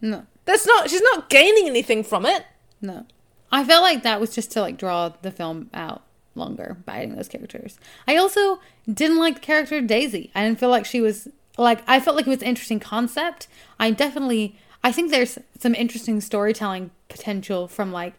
no. 0.00 0.26
That's 0.46 0.66
not, 0.66 0.88
she's 0.88 1.02
not 1.02 1.28
gaining 1.28 1.66
anything 1.66 2.02
from 2.02 2.24
it. 2.24 2.46
No. 2.80 3.04
I 3.52 3.64
felt 3.64 3.82
like 3.82 4.02
that 4.02 4.20
was 4.20 4.34
just 4.34 4.50
to 4.52 4.60
like 4.60 4.78
draw 4.78 5.10
the 5.22 5.30
film 5.30 5.70
out 5.74 6.02
longer 6.34 6.76
by 6.84 6.98
adding 6.98 7.16
those 7.16 7.28
characters. 7.28 7.78
I 8.06 8.16
also 8.16 8.60
didn't 8.92 9.18
like 9.18 9.36
the 9.36 9.40
character 9.40 9.80
Daisy. 9.80 10.30
I 10.34 10.44
didn't 10.44 10.60
feel 10.60 10.68
like 10.68 10.84
she 10.86 11.00
was 11.00 11.28
like 11.58 11.82
I 11.86 12.00
felt 12.00 12.16
like 12.16 12.26
it 12.26 12.30
was 12.30 12.42
an 12.42 12.48
interesting 12.48 12.80
concept. 12.80 13.48
I 13.78 13.90
definitely 13.90 14.56
I 14.84 14.92
think 14.92 15.10
there's 15.10 15.38
some 15.58 15.74
interesting 15.74 16.20
storytelling 16.20 16.90
potential 17.08 17.68
from 17.68 17.92
like 17.92 18.14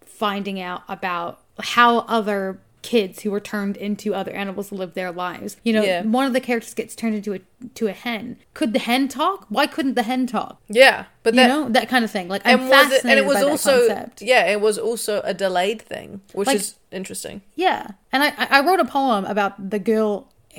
finding 0.00 0.60
out 0.60 0.82
about 0.88 1.40
how 1.58 1.98
other 2.00 2.60
kids 2.94 3.14
who 3.22 3.30
were 3.30 3.40
turned 3.52 3.76
into 3.76 4.14
other 4.20 4.32
animals 4.32 4.68
to 4.70 4.74
live 4.82 4.92
their 4.94 5.12
lives. 5.12 5.50
You 5.66 5.72
know, 5.74 5.82
Yeah. 5.84 6.02
one 6.18 6.26
of 6.28 6.32
the 6.32 6.40
characters 6.48 6.74
gets 6.74 6.94
turned 7.00 7.14
into 7.20 7.34
a 7.34 7.40
to 7.74 7.86
a 7.86 7.92
hen. 8.04 8.36
Could 8.58 8.72
the 8.72 8.78
hen 8.88 9.08
talk? 9.08 9.46
Why 9.56 9.66
couldn't 9.74 9.94
the 9.94 10.04
hen 10.10 10.26
talk? 10.26 10.54
Yeah. 10.68 10.98
But 11.24 11.34
You 11.34 11.40
that, 11.40 11.48
know, 11.48 11.68
that 11.76 11.88
kind 11.92 12.04
of 12.06 12.10
thing. 12.10 12.26
Like 12.34 12.42
I'm 12.44 12.60
and 12.60 12.68
it, 12.68 12.70
fascinated 12.76 13.10
and 13.10 13.18
it 13.20 13.26
was 13.26 13.42
also 13.50 13.74
concept. 13.88 14.22
yeah 14.22 14.42
it 14.54 14.60
was 14.68 14.76
also 14.88 15.12
a 15.32 15.34
delayed 15.44 15.80
thing 15.92 16.08
which 16.32 16.46
Like- 16.46 16.56
is 16.56 16.74
interesting 17.00 17.36
Yeah, 17.56 17.82
and 18.12 18.20
I 18.26 18.32
I 18.56 18.58
wrote 18.66 18.80
a 18.80 18.84
poem 18.98 19.24
about 19.34 19.52
the 19.74 19.78
girl 19.92 20.12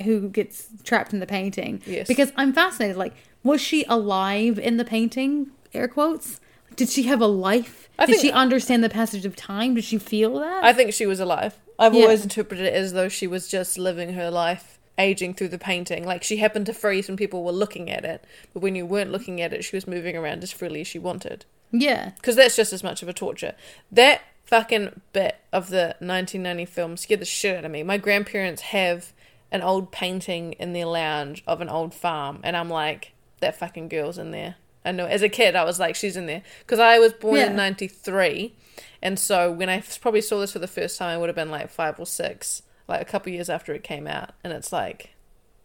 who 0.04 0.28
gets 0.38 0.56
trapped 0.88 1.12
in 1.14 1.18
the 1.24 1.26
painting. 1.38 1.82
Yes. 1.96 2.06
because 2.12 2.30
I'm 2.40 2.52
fascinated. 2.52 2.96
Like, 3.04 3.14
was 3.50 3.60
she 3.60 3.84
alive 3.88 4.58
in 4.68 4.76
the 4.76 4.84
painting? 4.84 5.32
Air 5.74 5.88
quotes. 5.88 6.40
Did 6.76 6.88
she 6.88 7.02
have 7.12 7.20
a 7.20 7.26
life? 7.50 7.76
I 7.98 8.06
Did 8.06 8.12
think- 8.12 8.22
she 8.22 8.30
understand 8.44 8.82
the 8.82 8.88
passage 9.00 9.24
of 9.26 9.34
time? 9.36 9.74
Did 9.74 9.84
she 9.84 9.98
feel 9.98 10.32
that? 10.44 10.60
i 10.64 10.72
think 10.72 10.92
she 10.94 11.06
was 11.12 11.20
alive 11.26 11.54
i've 11.80 11.94
Yeah. 11.94 12.02
always 12.02 12.22
interpreted 12.22 12.64
it 12.66 12.74
as 12.74 12.92
though 12.92 13.08
she 13.08 13.26
was 13.26 13.48
just 13.48 13.76
living 13.78 14.12
her 14.12 14.30
life 14.30 14.78
aging 14.98 15.32
through 15.32 15.48
the 15.48 15.58
painting. 15.58 16.04
Like 16.04 16.22
she 16.22 16.36
happened 16.36 16.66
to 16.66 16.74
freeze 16.74 17.08
when 17.08 17.16
people 17.16 17.42
were 17.42 17.52
looking 17.52 17.90
at 17.90 18.04
it 18.04 18.22
but 18.52 18.60
when 18.60 18.74
you 18.76 18.84
weren't 18.86 19.10
looking 19.10 19.40
at 19.40 19.52
it 19.52 19.64
she 19.64 19.74
was 19.74 19.86
moving 19.88 20.14
around 20.14 20.42
as 20.42 20.52
freely 20.52 20.82
as 20.82 20.86
she 20.86 20.98
wanted. 20.98 21.46
Yeah, 21.72 22.10
because 22.16 22.36
that's 22.36 22.54
just 22.56 22.72
as 22.74 22.82
much 22.84 23.02
of 23.02 23.08
a 23.08 23.12
torture. 23.14 23.54
That 23.90 24.20
fucking 24.44 25.00
bit 25.14 25.36
of 25.52 25.70
the 25.70 25.96
1990 26.00 26.64
film 26.66 26.96
scared 26.98 27.20
the 27.20 27.24
shit 27.24 27.56
out 27.56 27.64
of 27.64 27.70
me. 27.70 27.82
My 27.82 27.96
grandparents 27.96 28.60
have 28.62 29.12
an 29.52 29.62
old 29.62 29.90
painting 29.90 30.52
in 30.54 30.72
their 30.74 30.86
lounge 30.86 31.42
of 31.46 31.60
an 31.60 31.68
old 31.68 31.92
farm 31.94 32.38
and 32.44 32.56
i'm 32.56 32.68
like 32.70 33.12
that 33.40 33.56
fucking 33.56 33.88
girl's 33.88 34.16
in 34.18 34.30
there 34.30 34.54
i 34.84 34.92
know 34.92 35.06
as 35.06 35.22
a 35.22 35.28
kid 35.28 35.54
i 35.54 35.64
was 35.64 35.78
like 35.78 35.94
she's 35.94 36.16
in 36.16 36.26
there 36.26 36.42
because 36.60 36.78
i 36.78 36.98
was 36.98 37.12
born 37.12 37.36
Yeah. 37.36 37.50
in 37.50 37.56
93 37.56 38.54
and 39.02 39.18
so 39.18 39.50
when 39.50 39.70
I 39.70 39.82
probably 40.00 40.20
saw 40.20 40.40
this 40.40 40.52
for 40.52 40.58
the 40.58 40.66
first 40.66 40.98
time 40.98 41.10
i 41.10 41.18
would 41.18 41.28
have 41.28 41.36
been 41.36 41.50
like 41.50 41.70
five 41.70 41.98
or 41.98 42.06
six 42.06 42.62
like 42.88 43.00
a 43.00 43.04
couple 43.04 43.32
years 43.32 43.48
after 43.48 43.72
it 43.72 43.82
came 43.82 44.06
out 44.06 44.30
and 44.42 44.52
it's 44.52 44.72
like 44.72 45.10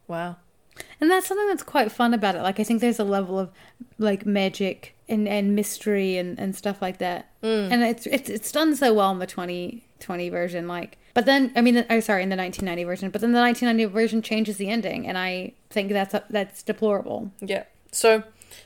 wow 0.07 0.37
and 0.99 1.09
that's 1.09 1.27
something 1.27 1.47
that's 1.47 1.63
quite 1.63 1.91
fun 1.91 2.13
about 2.13 2.35
it. 2.35 2.41
Like, 2.41 2.59
I 2.59 2.63
think 2.63 2.81
there's 2.81 2.99
a 2.99 3.03
level 3.03 3.39
of 3.39 3.49
like 3.97 4.25
magic 4.25 4.95
and 5.07 5.27
and 5.27 5.55
mystery 5.55 6.17
and 6.17 6.39
and 6.39 6.55
stuff 6.55 6.81
like 6.81 6.97
that 6.97 7.29
mm. 7.43 7.71
and 7.71 7.83
it's 7.83 8.07
it's 8.07 8.27
it's 8.27 8.51
done 8.51 8.75
so 8.75 8.91
well 8.93 9.11
in 9.11 9.19
the 9.19 9.27
2020 9.27 10.29
version. 10.29 10.67
Like, 10.67 10.97
but 11.13 11.25
then 11.25 11.51
I 11.55 11.61
mean, 11.61 11.85
oh 11.89 11.99
sorry, 11.99 12.23
in 12.23 12.29
the 12.29 12.35
1990 12.35 12.83
version, 12.83 13.09
but 13.09 13.21
then 13.21 13.31
the 13.31 13.39
1990 13.39 13.93
version 13.93 14.21
changes 14.21 14.57
the 14.57 14.69
ending, 14.69 15.07
and 15.07 15.17
I 15.17 15.53
think 15.69 15.91
that's 15.91 16.15
that's 16.29 16.63
deplorable. 16.63 17.31
Yeah. 17.39 17.63
So 17.91 18.23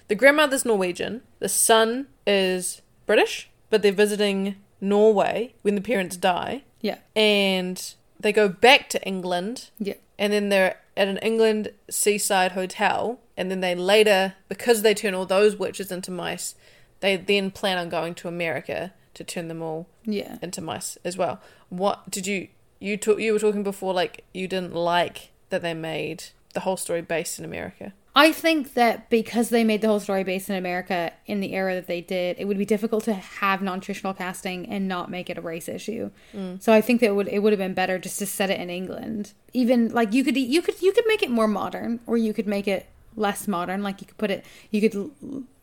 the 0.07 0.15
grandmother's 0.15 0.65
Norwegian, 0.65 1.21
the 1.39 1.49
son 1.49 2.07
is 2.25 2.81
British, 3.05 3.49
but 3.69 3.81
they're 3.81 3.91
visiting 3.91 4.55
Norway 4.81 5.53
when 5.61 5.75
the 5.75 5.81
parents 5.81 6.17
die, 6.17 6.63
Yeah, 6.81 6.97
and 7.15 7.93
they 8.19 8.31
go 8.31 8.49
back 8.49 8.89
to 8.89 9.03
England, 9.03 9.69
yeah, 9.79 9.95
and 10.17 10.33
then 10.33 10.49
they're 10.49 10.77
at 10.95 11.07
an 11.07 11.17
England 11.17 11.71
seaside 11.89 12.51
hotel, 12.53 13.19
and 13.37 13.49
then 13.49 13.61
they 13.61 13.75
later, 13.75 14.35
because 14.47 14.81
they 14.81 14.93
turn 14.93 15.13
all 15.13 15.25
those 15.25 15.55
witches 15.55 15.91
into 15.91 16.11
mice, 16.11 16.55
they 16.99 17.15
then 17.15 17.51
plan 17.51 17.77
on 17.77 17.89
going 17.89 18.13
to 18.15 18.27
America 18.27 18.93
to 19.13 19.23
turn 19.23 19.47
them 19.47 19.61
all 19.61 19.87
yeah. 20.05 20.37
into 20.41 20.61
mice 20.61 20.97
as 21.03 21.17
well. 21.17 21.41
What 21.69 22.09
did 22.09 22.27
you 22.27 22.47
you 22.79 22.97
talk? 22.97 23.19
You 23.19 23.33
were 23.33 23.39
talking 23.39 23.63
before, 23.63 23.93
like 23.93 24.23
you 24.33 24.47
didn't 24.47 24.73
like 24.73 25.31
that 25.49 25.61
they 25.61 25.73
made 25.73 26.25
the 26.53 26.61
whole 26.61 26.77
story 26.77 27.01
based 27.01 27.39
in 27.39 27.45
America. 27.45 27.93
I 28.19 28.33
think 28.33 28.73
that 28.73 29.09
because 29.09 29.47
they 29.49 29.63
made 29.63 29.79
the 29.79 29.87
whole 29.87 30.01
story 30.01 30.25
based 30.25 30.49
in 30.49 30.55
America 30.57 31.13
in 31.25 31.39
the 31.39 31.53
era 31.53 31.73
that 31.75 31.87
they 31.87 32.01
did, 32.01 32.35
it 32.37 32.45
would 32.45 32.57
be 32.57 32.65
difficult 32.65 33.05
to 33.05 33.13
have 33.13 33.61
non-traditional 33.61 34.13
casting 34.13 34.67
and 34.67 34.89
not 34.89 35.09
make 35.09 35.29
it 35.29 35.37
a 35.37 35.41
race 35.41 35.69
issue. 35.69 36.11
Mm. 36.35 36.61
So 36.61 36.73
I 36.73 36.81
think 36.81 36.99
that 36.99 37.07
it 37.07 37.15
would 37.15 37.29
it 37.29 37.39
would 37.39 37.53
have 37.53 37.59
been 37.59 37.73
better 37.73 37.97
just 37.97 38.19
to 38.19 38.25
set 38.25 38.49
it 38.49 38.59
in 38.59 38.69
England. 38.69 39.31
Even 39.53 39.89
like 39.99 40.11
you 40.13 40.23
could 40.25 40.35
you 40.35 40.61
could 40.61 40.81
you 40.81 40.91
could 40.91 41.05
make 41.07 41.23
it 41.23 41.29
more 41.31 41.47
modern, 41.47 42.01
or 42.07 42.17
you 42.17 42.33
could 42.33 42.47
make 42.47 42.67
it 42.67 42.87
less 43.15 43.47
modern. 43.47 43.83
Like 43.83 44.01
you 44.01 44.07
could 44.07 44.17
put 44.17 44.31
it 44.31 44.45
you 44.71 44.81
could 44.81 44.93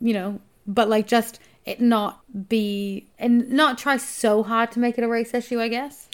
you 0.01 0.13
know, 0.13 0.39
but 0.65 0.89
like 0.89 1.05
just 1.05 1.39
it 1.63 1.79
not 1.79 2.21
be 2.49 3.05
and 3.19 3.51
not 3.51 3.77
try 3.77 3.97
so 3.97 4.41
hard 4.41 4.71
to 4.71 4.79
make 4.79 4.97
it 4.97 5.03
a 5.03 5.07
race 5.07 5.31
issue. 5.33 5.59
I 5.61 5.67
guess 5.67 6.07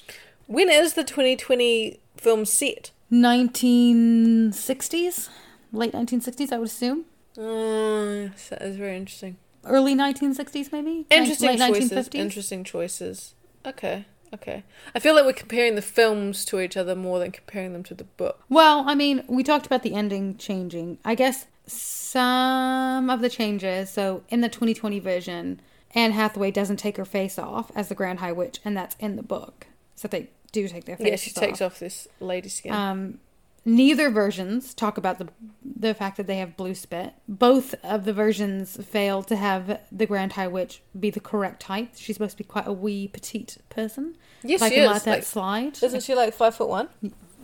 When 0.48 0.70
is 0.70 0.96
the 0.96 1.06
2020 1.06 2.00
film 2.18 2.44
set? 2.44 2.92
nineteen 3.10 4.52
sixties, 4.52 5.30
late 5.74 5.94
nineteen 5.94 6.22
sixties, 6.22 6.52
I 6.52 6.58
would 6.58 6.70
assume. 6.70 7.06
Oh, 7.38 8.30
that 8.50 8.62
is 8.62 8.78
very 8.78 8.96
interesting. 8.96 9.38
Early 9.66 9.96
1960s, 9.96 10.72
maybe? 10.72 11.06
Interesting 11.10 11.58
choices. 11.58 11.92
1950s? 11.92 12.16
Interesting 12.16 12.64
choices. 12.64 13.34
Okay, 13.66 14.06
okay. 14.34 14.64
I 14.94 15.00
feel 15.00 15.16
like 15.16 15.26
we're 15.26 15.34
comparing 15.34 15.76
the 15.76 15.82
films 15.82 16.44
to 16.46 16.60
each 16.60 16.76
other 16.76 16.96
more 16.96 17.18
than 17.20 17.32
comparing 17.32 17.74
them 17.74 17.84
to 17.84 17.94
the 17.94 18.04
book. 18.04 18.44
Well, 18.50 18.84
I 18.88 18.94
mean, 18.94 19.24
we 19.28 19.42
talked 19.42 19.66
about 19.66 19.84
the 19.84 19.96
ending 19.96 20.38
changing. 20.38 20.98
I 21.06 21.16
guess 21.16 21.46
some 21.66 23.10
of 23.10 23.22
the 23.22 23.30
changes. 23.30 23.90
So 23.90 24.24
in 24.30 24.42
the 24.42 24.50
2020 24.50 25.00
version, 25.00 25.62
Anne 25.96 26.12
Hathaway 26.12 26.52
doesn't 26.52 26.78
take 26.78 26.98
her 26.98 27.06
face 27.06 27.40
off 27.40 27.72
as 27.76 27.88
the 27.88 27.96
Grand 27.96 28.20
High 28.20 28.32
Witch, 28.34 28.60
and 28.66 28.76
that's 28.76 28.96
in 29.00 29.16
the 29.16 29.24
book. 29.24 29.68
So 29.96 30.08
they 30.08 30.30
do 30.52 30.68
take 30.68 30.86
their 30.86 30.98
face 30.98 31.06
off. 31.06 31.12
Yeah, 31.12 31.16
she 31.16 31.32
takes 31.32 31.62
off 31.62 31.80
this 31.80 32.08
lady 32.20 32.50
skin. 32.50 32.74
Um, 32.74 33.20
neither 33.66 34.10
versions 34.10 34.74
talk 34.74 34.98
about 34.98 35.20
the 35.20 35.28
the 35.64 35.94
fact 35.94 36.18
that 36.18 36.28
they 36.28 36.38
have 36.38 36.56
blue 36.56 36.76
spit. 36.76 37.14
Both 37.28 37.76
of 37.84 38.06
the 38.06 38.14
versions 38.14 38.78
fail 38.86 39.22
to 39.24 39.36
have 39.36 39.80
the 39.92 40.06
Grand 40.06 40.34
High 40.34 40.48
Witch 40.48 40.82
be 40.98 41.10
the 41.10 41.20
correct 41.20 41.64
height. 41.64 41.92
She's 41.98 42.16
supposed 42.16 42.38
to 42.38 42.44
be 42.44 42.48
quite 42.48 42.68
a 42.68 42.74
wee 42.74 43.08
petite 43.10 43.58
person. 43.70 44.16
Yes, 44.44 44.62
I 44.62 44.70
she 44.70 44.76
is, 44.76 45.04
that 45.04 45.12
like- 45.12 45.24
slide. 45.24 45.82
Isn't 45.84 46.04
she 46.04 46.16
like 46.16 46.34
five 46.34 46.56
foot 46.56 46.70
one? 46.70 46.90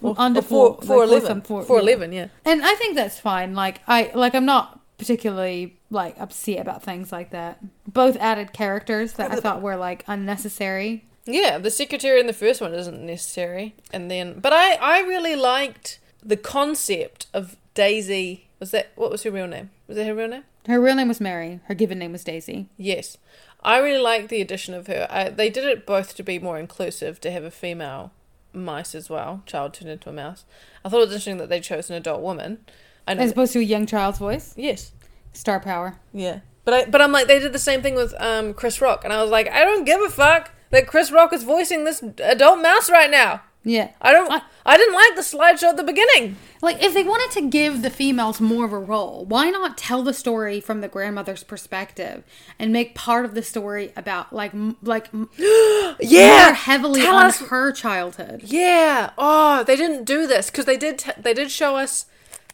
Or, 0.01 0.15
Under 0.17 0.41
four, 0.41 0.75
four- 0.75 0.83
four 0.83 1.05
like 1.07 1.21
eleven. 1.21 1.41
four- 1.41 1.63
Four 1.63 1.81
yeah. 1.81 2.05
yeah. 2.05 2.27
And 2.45 2.63
I 2.63 2.73
think 2.75 2.95
that's 2.95 3.19
fine. 3.19 3.53
Like 3.53 3.81
I 3.87 4.11
like 4.13 4.33
I'm 4.35 4.45
not 4.45 4.79
particularly 4.97 5.79
like 5.89 6.15
upset 6.19 6.59
about 6.59 6.83
things 6.83 7.11
like 7.11 7.31
that. 7.31 7.59
Both 7.87 8.15
added 8.17 8.53
characters 8.53 9.13
that 9.13 9.31
I 9.31 9.35
thought 9.37 9.61
were 9.61 9.75
like 9.75 10.03
unnecessary. 10.07 11.05
Yeah, 11.25 11.57
the 11.57 11.69
secretary 11.71 12.19
in 12.19 12.27
the 12.27 12.33
first 12.33 12.61
one 12.61 12.73
isn't 12.73 13.05
necessary, 13.05 13.75
and 13.91 14.09
then 14.09 14.39
but 14.39 14.53
I 14.53 14.75
I 14.75 14.99
really 15.01 15.35
liked 15.35 15.99
the 16.23 16.37
concept 16.37 17.27
of 17.33 17.57
Daisy. 17.73 18.47
Was 18.59 18.71
that 18.71 18.91
what 18.95 19.11
was 19.11 19.23
her 19.23 19.31
real 19.31 19.47
name? 19.47 19.69
Was 19.87 19.97
that 19.97 20.05
her 20.05 20.15
real 20.15 20.27
name? 20.27 20.43
Her 20.67 20.79
real 20.79 20.95
name 20.95 21.07
was 21.07 21.21
Mary. 21.21 21.59
Her 21.65 21.73
given 21.73 21.99
name 21.99 22.11
was 22.11 22.23
Daisy. 22.23 22.67
Yes, 22.77 23.17
I 23.63 23.77
really 23.79 24.01
liked 24.01 24.29
the 24.29 24.41
addition 24.41 24.73
of 24.73 24.87
her. 24.87 25.07
I, 25.09 25.29
they 25.29 25.49
did 25.49 25.63
it 25.63 25.85
both 25.85 26.15
to 26.15 26.23
be 26.23 26.37
more 26.39 26.59
inclusive, 26.59 27.19
to 27.21 27.31
have 27.31 27.43
a 27.43 27.51
female 27.51 28.11
mice 28.53 28.93
as 28.95 29.09
well, 29.09 29.43
child 29.45 29.73
turned 29.73 29.91
into 29.91 30.09
a 30.09 30.13
mouse. 30.13 30.43
I 30.83 30.89
thought 30.89 30.97
it 30.97 31.05
was 31.07 31.11
interesting 31.11 31.37
that 31.37 31.49
they 31.49 31.59
chose 31.61 31.89
an 31.89 31.95
adult 31.95 32.21
woman. 32.21 32.59
I 33.07 33.13
know. 33.13 33.21
As 33.23 33.31
opposed 33.31 33.53
to 33.53 33.59
a 33.59 33.63
young 33.63 33.85
child's 33.85 34.19
voice. 34.19 34.53
yes, 34.57 34.91
Star 35.33 35.59
power. 35.59 35.95
yeah, 36.13 36.39
but 36.65 36.73
I 36.73 36.85
but 36.85 37.01
I'm 37.01 37.11
like 37.11 37.27
they 37.27 37.39
did 37.39 37.53
the 37.53 37.59
same 37.59 37.81
thing 37.81 37.95
with 37.95 38.13
um 38.19 38.53
Chris 38.53 38.81
Rock, 38.81 39.03
and 39.03 39.13
I 39.13 39.21
was 39.21 39.31
like 39.31 39.49
I 39.49 39.63
don't 39.63 39.85
give 39.85 40.01
a 40.01 40.09
fuck 40.09 40.51
that 40.71 40.85
Chris 40.87 41.11
Rock 41.11 41.31
is 41.33 41.43
voicing 41.43 41.85
this 41.85 42.03
adult 42.19 42.61
mouse 42.61 42.89
right 42.89 43.09
now. 43.09 43.41
Yeah. 43.69 43.89
I 44.01 44.11
don't. 44.11 44.31
I- 44.31 44.41
I, 44.65 44.77
didn't 44.77 44.93
like 44.93 45.15
the 45.15 45.21
slideshow 45.21 45.69
at 45.69 45.77
the 45.77 45.83
beginning. 45.83 46.35
Like 46.61 46.83
if 46.83 46.93
they 46.93 47.01
wanted 47.03 47.31
to 47.39 47.47
give 47.49 47.81
the 47.81 47.89
females 47.89 48.39
more 48.39 48.65
of 48.65 48.71
a 48.73 48.77
role, 48.77 49.25
why 49.25 49.49
not 49.49 49.77
tell 49.79 50.03
the 50.03 50.13
story 50.13 50.59
from 50.61 50.81
the 50.81 50.87
grandmother's 50.87 51.43
perspective 51.43 52.23
and 52.59 52.71
make 52.71 52.93
part 52.93 53.25
of 53.25 53.33
the 53.33 53.41
story 53.41 53.91
about 53.95 54.31
like 54.31 54.53
m- 54.53 54.77
like 54.83 55.07
m- 55.11 55.27
more 55.39 56.53
heavily 56.53 57.01
tell 57.01 57.15
on 57.15 57.25
us- 57.27 57.39
her 57.47 57.71
childhood. 57.71 58.41
Yeah. 58.45 59.11
Oh, 59.17 59.63
they 59.63 59.75
didn't 59.75 60.03
do 60.03 60.27
this 60.27 60.51
because 60.51 60.65
they 60.65 60.77
did. 60.77 60.99
T- 60.99 61.11
they 61.17 61.33
did 61.33 61.49
show 61.49 61.75
us 61.77 62.05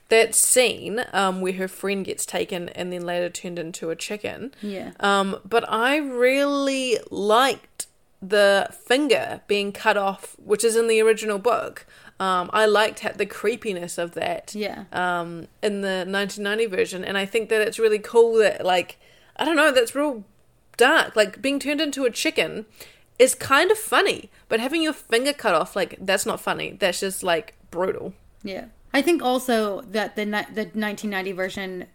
that 0.09 0.35
scene 0.35 1.03
um, 1.11 1.41
where 1.41 1.53
her 1.53 1.67
friend 1.67 2.05
gets 2.05 2.25
taken 2.25 2.69
and 2.69 2.93
then 2.93 3.05
later 3.05 3.29
turned 3.29 3.59
into 3.59 3.89
a 3.89 3.95
chicken. 3.95 4.53
Yeah. 4.61 4.91
Um, 5.01 5.37
but 5.43 5.69
I 5.69 5.97
really 5.97 6.97
liked 7.11 7.87
the 8.29 8.69
finger 8.87 9.41
being 9.47 9.71
cut 9.71 9.97
off, 9.97 10.35
which 10.43 10.63
is 10.63 10.75
in 10.75 10.87
the 10.87 11.01
original 11.01 11.37
book. 11.39 11.85
Um, 12.19 12.49
I 12.53 12.65
liked 12.65 13.05
the 13.17 13.25
creepiness 13.25 13.97
of 13.97 14.13
that. 14.13 14.55
Yeah. 14.55 14.85
Um, 14.93 15.47
in 15.61 15.81
the 15.81 16.05
1990 16.07 16.65
version, 16.67 17.03
and 17.03 17.17
I 17.17 17.25
think 17.25 17.49
that 17.49 17.61
it's 17.61 17.77
really 17.79 17.99
cool 17.99 18.35
that 18.39 18.65
like 18.65 18.97
I 19.37 19.43
don't 19.45 19.57
know, 19.57 19.71
that's 19.71 19.93
real 19.95 20.23
dark. 20.77 21.15
Like 21.15 21.41
being 21.41 21.59
turned 21.59 21.81
into 21.81 22.05
a 22.05 22.09
chicken 22.11 22.65
is 23.19 23.35
kind 23.35 23.69
of 23.71 23.77
funny, 23.77 24.29
but 24.49 24.59
having 24.59 24.81
your 24.81 24.93
finger 24.93 25.33
cut 25.33 25.53
off, 25.53 25.75
like 25.75 25.97
that's 25.99 26.25
not 26.25 26.39
funny. 26.39 26.77
That's 26.79 26.99
just 27.01 27.21
like 27.23 27.55
brutal. 27.69 28.13
Yeah. 28.43 28.65
I 28.93 29.01
think 29.01 29.21
also 29.21 29.81
that 29.81 30.15
the 30.15 30.23
ni- 30.25 30.53
the 30.53 30.71
1990 30.71 31.31
version 31.33 31.85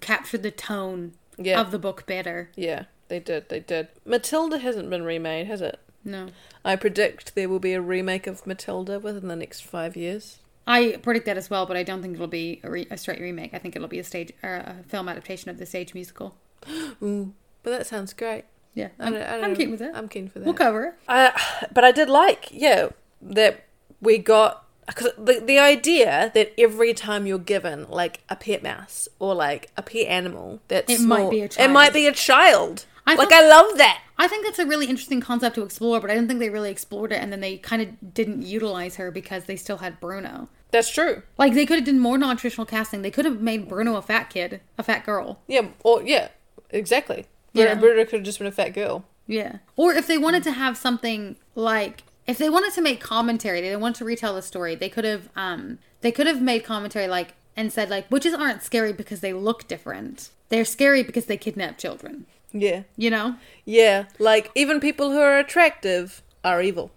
captured 0.00 0.42
the 0.42 0.50
tone 0.50 1.12
Yeah. 1.38 1.60
of 1.60 1.70
the 1.70 1.78
book 1.78 2.06
better. 2.06 2.50
Yeah, 2.56 2.84
they 3.10 3.20
did. 3.20 3.50
They 3.50 3.60
did. 3.60 3.88
Matilda 4.06 4.56
hasn't 4.58 4.88
been 4.88 5.02
remade, 5.04 5.46
has 5.48 5.60
it? 5.60 5.78
No. 6.04 6.28
I 6.64 6.76
predict 6.76 7.34
there 7.34 7.48
will 7.50 7.58
be 7.58 7.74
a 7.74 7.80
remake 7.82 8.26
of 8.26 8.46
Matilda 8.46 8.98
within 8.98 9.28
the 9.28 9.36
next 9.36 9.62
five 9.62 9.96
years. 9.96 10.38
I 10.66 10.98
predict 11.02 11.26
that 11.26 11.36
as 11.36 11.50
well, 11.50 11.66
but 11.66 11.76
I 11.76 11.82
don't 11.82 12.00
think 12.00 12.14
it'll 12.14 12.26
be 12.26 12.60
a, 12.64 12.70
re- 12.70 12.86
a 12.90 12.96
straight 12.96 13.20
remake. 13.20 13.52
I 13.52 13.58
think 13.58 13.76
it'll 13.76 13.88
be 13.88 13.98
a 13.98 14.04
stage 14.04 14.32
or 14.42 14.54
a 14.54 14.76
film 14.88 15.08
adaptation 15.08 15.50
of 15.50 15.58
the 15.58 15.66
stage 15.66 15.92
musical. 15.92 16.36
Ooh, 17.02 17.34
but 17.62 17.70
that 17.70 17.86
sounds 17.86 18.12
great. 18.14 18.44
Yeah. 18.74 18.88
I 18.98 19.06
I'm, 19.06 19.12
don't- 19.12 19.22
I 19.22 19.40
I'm 19.42 19.56
keen 19.56 19.70
with 19.70 19.82
it. 19.82 19.92
I'm 19.94 20.08
keen 20.08 20.28
for 20.28 20.38
that. 20.38 20.44
We'll 20.46 20.54
cover 20.54 20.84
it. 20.86 20.94
Uh, 21.08 21.32
but 21.74 21.84
I 21.84 21.92
did 21.92 22.08
like, 22.08 22.48
yeah, 22.52 22.88
that 23.20 23.64
we 24.00 24.16
got 24.18 24.64
because 24.86 25.12
the 25.18 25.40
the 25.44 25.58
idea 25.58 26.30
that 26.34 26.52
every 26.58 26.94
time 26.94 27.26
you're 27.26 27.38
given 27.38 27.86
like 27.90 28.20
a 28.28 28.34
pet 28.36 28.62
mouse 28.62 29.08
or 29.18 29.34
like 29.34 29.70
a 29.76 29.82
pet 29.82 30.06
animal 30.06 30.60
that's 30.68 30.90
It 30.92 31.00
might 31.00 31.30
be 31.30 31.42
a 31.42 31.48
child. 31.48 31.70
it 31.70 31.72
might 31.72 31.92
be 31.92 32.06
a 32.06 32.12
child. 32.12 32.86
I 33.06 33.14
like 33.14 33.32
I 33.32 33.46
love 33.46 33.78
that. 33.78 34.02
I 34.18 34.28
think 34.28 34.44
that's 34.44 34.58
a 34.58 34.66
really 34.66 34.86
interesting 34.86 35.20
concept 35.20 35.54
to 35.54 35.62
explore, 35.62 36.00
but 36.00 36.10
I 36.10 36.14
don't 36.14 36.28
think 36.28 36.40
they 36.40 36.50
really 36.50 36.70
explored 36.70 37.12
it, 37.12 37.22
and 37.22 37.32
then 37.32 37.40
they 37.40 37.56
kind 37.56 37.80
of 37.80 38.14
didn't 38.14 38.42
utilize 38.42 38.96
her 38.96 39.10
because 39.10 39.44
they 39.44 39.56
still 39.56 39.78
had 39.78 39.98
Bruno. 39.98 40.48
That's 40.70 40.90
true. 40.90 41.22
Like 41.38 41.54
they 41.54 41.66
could 41.66 41.78
have 41.78 41.86
done 41.86 41.98
more 41.98 42.18
non-traditional 42.18 42.66
casting. 42.66 43.02
They 43.02 43.10
could 43.10 43.24
have 43.24 43.40
made 43.40 43.68
Bruno 43.68 43.96
a 43.96 44.02
fat 44.02 44.30
kid, 44.30 44.60
a 44.78 44.82
fat 44.82 45.04
girl. 45.04 45.40
Yeah, 45.48 45.68
or 45.82 46.02
yeah, 46.02 46.28
exactly. 46.70 47.26
Yeah. 47.52 47.64
Yeah, 47.64 47.74
Bruno 47.76 48.04
could 48.04 48.18
have 48.18 48.22
just 48.22 48.38
been 48.38 48.46
a 48.46 48.52
fat 48.52 48.70
girl. 48.70 49.04
Yeah. 49.26 49.58
Or 49.76 49.92
if 49.92 50.06
they 50.06 50.18
wanted 50.18 50.42
to 50.44 50.52
have 50.52 50.76
something 50.76 51.36
like 51.54 52.02
if 52.26 52.38
they 52.38 52.50
wanted 52.50 52.72
to 52.74 52.82
make 52.82 53.00
commentary, 53.00 53.60
they 53.60 53.74
wanted 53.76 53.98
to 53.98 54.04
retell 54.04 54.34
the 54.34 54.42
story, 54.42 54.74
they 54.74 54.88
could 54.88 55.04
have 55.04 55.28
um 55.34 55.78
they 56.00 56.12
could 56.12 56.26
have 56.26 56.42
made 56.42 56.64
commentary 56.64 57.08
like 57.08 57.34
and 57.56 57.72
said 57.72 57.90
like 57.90 58.10
witches 58.10 58.34
aren't 58.34 58.62
scary 58.62 58.92
because 58.92 59.20
they 59.20 59.32
look 59.32 59.66
different. 59.66 60.30
They're 60.48 60.64
scary 60.64 61.02
because 61.02 61.26
they 61.26 61.36
kidnap 61.36 61.78
children. 61.78 62.26
Yeah, 62.52 62.82
You 62.96 63.10
know? 63.10 63.36
yeah. 63.64 64.06
Like 64.18 64.50
even 64.54 64.80
people 64.80 65.10
who 65.10 65.18
are 65.20 65.38
attractive 65.38 66.22
are 66.44 66.60
evil. 66.62 66.90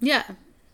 Yeah. 0.00 0.24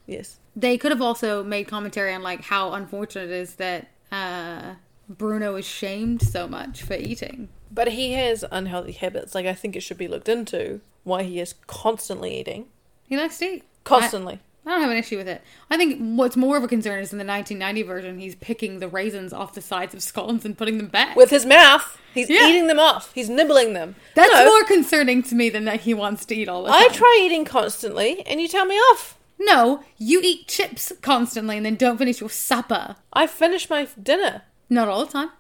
Yes. 0.07 0.39
They 0.55 0.77
could 0.79 0.91
have 0.93 1.03
also 1.03 1.43
made 1.43 1.69
commentary 1.69 2.13
on 2.13 2.23
like 2.23 2.43
how 2.43 2.73
unfortunate 2.73 3.31
it 3.31 3.31
is 3.31 3.55
that 3.57 3.89
uh 4.13 4.75
Bruno 5.09 5.55
is 5.57 5.67
shamed 5.67 6.21
so 6.23 6.47
much 6.49 6.83
for 6.83 6.95
eating. 6.95 7.49
But 7.71 7.89
he 7.89 8.13
has 8.13 8.45
unhealthy 8.51 8.93
habits. 8.93 9.35
Like 9.35 9.47
I 9.47 9.55
think 9.55 9.75
it 9.77 9.81
should 9.81 9.99
be 9.99 10.09
looked 10.09 10.29
into 10.29 10.81
why 11.05 11.23
he 11.23 11.41
is 11.41 11.55
constantly 11.67 12.39
eating. 12.39 12.67
He 13.09 13.17
likes 13.17 13.39
to 13.39 13.45
eat. 13.47 13.65
Constantly. 13.85 14.35
I 14.35 14.39
don't 14.73 14.81
have 14.83 14.91
an 14.91 14.97
issue 14.97 15.17
with 15.17 15.29
it. 15.29 15.43
I 15.71 15.77
think 15.77 15.99
what's 16.19 16.37
more 16.37 16.57
of 16.57 16.65
a 16.65 16.69
concern 16.69 17.01
is 17.01 17.13
in 17.13 17.19
the 17.19 17.25
1990 17.25 17.83
version, 17.83 18.19
he's 18.19 18.35
picking 18.35 18.79
the 18.81 18.89
raisins 18.89 19.33
off 19.33 19.55
the 19.55 19.61
sides 19.61 19.95
of 19.95 20.03
scones 20.03 20.45
and 20.45 20.57
putting 20.59 20.77
them 20.79 20.89
back. 20.89 21.17
With 21.17 21.31
his 21.31 21.47
mouth, 21.47 21.99
he's 22.15 22.29
Yeah. 22.29 22.49
eating 22.49 22.67
them 22.67 22.79
off. 22.81 23.13
He's 23.15 23.29
nibbling 23.29 23.73
them. 23.75 23.97
That's 24.15 24.33
No, 24.33 24.45
more 24.47 24.65
concerning 24.65 25.23
to 25.25 25.35
me 25.35 25.49
than 25.51 25.65
that 25.67 25.81
he 25.83 25.95
wants 25.95 26.25
to 26.27 26.35
eat 26.35 26.49
all 26.49 26.63
the 26.65 26.71
time. 26.71 26.83
I 26.83 26.89
try 26.89 27.21
eating 27.23 27.45
constantly, 27.45 28.23
and 28.27 28.41
you 28.41 28.49
tell 28.49 28.65
me 28.65 28.75
off. 28.77 29.17
No, 29.39 29.85
you 29.99 30.21
eat 30.25 30.49
chips 30.49 30.93
constantly 31.03 31.59
and 31.59 31.67
then 31.67 31.77
don't 31.77 31.99
finish 31.99 32.21
your 32.21 32.31
supper. 32.31 32.97
I 33.13 33.27
finish 33.27 33.69
my 33.69 33.87
dinner 34.03 34.43
Not 34.71 34.89
all 34.89 35.05
the 35.05 35.13
time. 35.13 35.31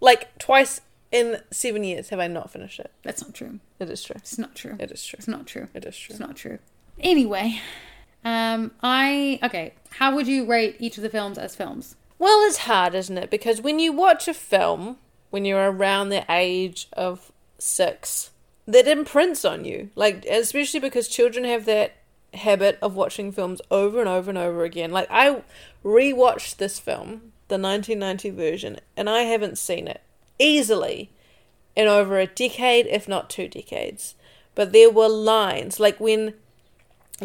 Like 0.00 0.36
twice 0.38 0.80
in 1.12 1.40
seven 1.52 1.84
years. 1.84 2.08
Have 2.08 2.18
I 2.18 2.26
not 2.26 2.50
finished 2.50 2.80
it? 2.80 2.90
That's 3.04 3.22
not 3.22 3.32
true. 3.34 3.60
It 3.78 3.88
is 3.88 4.02
true. 4.02 4.16
It's 4.18 4.36
not 4.38 4.54
true. 4.56 4.76
It 4.80 4.90
is 4.90 5.04
true. 5.06 5.16
It's 5.18 5.28
not 5.28 5.46
true. 5.46 5.68
It 5.72 5.84
is 5.84 5.96
true. 5.96 6.12
It's 6.14 6.20
not 6.20 6.34
true. 6.36 6.58
Anyway, 6.98 7.60
um, 8.24 8.70
I 8.82 9.38
okay. 9.42 9.74
How 9.90 10.14
would 10.14 10.26
you 10.26 10.46
rate 10.46 10.76
each 10.78 10.96
of 10.96 11.02
the 11.02 11.10
films 11.10 11.38
as 11.38 11.54
films? 11.54 11.96
Well, 12.18 12.46
it's 12.46 12.58
hard, 12.58 12.94
isn't 12.94 13.18
it? 13.18 13.30
Because 13.30 13.60
when 13.60 13.78
you 13.78 13.92
watch 13.92 14.28
a 14.28 14.34
film 14.34 14.96
when 15.32 15.46
you're 15.46 15.72
around 15.72 16.10
the 16.10 16.24
age 16.28 16.88
of 16.92 17.32
six, 17.58 18.30
that 18.66 18.86
imprints 18.86 19.46
on 19.46 19.64
you. 19.64 19.88
Like, 19.96 20.26
especially 20.26 20.78
because 20.78 21.08
children 21.08 21.44
have 21.46 21.64
that 21.64 21.94
habit 22.34 22.78
of 22.82 22.94
watching 22.94 23.32
films 23.32 23.62
over 23.70 23.98
and 23.98 24.08
over 24.08 24.30
and 24.30 24.38
over 24.38 24.62
again. 24.62 24.90
Like, 24.90 25.08
I 25.10 25.42
rewatched 25.82 26.56
this 26.56 26.78
film, 26.78 27.32
the 27.48 27.58
1990 27.58 28.30
version, 28.30 28.78
and 28.94 29.08
I 29.08 29.22
haven't 29.22 29.56
seen 29.56 29.88
it 29.88 30.02
easily 30.38 31.10
in 31.74 31.88
over 31.88 32.18
a 32.18 32.26
decade, 32.26 32.86
if 32.86 33.08
not 33.08 33.30
two 33.30 33.48
decades. 33.48 34.14
But 34.54 34.72
there 34.72 34.90
were 34.90 35.08
lines, 35.08 35.80
like 35.80 35.98
when. 35.98 36.34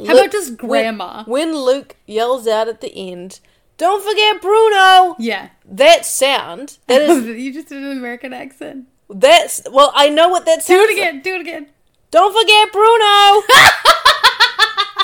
How 0.05 0.13
about 0.17 0.31
just 0.31 0.57
grammar? 0.57 1.23
When, 1.25 1.49
when 1.49 1.57
Luke 1.57 1.95
yells 2.05 2.47
out 2.47 2.67
at 2.67 2.81
the 2.81 2.93
end, 2.93 3.39
don't 3.77 4.03
forget 4.03 4.41
Bruno! 4.41 5.15
Yeah. 5.19 5.49
That 5.65 6.05
sound, 6.05 6.77
that 6.87 7.01
is, 7.01 7.25
you 7.43 7.53
just 7.53 7.69
did 7.69 7.83
an 7.83 7.97
American 7.97 8.33
accent. 8.33 8.87
that's, 9.09 9.61
well, 9.71 9.91
I 9.95 10.09
know 10.09 10.29
what 10.29 10.45
that 10.45 10.63
sounds. 10.63 10.79
Do 10.79 10.83
it 10.83 10.93
again. 10.93 11.21
Do 11.21 11.35
it 11.35 11.41
again. 11.41 11.67
Don't 12.09 12.33
forget 12.33 12.71
Bruno! 12.71 13.43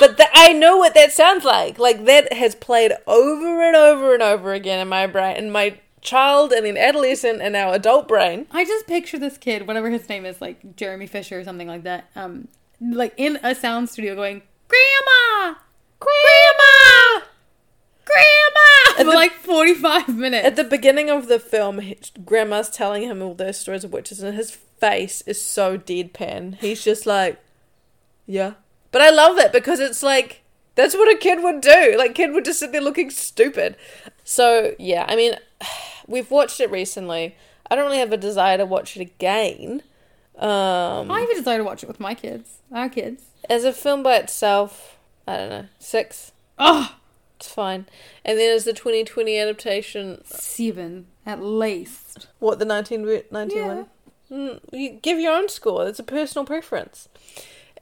but 0.00 0.16
th- 0.16 0.30
I 0.34 0.52
know 0.54 0.78
what 0.78 0.94
that 0.94 1.12
sounds 1.12 1.44
like. 1.44 1.78
Like, 1.78 2.04
that 2.06 2.32
has 2.32 2.54
played 2.54 2.92
over 3.06 3.62
and 3.62 3.76
over 3.76 4.14
and 4.14 4.22
over 4.22 4.52
again 4.52 4.80
in 4.80 4.88
my 4.88 5.06
brain, 5.06 5.36
in 5.36 5.50
my 5.50 5.78
child 6.00 6.52
and 6.52 6.66
in 6.66 6.76
adolescent 6.76 7.40
and 7.40 7.52
now 7.52 7.72
adult 7.72 8.06
brain. 8.06 8.46
I 8.50 8.64
just 8.64 8.86
picture 8.86 9.18
this 9.18 9.38
kid, 9.38 9.66
whatever 9.66 9.90
his 9.90 10.08
name 10.08 10.24
is, 10.24 10.40
like 10.40 10.76
Jeremy 10.76 11.06
Fisher 11.06 11.40
or 11.40 11.44
something 11.44 11.66
like 11.68 11.82
that, 11.84 12.10
um, 12.14 12.48
like 12.80 13.14
in 13.16 13.38
a 13.42 13.54
sound 13.54 13.88
studio 13.88 14.14
going, 14.14 14.42
Grandma! 14.68 15.54
Grandma! 16.00 17.24
Grandma! 18.04 18.96
For 18.96 19.04
the- 19.04 19.10
like 19.12 19.32
45 19.32 20.16
minutes. 20.16 20.46
At 20.46 20.56
the 20.56 20.64
beginning 20.64 21.10
of 21.10 21.28
the 21.28 21.38
film, 21.38 21.80
Grandma's 22.24 22.70
telling 22.70 23.02
him 23.02 23.22
all 23.22 23.34
those 23.34 23.58
stories 23.58 23.84
of 23.84 23.92
witches, 23.92 24.22
and 24.22 24.36
his 24.36 24.50
face 24.50 25.22
is 25.22 25.42
so 25.42 25.78
deadpan. 25.78 26.56
He's 26.56 26.84
just 26.84 27.06
like, 27.06 27.38
yeah. 28.26 28.54
But 28.90 29.02
I 29.02 29.10
love 29.10 29.38
it 29.38 29.52
because 29.52 29.80
it's 29.80 30.02
like, 30.02 30.42
that's 30.76 30.94
what 30.94 31.12
a 31.12 31.18
kid 31.18 31.42
would 31.42 31.60
do. 31.60 31.94
Like, 31.98 32.14
kid 32.14 32.32
would 32.32 32.44
just 32.44 32.60
sit 32.60 32.72
there 32.72 32.80
looking 32.80 33.10
stupid. 33.10 33.76
So, 34.24 34.74
yeah, 34.78 35.04
I 35.08 35.16
mean, 35.16 35.34
we've 36.06 36.30
watched 36.30 36.60
it 36.60 36.70
recently. 36.70 37.36
I 37.70 37.76
don't 37.76 37.84
really 37.86 37.98
have 37.98 38.12
a 38.12 38.16
desire 38.16 38.58
to 38.58 38.66
watch 38.66 38.96
it 38.96 39.00
again. 39.00 39.82
Um, 40.36 41.10
I 41.10 41.20
have 41.20 41.30
a 41.30 41.34
desire 41.34 41.58
to 41.58 41.64
watch 41.64 41.82
it 41.82 41.86
with 41.86 42.00
my 42.00 42.14
kids, 42.14 42.58
our 42.72 42.88
kids. 42.88 43.22
As 43.48 43.64
a 43.64 43.72
film 43.72 44.02
by 44.02 44.16
itself, 44.16 44.98
I 45.26 45.36
don't 45.36 45.48
know, 45.50 45.66
six. 45.78 46.32
Oh, 46.58 46.96
It's 47.36 47.48
fine. 47.52 47.86
And 48.24 48.38
then 48.38 48.54
as 48.54 48.64
the 48.64 48.72
2020 48.72 49.38
adaptation, 49.38 50.22
seven 50.24 51.06
at 51.26 51.42
least. 51.42 52.28
what, 52.38 52.58
the 52.58 52.66
1991? 52.66 53.86
Mm, 54.30 54.60
you 54.72 54.90
give 55.02 55.18
your 55.18 55.34
own 55.34 55.48
score. 55.48 55.86
It's 55.88 55.98
a 55.98 56.04
personal 56.04 56.44
preference. 56.44 57.08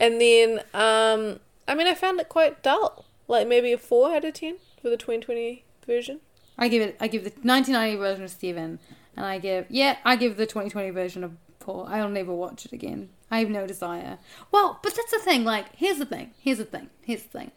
And 0.01 0.20
then, 0.20 0.61
um, 0.75 1.40
I 1.68 1.75
mean, 1.75 1.87
I 1.87 1.94
found 1.94 2.18
it 2.20 2.29
quite 2.29 2.62
dull. 2.62 3.05
Like 3.29 3.46
maybe 3.46 3.72
a 3.72 3.79
4 3.79 4.16
out 4.16 4.25
of 4.25 4.35
10 4.35 4.57
for 4.81 4.90
the 4.90 4.96
2020 4.96 5.64
version. 5.87 6.20
I 6.59 6.68
give 6.68 6.83
it. 6.83 6.96
I 7.01 7.09
give 7.09 7.25
the 7.25 7.31
1990 7.31 7.96
version 7.96 8.25
of 8.25 8.31
Steven, 8.31 8.79
and 9.16 9.25
I 9.25 9.38
give 9.38 9.66
yeah. 9.70 9.96
I 10.05 10.16
give 10.16 10.37
the 10.37 10.44
2020 10.44 10.90
version 10.90 11.25
of 11.25 11.33
Paul. 11.61 11.87
I'll 11.88 12.11
never 12.11 12.33
watch 12.35 12.66
it 12.66 12.72
again. 12.72 13.09
I 13.33 13.38
have 13.38 13.49
no 13.49 13.66
desire. 13.66 14.18
Well, 14.53 14.79
but 14.83 14.95
that's 14.95 15.11
the 15.11 15.18
thing. 15.18 15.42
Like, 15.42 15.75
here's 15.75 15.97
the 15.97 16.05
thing. 16.05 16.33
Here's 16.38 16.59
the 16.59 16.64
thing. 16.64 16.90
Here's 17.01 17.23
the 17.23 17.38
thing. 17.38 17.51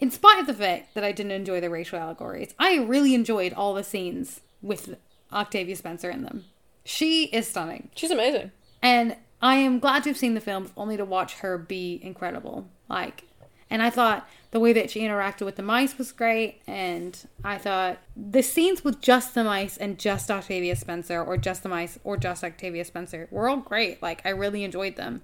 In 0.00 0.10
spite 0.10 0.38
of 0.40 0.46
the 0.46 0.54
fact 0.54 0.94
that 0.94 1.04
I 1.04 1.12
didn't 1.12 1.32
enjoy 1.32 1.60
the 1.60 1.68
racial 1.68 1.98
allegories, 1.98 2.54
I 2.58 2.78
really 2.78 3.14
enjoyed 3.14 3.52
all 3.52 3.74
the 3.74 3.84
scenes 3.84 4.40
with 4.62 4.96
Octavia 5.30 5.76
Spencer 5.76 6.08
in 6.08 6.22
them. 6.22 6.46
She 6.84 7.24
is 7.26 7.46
stunning. 7.46 7.90
She's 7.94 8.10
amazing. 8.10 8.50
And 8.80 9.16
I 9.42 9.56
am 9.56 9.78
glad 9.78 10.04
to 10.04 10.10
have 10.10 10.16
seen 10.16 10.32
the 10.32 10.40
films 10.40 10.70
only 10.74 10.96
to 10.96 11.04
watch 11.04 11.34
her 11.40 11.58
be 11.58 12.00
incredible. 12.02 12.66
Like, 12.88 13.24
and 13.68 13.82
I 13.82 13.90
thought 13.90 14.26
the 14.50 14.60
way 14.60 14.72
that 14.72 14.90
she 14.90 15.00
interacted 15.00 15.44
with 15.44 15.56
the 15.56 15.62
mice 15.62 15.98
was 15.98 16.12
great. 16.12 16.60
And 16.66 17.18
I 17.44 17.58
thought 17.58 17.98
the 18.16 18.42
scenes 18.42 18.82
with 18.82 19.00
just 19.00 19.34
the 19.34 19.44
mice 19.44 19.76
and 19.76 19.98
just 19.98 20.30
Octavia 20.30 20.74
Spencer, 20.76 21.22
or 21.22 21.36
just 21.36 21.62
the 21.62 21.68
mice, 21.68 21.98
or 22.04 22.16
just 22.16 22.42
Octavia 22.42 22.84
Spencer, 22.84 23.28
were 23.30 23.48
all 23.48 23.58
great. 23.58 24.02
Like, 24.02 24.22
I 24.24 24.30
really 24.30 24.64
enjoyed 24.64 24.96
them. 24.96 25.22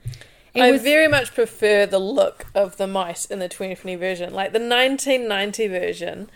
It 0.54 0.62
I 0.62 0.70
was 0.70 0.82
very 0.82 1.08
much 1.08 1.34
prefer 1.34 1.84
the 1.84 1.98
look 1.98 2.46
of 2.54 2.76
the 2.76 2.86
mice 2.86 3.26
in 3.26 3.40
the 3.40 3.48
2020 3.48 3.96
version. 3.96 4.32
Like 4.32 4.52
the 4.52 4.60
1990 4.60 5.66
version 5.66 6.30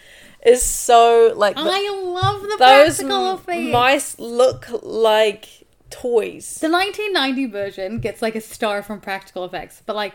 is 0.45 0.63
so 0.63 1.33
like 1.37 1.55
the- 1.55 1.63
I 1.63 1.89
love 2.03 2.43
the 2.43 2.49
those 2.59 2.97
practical 2.97 3.35
effects. 3.35 3.73
mice 3.73 4.19
look 4.19 4.67
like 4.83 5.47
toys. 5.91 6.59
The 6.61 6.69
1990 6.69 7.47
version 7.47 7.99
gets 8.01 8.21
like 8.21 8.35
a 8.35 8.41
star 8.41 8.83
from 8.83 9.01
practical 9.01 9.45
effects, 9.45 9.83
but 9.87 9.95
like, 9.95 10.15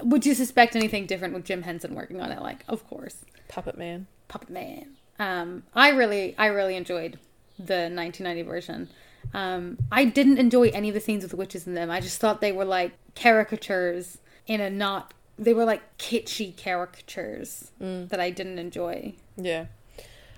would 0.00 0.24
you 0.24 0.34
suspect 0.34 0.76
anything 0.76 1.06
different 1.06 1.34
with 1.34 1.44
Jim 1.44 1.62
Henson 1.62 1.94
working 1.94 2.20
on 2.20 2.32
it? 2.32 2.40
Like, 2.40 2.64
of 2.68 2.86
course. 2.88 3.24
Puppet 3.48 3.76
Man. 3.76 4.06
Puppet 4.28 4.50
Man. 4.50 4.96
Um, 5.18 5.64
I 5.74 5.90
really, 5.90 6.36
I 6.38 6.46
really 6.46 6.76
enjoyed 6.76 7.18
the 7.58 7.90
1990 7.90 8.42
version. 8.42 8.88
Um, 9.34 9.78
I 9.90 10.04
didn't 10.04 10.38
enjoy 10.38 10.68
any 10.68 10.88
of 10.88 10.94
the 10.94 11.00
scenes 11.00 11.22
with 11.22 11.32
the 11.32 11.36
witches 11.36 11.66
in 11.66 11.74
them. 11.74 11.90
I 11.90 12.00
just 12.00 12.20
thought 12.20 12.40
they 12.40 12.52
were 12.52 12.64
like 12.64 12.92
caricatures 13.14 14.18
in 14.46 14.60
a 14.60 14.70
not. 14.70 15.12
They 15.38 15.54
were 15.54 15.64
like 15.64 15.98
kitschy 15.98 16.56
caricatures 16.56 17.70
that 17.78 18.20
I 18.20 18.30
didn't 18.30 18.58
enjoy. 18.58 19.14
Yeah. 19.36 19.66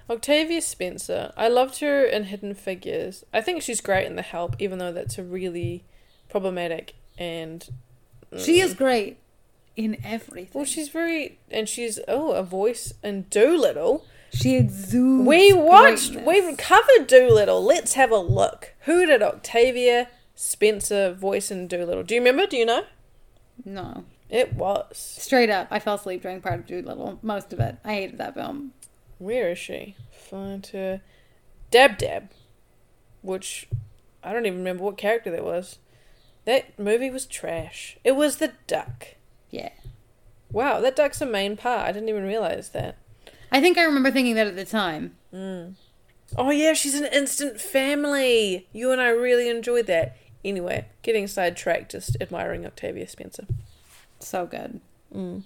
Octavia 0.08 0.60
Spencer. 0.60 1.32
I 1.36 1.48
loved 1.48 1.78
her 1.80 2.04
in 2.04 2.24
Hidden 2.24 2.54
Figures. 2.54 3.24
I 3.32 3.40
think 3.40 3.62
she's 3.62 3.80
great 3.80 4.06
in 4.06 4.16
The 4.16 4.22
Help, 4.22 4.56
even 4.58 4.78
though 4.78 4.92
that's 4.92 5.18
a 5.18 5.22
really 5.22 5.84
problematic 6.28 6.94
and 7.16 7.68
She 8.38 8.60
is 8.60 8.74
great 8.74 9.18
in 9.76 9.96
everything. 10.04 10.50
well, 10.52 10.64
she's 10.64 10.88
very 10.88 11.38
and 11.50 11.68
she's 11.68 11.98
oh 12.06 12.32
a 12.32 12.42
voice 12.42 12.92
in 13.02 13.26
Dolittle. 13.30 14.04
she 14.32 14.56
exudes. 14.56 15.26
We 15.26 15.52
watched, 15.52 16.12
greatness. 16.12 16.46
we 16.46 16.56
covered 16.56 17.06
Dolittle. 17.06 17.62
Let's 17.64 17.94
have 17.94 18.10
a 18.10 18.18
look. 18.18 18.74
Who 18.80 19.06
did 19.06 19.22
Octavia 19.22 20.08
Spencer 20.34 21.12
voice 21.12 21.50
in 21.50 21.66
Dolittle? 21.66 22.04
Do 22.04 22.14
you 22.14 22.20
remember? 22.20 22.46
Do 22.46 22.56
you 22.56 22.66
know? 22.66 22.84
no. 23.64 24.04
It 24.28 24.52
was. 24.54 24.96
Straight 25.18 25.50
up, 25.50 25.66
I 25.72 25.80
fell 25.80 25.96
asleep 25.96 26.22
during 26.22 26.40
part 26.40 26.60
of 26.60 26.66
Dolittle. 26.68 27.18
Most 27.20 27.52
of 27.52 27.58
it. 27.58 27.78
I 27.84 27.94
hated 27.94 28.18
that 28.18 28.34
film. 28.34 28.70
Where 29.18 29.50
is 29.50 29.58
she? 29.58 29.96
Find 30.12 30.64
her. 30.68 31.00
Dab 31.72 31.98
Dab. 31.98 32.30
Which 33.22 33.66
I 34.22 34.32
don't 34.32 34.46
even 34.46 34.58
remember 34.60 34.84
what 34.84 34.96
character 34.96 35.32
that 35.32 35.44
was. 35.44 35.78
That 36.46 36.78
movie 36.78 37.10
was 37.10 37.26
trash. 37.26 37.96
It 38.04 38.12
was 38.16 38.36
the 38.36 38.52
duck. 38.66 39.08
Yeah. 39.50 39.70
Wow, 40.52 40.80
that 40.80 40.96
duck's 40.96 41.20
a 41.20 41.26
main 41.26 41.56
part. 41.56 41.88
I 41.88 41.92
didn't 41.92 42.08
even 42.08 42.24
realize 42.24 42.70
that. 42.70 42.96
I 43.52 43.60
think 43.60 43.78
I 43.78 43.82
remember 43.84 44.10
thinking 44.10 44.34
that 44.36 44.46
at 44.46 44.56
the 44.56 44.64
time. 44.64 45.16
Oh 45.32 46.50
yeah, 46.50 46.72
she's 46.72 46.94
an 46.94 47.06
instant 47.12 47.60
family. 47.60 48.66
You 48.72 48.92
and 48.92 49.00
I 49.00 49.08
really 49.08 49.48
enjoyed 49.48 49.86
that. 49.86 50.16
Anyway, 50.44 50.86
getting 51.02 51.26
sidetracked, 51.26 51.90
just 51.92 52.16
admiring 52.20 52.64
Octavia 52.64 53.06
Spencer. 53.08 53.44
So 54.20 54.46
good. 54.46 54.80
Mm, 55.14 55.42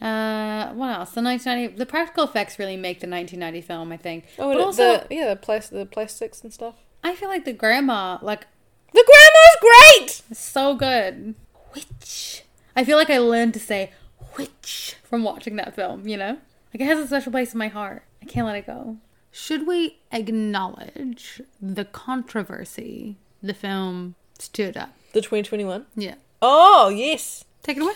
Uh, 0.00 0.72
what 0.74 0.90
else? 0.90 1.10
The 1.12 1.20
1990, 1.22 1.76
the 1.76 1.86
practical 1.86 2.24
effects 2.24 2.58
really 2.58 2.76
make 2.76 3.00
the 3.00 3.08
1990 3.08 3.60
film. 3.60 3.92
I 3.92 3.96
think. 3.96 4.24
Oh, 4.38 4.52
but 4.52 4.60
also, 4.60 5.04
the 5.08 5.14
yeah, 5.14 5.28
the 5.28 5.36
plas- 5.36 5.68
the 5.68 5.86
plastics 5.86 6.42
and 6.42 6.52
stuff. 6.52 6.74
I 7.04 7.14
feel 7.14 7.28
like 7.28 7.44
the 7.44 7.52
grandma, 7.52 8.18
like, 8.22 8.46
The 8.92 9.04
grandma's 9.06 9.56
great. 9.60 10.22
is 10.30 10.38
so 10.38 10.74
good. 10.74 11.34
Witch. 11.74 12.44
I 12.76 12.84
feel 12.84 12.96
like 12.96 13.10
I 13.10 13.18
learned 13.18 13.54
to 13.54 13.60
say 13.60 13.92
witch 14.38 14.96
from 15.04 15.24
watching 15.24 15.56
that 15.56 15.74
film. 15.74 16.06
You 16.06 16.16
know, 16.16 16.38
like 16.72 16.80
it 16.80 16.86
has 16.86 16.98
a 16.98 17.06
special 17.06 17.32
place 17.32 17.52
in 17.52 17.58
my 17.58 17.68
heart. 17.68 18.04
I 18.22 18.26
can't 18.26 18.46
let 18.46 18.56
it 18.56 18.66
go. 18.66 18.98
Should 19.30 19.66
we 19.66 19.98
acknowledge 20.12 21.40
the 21.60 21.84
controversy 21.86 23.16
the 23.42 23.54
film 23.54 24.14
stood 24.38 24.76
up? 24.76 24.90
The 25.12 25.20
2021. 25.20 25.86
Yeah. 25.96 26.14
Oh 26.40 26.88
yes, 26.88 27.44
Take 27.62 27.76
it 27.76 27.82
away. 27.82 27.92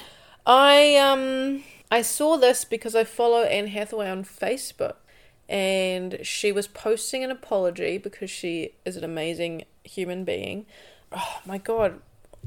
I 0.46 0.96
um 0.96 1.64
I 1.90 2.02
saw 2.02 2.36
this 2.36 2.64
because 2.64 2.94
I 2.94 3.04
follow 3.04 3.42
Anne 3.42 3.66
Hathaway 3.68 4.08
on 4.08 4.24
Facebook, 4.24 4.96
and 5.48 6.18
she 6.22 6.52
was 6.52 6.66
posting 6.66 7.22
an 7.22 7.30
apology 7.30 7.98
because 7.98 8.30
she 8.30 8.74
is 8.84 8.96
an 8.96 9.04
amazing 9.04 9.64
human 9.84 10.24
being. 10.24 10.66
Oh 11.12 11.40
my 11.46 11.58
god, 11.58 12.00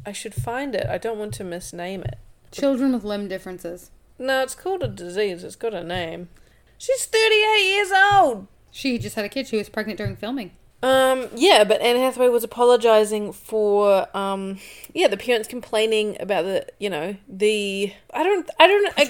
I 0.06 0.12
should 0.12 0.34
find 0.34 0.76
it. 0.76 0.88
I 0.88 0.97
don't 0.97 1.18
want 1.18 1.34
to 1.36 1.43
misname 1.43 2.06
it. 2.06 2.18
Children 2.52 2.93
with 2.93 3.04
limb 3.04 3.28
differences. 3.28 3.91
No, 4.18 4.41
it's 4.41 4.56
called 4.56 4.84
a 4.84 4.88
disease. 4.88 5.43
It's 5.43 5.56
got 5.56 5.74
a 5.74 5.84
name. 5.84 6.30
She's 6.78 7.06
38 7.06 7.64
years 7.64 7.91
old. 7.91 8.47
She 8.72 8.97
just 8.97 9.16
had 9.16 9.26
a 9.26 9.30
kid. 9.30 9.47
She 9.47 9.58
was 9.58 9.70
pregnant 9.70 9.97
during 9.97 10.16
filming. 10.16 10.52
Um, 10.82 11.28
yeah, 11.36 11.64
but 11.66 11.82
Anne 11.82 11.97
Hathaway 11.97 12.30
was 12.30 12.43
apologizing 12.43 13.34
for, 13.34 14.08
um, 14.16 14.60
yeah, 14.93 15.08
the 15.08 15.18
parents 15.18 15.47
complaining 15.47 16.16
about 16.22 16.43
the, 16.43 16.66
you 16.80 16.89
know, 16.89 17.18
the, 17.28 17.93
I 18.14 18.24
don't, 18.24 18.50
I 18.58 18.68
don't, 18.68 18.93
I, 18.97 19.04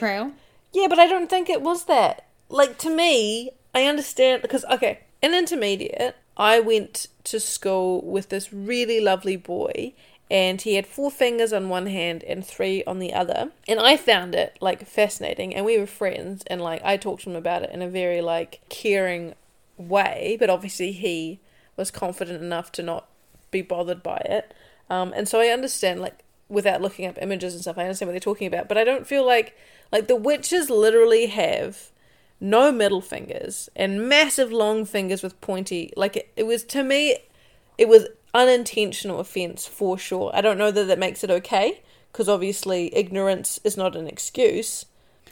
yeah, 0.74 0.88
but 0.88 0.98
I 0.98 1.06
don't 1.06 1.30
think 1.30 1.48
it 1.50 1.62
was 1.62 1.86
that. 1.86 2.28
Like, 2.50 2.80
to 2.80 2.90
me, 2.90 3.52
I 3.74 3.86
understand, 3.86 4.42
because, 4.42 4.66
okay, 4.66 5.00
in 5.22 5.34
intermediate, 5.34 6.16
I 6.38 6.60
went 6.60 7.08
to 7.26 7.40
school 7.40 8.02
with 8.02 8.30
this 8.30 8.52
really 8.54 9.00
lovely 9.00 9.36
boy, 9.36 9.94
and 10.32 10.62
he 10.62 10.76
had 10.76 10.88
four 10.88 11.12
fingers 11.12 11.52
on 11.52 11.70
one 11.70 11.88
hand 11.88 12.24
and 12.24 12.46
three 12.46 12.84
on 12.86 13.00
the 13.00 13.14
other. 13.14 13.52
And 13.68 13.80
I 13.80 13.98
found 13.98 14.36
it, 14.36 14.58
like, 14.62 14.88
fascinating, 14.88 15.54
and 15.56 15.66
we 15.66 15.78
were 15.78 15.86
friends, 15.86 16.44
and, 16.48 16.62
like, 16.62 16.82
I 16.84 16.98
talked 16.98 17.24
to 17.24 17.30
him 17.30 17.36
about 17.36 17.64
it 17.64 17.72
in 17.72 17.82
a 17.82 17.90
very, 17.90 18.22
like, 18.22 18.62
caring 18.70 19.36
way, 19.78 20.38
but 20.40 20.50
obviously 20.50 20.92
he 20.92 21.40
was 21.78 21.92
confident 21.92 22.44
enough 22.44 22.72
to 22.74 22.84
not 22.84 23.08
be 23.52 23.62
bothered 23.62 24.04
by 24.04 24.18
it. 24.26 24.54
Um, 24.90 25.14
and 25.16 25.28
so 25.28 25.40
I 25.40 25.48
understand, 25.48 26.02
like, 26.02 26.20
without 26.50 26.82
looking 26.82 27.06
up 27.06 27.18
images 27.22 27.54
and 27.54 27.62
stuff, 27.62 27.78
I 27.78 27.84
understand 27.84 28.08
what 28.08 28.14
they're 28.14 28.20
talking 28.20 28.48
about. 28.48 28.68
But 28.68 28.78
I 28.78 28.84
don't 28.84 29.06
feel 29.08 29.26
like, 29.26 29.56
like, 29.92 30.08
the 30.08 30.16
witches 30.16 30.70
literally 30.70 31.28
have 31.28 31.92
no 32.40 32.72
middle 32.72 33.02
fingers 33.02 33.70
and 33.76 34.08
massive 34.08 34.52
long 34.52 34.86
fingers 34.86 35.22
with 35.24 35.40
pointy. 35.42 35.92
Like, 35.96 36.16
it, 36.18 36.32
it 36.36 36.44
was, 36.46 36.64
to 36.66 36.84
me, 36.84 37.18
it 37.78 37.88
was 37.88 38.08
unintentional 38.34 39.20
offense 39.20 39.66
for 39.66 39.98
sure. 39.98 40.32
I 40.34 40.42
don't 40.42 40.58
know 40.58 40.72
that 40.72 40.86
that 40.86 41.00
makes 41.00 41.24
it 41.24 41.32
okay, 41.32 41.82
because 42.12 42.30
obviously 42.30 42.96
ignorance 42.96 43.60
is 43.64 43.78
not 43.78 43.96
an 43.96 44.08
excuse. 44.08 44.86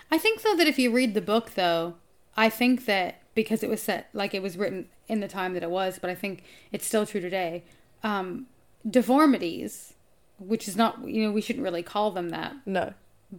I 0.09 0.17
think 0.17 0.41
though 0.41 0.55
that 0.55 0.67
if 0.67 0.79
you 0.79 0.91
read 0.91 1.13
the 1.13 1.21
book 1.21 1.51
though, 1.55 1.95
I 2.35 2.49
think 2.49 2.85
that 2.85 3.21
because 3.35 3.61
it 3.61 3.69
was 3.69 3.81
set 3.81 4.09
like 4.13 4.33
it 4.33 4.41
was 4.41 4.57
written 4.57 4.87
in 5.07 5.19
the 5.19 5.27
time 5.27 5.53
that 5.53 5.63
it 5.63 5.69
was, 5.69 5.99
but 5.99 6.09
I 6.09 6.15
think 6.15 6.43
it's 6.71 6.87
still 6.87 7.05
true 7.05 7.21
today. 7.21 7.63
Um, 8.03 8.47
deformities, 8.89 9.93
which 10.39 10.67
is 10.67 10.75
not 10.75 11.05
you 11.07 11.23
know 11.23 11.31
we 11.31 11.41
shouldn't 11.41 11.63
really 11.63 11.83
call 11.83 12.11
them 12.11 12.29
that, 12.29 12.55
No. 12.65 12.93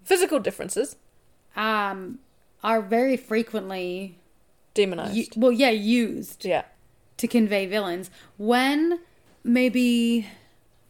Physical 0.05 0.39
differences, 0.39 0.97
um, 1.57 2.19
are 2.65 2.81
very 2.83 3.17
frequently 3.17 4.19
demonized. 4.75 5.17
u- 5.17 5.27
well 5.37 5.53
yeah 5.53 5.71
used 5.71 6.45
yeah. 6.45 6.63
to 7.17 7.27
convey 7.29 7.67
villains. 7.67 8.11
When 8.37 9.01
maybe 9.45 10.27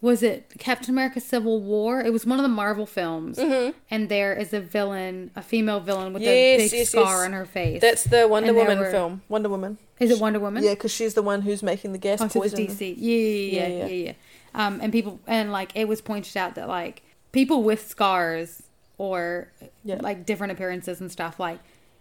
was 0.01 0.23
it 0.23 0.53
Captain 0.59 0.91
America: 0.91 1.21
Civil 1.21 1.61
War? 1.61 2.01
It 2.01 2.13
was 2.13 2.25
one 2.25 2.39
of 2.39 2.43
the 2.45 2.49
Marvel 2.49 2.87
films, 2.87 3.39
and 3.39 4.09
there 4.09 4.33
is 4.33 4.53
a 4.53 4.61
villain, 4.61 5.31
a 5.35 5.43
female 5.43 5.81
villain 5.81 6.13
with 6.13 6.23
a 6.23 6.27
Mm-hmm. 6.27 6.59
Big 6.63 6.73
yes, 6.73 6.91
scar 6.91 7.03
yes. 7.19 7.25
on 7.27 7.33
her 7.33 7.45
face. 7.45 7.81
That's 7.81 8.05
the 8.05 8.29
Wonder 8.29 8.51
And 8.51 8.57
Woman 8.59 8.79
were- 8.79 8.91
film. 8.91 9.23
Wonder 9.29 9.49
Woman. 9.49 9.79
Is 9.99 10.11
it 10.13 10.21
Wonder 10.21 10.39
Woman? 10.39 10.63
Yeah, 10.63 10.75
because 10.75 10.93
she's 10.93 11.15
the 11.15 11.23
one 11.23 11.43
who's 11.43 11.61
making 11.65 11.91
the 11.93 11.99
gas 11.99 12.21
Oh, 12.21 12.29
poison. 12.29 12.67
DC. 12.69 12.95
Yeah, 12.97 13.17
yeah, 13.17 13.17
yeah, 13.17 13.67
Yeah, 13.67 13.69
yeah, 13.79 13.87
yeah. 13.87 14.05
yeah. 14.07 14.13
Um, 14.55 14.79
and 14.81 14.93
people 14.93 15.19
and 15.27 15.51
like 15.51 15.73
it 15.75 15.89
was 15.89 16.01
pointed 16.01 16.37
out 16.37 16.55
that 16.55 16.69
like 16.69 17.03
people 17.33 17.63
with 17.65 17.89
scars 17.89 18.63
or 18.99 19.51
Yeah. 19.85 19.97
like 20.01 20.27
different 20.27 20.53
appearances 20.53 21.01
and 21.01 21.11
stuff 21.11 21.39
like 21.41 21.59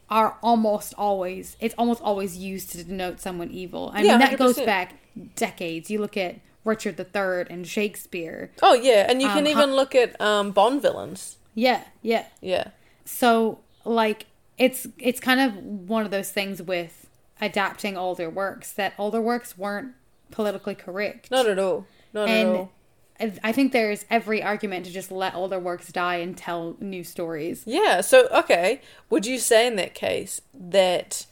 are 0.09 0.37
almost 0.41 0.93
always 0.97 1.55
it's 1.59 1.75
almost 1.77 2.01
always 2.01 2.37
used 2.37 2.71
to 2.71 2.83
denote 2.83 3.19
someone 3.19 3.51
evil. 3.51 3.91
I 3.93 4.01
Yeah, 4.01 4.11
mean 4.17 4.19
that 4.19 4.37
goes 4.37 4.57
100%. 4.57 4.65
back 4.65 4.95
decades. 5.35 5.89
You 5.89 5.99
look 5.99 6.17
at 6.17 6.35
Richard 6.65 6.99
III 6.99 7.45
and 7.49 7.65
Shakespeare. 7.67 8.51
Oh 8.61 8.73
yeah, 8.73 9.05
and 9.09 9.21
you 9.21 9.27
can 9.29 9.39
Um, 9.39 9.47
even 9.47 9.69
ho- 9.69 9.75
look 9.75 9.95
at 9.95 10.19
um, 10.21 10.51
Bond 10.51 10.81
villains. 10.81 11.37
Yeah, 11.55 11.83
yeah. 12.01 12.25
Yeah. 12.41 12.69
So 13.05 13.59
like 13.85 14.25
it's 14.57 14.87
it's 14.97 15.19
kind 15.19 15.39
of 15.39 15.55
one 15.89 16.03
of 16.03 16.11
those 16.11 16.31
things 16.31 16.61
with 16.61 17.07
adapting 17.39 17.95
older 17.97 18.29
works 18.29 18.71
that 18.73 18.93
older 18.97 19.21
works 19.21 19.57
weren't 19.57 19.93
politically 20.31 20.75
correct. 20.75 21.29
Not 21.31 21.47
at 21.47 21.59
all. 21.59 21.85
Not 22.13 22.27
at 22.29 22.45
all. 22.47 22.71
I- 23.19 23.51
think 23.51 23.71
there's 23.71 24.05
every 24.09 24.43
argument 24.43 24.85
to 24.85 24.91
just 24.91 25.11
let 25.11 25.35
older 25.35 25.59
works 25.59 25.91
die 25.91 26.17
and 26.17 26.37
tell 26.37 26.75
new 26.79 27.03
stories. 27.03 27.63
Yeah. 27.65 28.01
So 28.01 28.27
okay, 28.27 28.81
would 29.09 29.25
you 29.25 29.39
say 29.39 29.67
in 29.67 29.75
that 29.77 29.93
case 29.93 30.41
that 30.53 31.25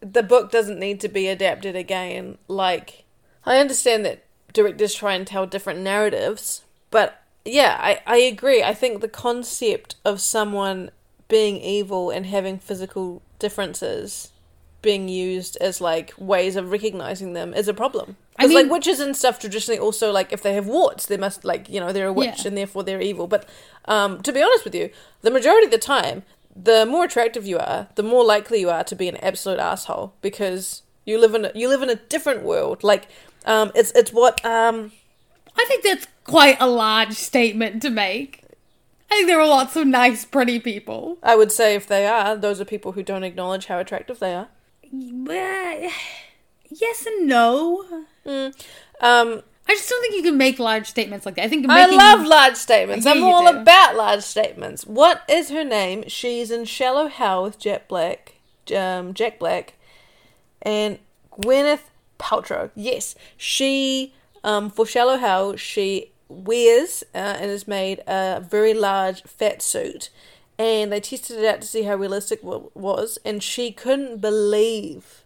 the 0.00 0.22
book 0.22 0.50
doesn't 0.50 0.78
need 0.78 1.00
to 1.00 1.08
be 1.08 1.28
adapted 1.28 1.76
again? 1.76 2.38
Like, 2.48 3.04
I 3.44 3.58
understand 3.58 4.04
that 4.04 4.24
directors 4.52 4.94
try 4.94 5.14
and 5.14 5.26
tell 5.26 5.46
different 5.46 5.80
narratives, 5.80 6.62
but 6.90 7.22
yeah, 7.44 7.76
I 7.80 8.00
I 8.06 8.16
agree. 8.18 8.62
I 8.62 8.74
think 8.74 9.00
the 9.00 9.08
concept 9.08 9.96
of 10.04 10.20
someone 10.20 10.90
being 11.28 11.56
evil 11.60 12.10
and 12.10 12.26
having 12.26 12.58
physical 12.58 13.22
differences 13.38 14.32
being 14.80 15.08
used 15.08 15.56
as 15.60 15.80
like 15.80 16.12
ways 16.18 16.56
of 16.56 16.70
recognizing 16.70 17.32
them 17.32 17.52
is 17.52 17.68
a 17.68 17.74
problem. 17.74 18.16
I 18.38 18.44
Because 18.46 18.54
like 18.54 18.70
witches 18.70 19.00
and 19.00 19.16
stuff 19.16 19.38
traditionally 19.40 19.78
also 19.80 20.12
like 20.12 20.32
if 20.32 20.42
they 20.42 20.54
have 20.54 20.66
warts, 20.66 21.06
they 21.06 21.16
must 21.16 21.44
like 21.44 21.68
you 21.68 21.80
know 21.80 21.92
they're 21.92 22.06
a 22.08 22.12
witch 22.12 22.42
Yeah. 22.42 22.48
and 22.48 22.56
therefore 22.56 22.84
they're 22.84 23.00
evil. 23.00 23.26
But 23.26 23.48
um, 23.86 24.22
to 24.22 24.32
be 24.32 24.42
honest 24.42 24.64
with 24.64 24.74
you, 24.74 24.90
the 25.22 25.30
majority 25.30 25.64
of 25.66 25.72
the 25.72 25.78
time, 25.78 26.22
the 26.54 26.86
more 26.86 27.04
attractive 27.04 27.46
you 27.46 27.58
are, 27.58 27.88
the 27.96 28.02
more 28.02 28.24
likely 28.24 28.60
you 28.60 28.70
are 28.70 28.84
to 28.84 28.94
be 28.96 29.08
an 29.08 29.16
absolute 29.16 29.58
asshole 29.58 30.14
because 30.22 30.82
you 31.04 31.18
live 31.18 31.34
in 31.34 31.44
a, 31.46 31.52
you 31.54 31.68
live 31.68 31.82
in 31.82 31.90
a 31.90 31.96
different 31.96 32.42
world. 32.42 32.84
Like 32.84 33.08
um, 33.46 33.72
it's 33.74 33.90
it's 33.92 34.12
what 34.12 34.44
um, 34.44 34.92
I 35.56 35.64
think 35.66 35.82
that's 35.82 36.06
quite 36.24 36.56
a 36.60 36.68
large 36.68 37.14
statement 37.14 37.82
to 37.82 37.90
make. 37.90 38.44
I 39.10 39.14
think 39.14 39.26
there 39.26 39.40
are 39.40 39.48
lots 39.48 39.74
of 39.74 39.86
nice, 39.86 40.24
pretty 40.26 40.60
people. 40.60 41.16
I 41.22 41.34
would 41.34 41.50
say 41.50 41.74
if 41.74 41.86
they 41.86 42.06
are, 42.06 42.36
those 42.36 42.60
are 42.60 42.64
people 42.66 42.92
who 42.92 43.02
don't 43.02 43.24
acknowledge 43.24 43.66
how 43.66 43.78
attractive 43.78 44.18
they 44.18 44.34
are. 44.34 44.48
Yes 46.70 47.06
and 47.06 47.26
no. 47.26 47.82
Um, 48.26 49.42
I 49.68 49.74
just 49.74 49.88
don't 49.88 50.00
think 50.00 50.16
you 50.16 50.22
can 50.22 50.36
make 50.36 50.58
large 50.58 50.86
statements 50.86 51.26
like 51.26 51.36
that. 51.36 51.44
I 51.44 51.48
think 51.48 51.66
I 51.68 51.86
love 51.86 52.26
large 52.26 52.56
statements. 52.56 53.06
I'm 53.06 53.22
all 53.22 53.50
do. 53.50 53.58
about 53.58 53.96
large 53.96 54.22
statements. 54.22 54.86
What 54.86 55.22
is 55.28 55.50
her 55.50 55.64
name? 55.64 56.04
She's 56.08 56.50
in 56.50 56.64
Shallow 56.64 57.08
Hal 57.08 57.42
with 57.42 57.58
Jack 57.58 57.88
Black, 57.88 58.34
um, 58.74 59.14
Jack 59.14 59.38
Black, 59.38 59.74
and 60.62 60.98
Gwyneth 61.32 61.84
Paltrow. 62.18 62.70
Yes, 62.74 63.14
she 63.36 64.14
um, 64.42 64.70
for 64.70 64.86
Shallow 64.86 65.16
Hal 65.16 65.56
she 65.56 66.12
wears 66.28 67.02
uh, 67.14 67.18
and 67.18 67.50
has 67.50 67.68
made 67.68 68.00
a 68.06 68.40
very 68.40 68.74
large 68.74 69.22
fat 69.22 69.62
suit, 69.62 70.10
and 70.58 70.92
they 70.92 71.00
tested 71.00 71.38
it 71.38 71.44
out 71.44 71.60
to 71.60 71.66
see 71.66 71.84
how 71.84 71.94
realistic 71.94 72.40
it 72.42 72.76
was, 72.76 73.18
and 73.24 73.42
she 73.42 73.70
couldn't 73.72 74.20
believe 74.20 75.24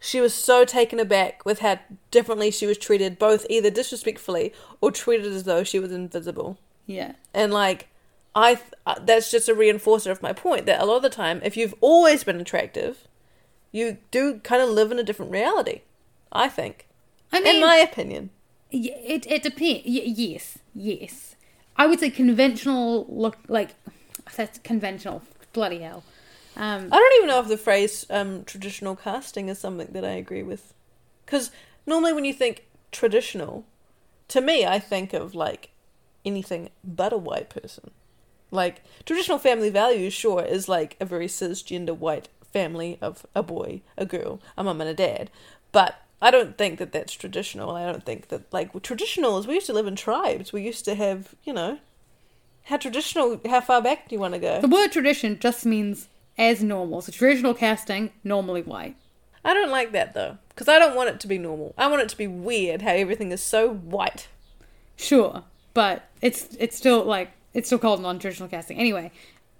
she 0.00 0.20
was 0.20 0.34
so 0.34 0.64
taken 0.64 1.00
aback 1.00 1.44
with 1.44 1.60
how 1.60 1.78
differently 2.10 2.50
she 2.50 2.66
was 2.66 2.78
treated, 2.78 3.18
both 3.18 3.46
either 3.50 3.70
disrespectfully 3.70 4.52
or 4.80 4.92
treated 4.92 5.32
as 5.32 5.44
though 5.44 5.64
she 5.64 5.80
was 5.80 5.90
invisible. 5.90 6.58
Yeah. 6.86 7.12
And 7.34 7.52
like, 7.52 7.88
I 8.34 8.54
th- 8.54 8.74
uh, 8.86 9.00
that's 9.00 9.30
just 9.30 9.48
a 9.48 9.54
reinforcer 9.54 10.10
of 10.10 10.22
my 10.22 10.32
point 10.32 10.66
that 10.66 10.80
a 10.80 10.84
lot 10.84 10.96
of 10.96 11.02
the 11.02 11.10
time, 11.10 11.40
if 11.42 11.56
you've 11.56 11.74
always 11.80 12.22
been 12.22 12.40
attractive, 12.40 13.08
you 13.72 13.98
do 14.10 14.38
kind 14.44 14.62
of 14.62 14.68
live 14.68 14.92
in 14.92 14.98
a 14.98 15.02
different 15.02 15.32
reality. 15.32 15.80
I 16.30 16.48
think, 16.48 16.86
I 17.32 17.40
mean, 17.40 17.56
in 17.56 17.60
my 17.60 17.76
opinion. 17.76 18.30
It 18.70 19.26
it 19.26 19.42
depends. 19.42 19.84
Y- 19.86 20.02
yes, 20.04 20.58
yes. 20.74 21.36
I 21.76 21.86
would 21.86 22.00
say 22.00 22.10
conventional 22.10 23.06
look 23.08 23.38
like 23.48 23.70
that's 24.36 24.58
conventional. 24.58 25.22
Bloody 25.52 25.80
hell. 25.80 26.04
Um, 26.56 26.88
I 26.92 26.96
don't 26.96 27.16
even 27.18 27.28
know 27.28 27.40
if 27.40 27.48
the 27.48 27.56
phrase 27.56 28.06
um, 28.10 28.44
traditional 28.44 28.96
casting 28.96 29.48
is 29.48 29.58
something 29.58 29.88
that 29.92 30.04
I 30.04 30.10
agree 30.10 30.42
with. 30.42 30.74
Because 31.24 31.50
normally 31.86 32.12
when 32.12 32.24
you 32.24 32.32
think 32.32 32.66
traditional, 32.90 33.64
to 34.28 34.40
me, 34.40 34.66
I 34.66 34.78
think 34.78 35.12
of 35.12 35.34
like 35.34 35.70
anything 36.24 36.70
but 36.82 37.12
a 37.12 37.18
white 37.18 37.48
person. 37.48 37.90
Like, 38.50 38.82
traditional 39.04 39.38
family 39.38 39.70
values, 39.70 40.14
sure, 40.14 40.42
is 40.42 40.68
like 40.68 40.96
a 41.00 41.04
very 41.04 41.26
cisgender 41.26 41.96
white 41.96 42.28
family 42.50 42.98
of 43.02 43.26
a 43.34 43.42
boy, 43.42 43.82
a 43.98 44.06
girl, 44.06 44.40
a 44.56 44.64
mum, 44.64 44.80
and 44.80 44.88
a 44.88 44.94
dad. 44.94 45.30
But 45.70 46.00
I 46.22 46.30
don't 46.30 46.56
think 46.56 46.78
that 46.78 46.92
that's 46.92 47.12
traditional. 47.12 47.72
I 47.72 47.84
don't 47.84 48.06
think 48.06 48.28
that, 48.28 48.50
like, 48.52 48.82
traditional 48.82 49.36
is 49.38 49.46
we 49.46 49.56
used 49.56 49.66
to 49.66 49.74
live 49.74 49.86
in 49.86 49.96
tribes. 49.96 50.50
We 50.50 50.62
used 50.62 50.86
to 50.86 50.94
have, 50.94 51.34
you 51.44 51.52
know, 51.52 51.78
how 52.68 52.76
traditional, 52.76 53.40
how 53.48 53.60
far 53.60 53.80
back 53.82 54.08
do 54.08 54.14
you 54.14 54.20
want 54.20 54.34
to 54.34 54.40
go? 54.40 54.60
the 54.60 54.68
word 54.68 54.92
tradition 54.92 55.38
just 55.38 55.64
means 55.64 56.08
as 56.36 56.62
normal. 56.62 57.00
So 57.00 57.12
traditional 57.12 57.54
casting, 57.54 58.10
normally 58.22 58.62
white. 58.62 58.96
I 59.44 59.54
don't 59.54 59.70
like 59.70 59.92
that 59.92 60.14
though, 60.14 60.36
because 60.50 60.68
I 60.68 60.78
don't 60.78 60.94
want 60.94 61.08
it 61.08 61.20
to 61.20 61.26
be 61.26 61.38
normal. 61.38 61.74
I 61.78 61.86
want 61.86 62.02
it 62.02 62.08
to 62.10 62.16
be 62.16 62.26
weird 62.26 62.82
how 62.82 62.92
everything 62.92 63.32
is 63.32 63.42
so 63.42 63.70
white. 63.70 64.28
Sure, 64.96 65.44
but 65.74 66.08
it's 66.20 66.56
it's 66.58 66.76
still 66.76 67.04
like 67.04 67.30
it's 67.54 67.68
still 67.68 67.78
called 67.78 68.02
non-traditional 68.02 68.48
casting. 68.48 68.78
Anyway, 68.78 69.10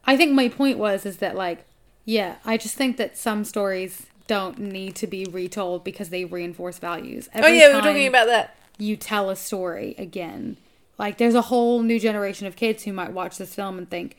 I 0.05 0.17
think 0.17 0.33
my 0.33 0.49
point 0.49 0.79
was 0.79 1.07
is 1.07 1.19
that 1.19 1.37
like, 1.37 1.65
yeah, 2.05 2.37
I 2.45 2.57
just 2.57 2.75
think 2.75 2.97
that 2.99 3.17
some 3.17 3.45
stories 3.45 4.07
don't 4.27 4.59
need 4.59 4.95
to 4.97 5.07
be 5.07 5.25
retold 5.25 5.85
because 5.85 6.11
they 6.11 6.25
reinforce 6.25 6.79
values. 6.79 7.29
Oh 7.35 7.47
yeah, 7.47 7.69
we 7.69 7.77
were 7.77 7.81
talking 7.81 8.07
about 8.07 8.27
that. 8.27 8.57
you 8.79 8.97
tell 8.97 9.31
a 9.31 9.37
story 9.37 9.95
again. 9.97 10.59
Like 10.99 11.19
there's 11.19 11.35
a 11.35 11.43
whole 11.43 11.83
new 11.83 12.01
generation 12.01 12.47
of 12.47 12.57
kids 12.57 12.85
who 12.85 12.93
might 12.93 13.13
watch 13.13 13.39
this 13.39 13.55
film 13.55 13.79
and 13.79 13.89
think 13.89 14.17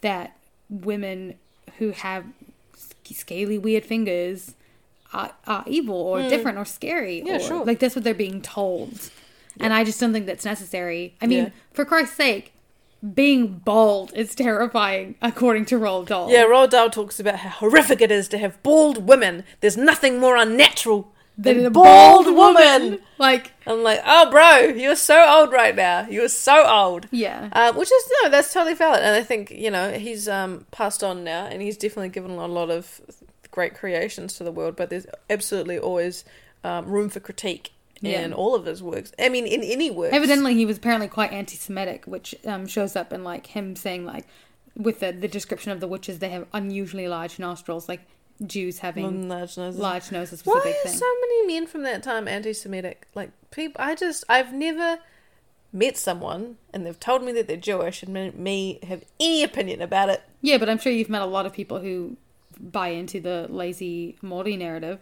that 0.00 0.36
women 0.68 1.34
who 1.78 1.90
have 1.90 2.24
scaly 3.04 3.58
weird 3.58 3.84
fingers 3.84 4.54
are, 5.12 5.32
are 5.46 5.64
evil 5.66 5.94
or 5.94 6.22
hmm. 6.22 6.28
different 6.28 6.58
or 6.58 6.64
scary. 6.64 7.22
Yeah, 7.24 7.36
or, 7.36 7.40
sure. 7.40 7.64
Like 7.64 7.78
that's 7.78 7.94
what 7.94 8.04
they're 8.04 8.14
being 8.14 8.42
told. 8.42 9.10
And 9.58 9.72
I 9.72 9.84
just 9.84 9.98
don't 10.00 10.12
think 10.12 10.26
that's 10.26 10.44
necessary. 10.44 11.14
I 11.20 11.26
mean, 11.26 11.44
Yeah. 11.44 11.50
for 11.72 11.84
Christ's 11.84 12.16
sake, 12.16 12.52
being 13.14 13.58
bald 13.58 14.12
is 14.14 14.34
terrifying, 14.34 15.14
according 15.22 15.64
to 15.66 15.78
Roald 15.78 16.06
Dahl. 16.06 16.30
Yeah, 16.30 16.44
Roald 16.44 16.70
Dahl 16.70 16.90
talks 16.90 17.20
about 17.20 17.36
how 17.36 17.50
horrific 17.50 18.00
it 18.00 18.10
is 18.10 18.28
to 18.28 18.38
have 18.38 18.62
bald 18.62 19.06
women. 19.06 19.44
There's 19.60 19.76
nothing 19.76 20.18
more 20.18 20.36
unnatural 20.36 21.12
than, 21.38 21.56
Than 21.58 21.66
a 21.66 21.70
bald, 21.70 22.24
bald 22.24 22.36
woman. 22.36 22.82
woman. 22.82 22.98
Like, 23.18 23.52
I'm 23.66 23.82
like, 23.82 24.00
oh, 24.06 24.30
bro, 24.30 24.74
you're 24.74 24.96
so 24.96 25.22
old 25.28 25.52
right 25.52 25.74
now. 25.76 26.06
You're 26.08 26.28
so 26.28 26.66
old. 26.66 27.08
yeah. 27.10 27.50
Um, 27.52 27.76
which 27.76 27.90
is 27.92 28.12
no, 28.22 28.30
that's 28.30 28.52
totally 28.52 28.74
valid, 28.74 29.02
and 29.02 29.14
I 29.14 29.22
think 29.22 29.50
you 29.50 29.70
know 29.70 29.92
he's 29.92 30.28
um, 30.28 30.66
passed 30.70 31.02
on 31.04 31.24
now, 31.24 31.46
and 31.46 31.60
he's 31.62 31.76
definitely 31.76 32.08
given 32.10 32.30
a 32.32 32.46
lot 32.46 32.70
of 32.70 33.00
great 33.50 33.74
creations 33.74 34.34
to 34.38 34.44
the 34.44 34.52
world. 34.52 34.76
But 34.76 34.90
there's 34.90 35.06
absolutely 35.30 35.78
always 35.78 36.24
um, 36.64 36.86
room 36.86 37.08
for 37.10 37.20
critique 37.20 37.72
Yeah. 38.00 38.20
in 38.22 38.32
all 38.32 38.54
of 38.54 38.64
his 38.66 38.82
works. 38.82 39.12
I 39.18 39.28
mean, 39.28 39.46
in 39.46 39.62
any 39.62 39.90
work. 39.90 40.12
Evidently, 40.12 40.54
he 40.54 40.64
was 40.66 40.78
apparently 40.78 41.08
quite 41.08 41.32
anti-Semitic, 41.32 42.04
which 42.06 42.34
um, 42.46 42.66
shows 42.66 42.96
up 42.96 43.12
in 43.12 43.24
like 43.24 43.46
him 43.48 43.76
saying 43.76 44.04
like, 44.06 44.26
with 44.74 45.00
the 45.00 45.12
the 45.12 45.28
description 45.28 45.70
of 45.72 45.80
the 45.80 45.88
witches, 45.88 46.18
they 46.18 46.30
have 46.30 46.46
unusually 46.52 47.08
large 47.08 47.38
nostrils, 47.38 47.88
like 47.88 48.00
Jews 48.44 48.80
having 48.80 49.28
large 49.28 49.56
noses. 49.56 49.80
large 49.80 50.12
noses 50.12 50.44
was 50.44 50.54
Why 50.56 50.60
a 50.60 50.64
big 50.64 50.74
are 50.76 50.88
thing. 50.88 50.98
so 50.98 51.06
many 51.22 51.46
men 51.54 51.66
from 51.66 51.82
that 51.84 52.02
time 52.02 52.26
anti-Semitic? 52.28 53.06
Like 53.14 53.30
people, 53.50 53.80
I 53.82 53.94
just 53.94 54.24
I've 54.28 54.52
never 54.52 54.98
met 55.72 55.96
someone 55.96 56.56
and 56.72 56.84
they've 56.86 56.98
told 57.00 57.22
me 57.24 57.32
that 57.32 57.48
they're 57.48 57.56
Jewish 57.56 58.02
and 58.02 58.34
me- 58.36 58.78
have 58.86 59.04
any 59.20 59.42
opinion 59.42 59.80
about 59.82 60.08
it. 60.08 60.22
Yeah, 60.42 60.58
but 60.58 60.68
I'm 60.68 60.78
sure 60.78 60.92
you've 60.92 61.08
met 61.08 61.22
a 61.22 61.26
lot 61.26 61.46
of 61.46 61.52
people 61.52 61.80
who 61.80 62.16
buy 62.58 62.88
into 62.88 63.20
the 63.20 63.46
lazy 63.50 64.16
Morty 64.22 64.56
narrative. 64.56 64.98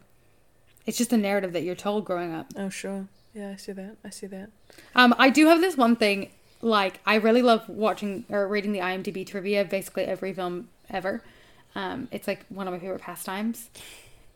It's 0.87 0.99
just 0.99 1.13
a 1.13 1.17
narrative 1.17 1.53
that 1.55 1.63
you're 1.63 1.75
told 1.75 2.05
growing 2.05 2.33
up. 2.35 2.53
Oh 2.57 2.69
sure, 2.69 3.09
yeah, 3.35 3.51
I 3.51 3.57
see 3.57 3.73
that. 3.73 3.97
I 4.05 4.11
see 4.11 4.27
that. 4.29 4.51
Um, 4.95 5.15
I 5.19 5.31
do 5.31 5.47
have 5.49 5.61
this 5.61 5.77
one 5.77 5.97
thing. 5.97 6.31
Like, 6.61 7.01
I 7.05 7.17
really 7.17 7.43
love 7.43 7.69
watching 7.69 8.25
or 8.31 8.49
reading 8.49 8.73
the 8.73 8.79
IMDb 8.79 9.27
trivia 9.27 9.65
basically 9.67 10.05
every 10.05 10.33
film 10.33 10.69
ever. 10.89 11.23
Um, 11.75 12.09
it's 12.13 12.27
like 12.29 12.45
one 12.49 12.67
of 12.69 12.73
my 12.73 12.79
favorite 12.79 13.01
pastimes. 13.03 13.69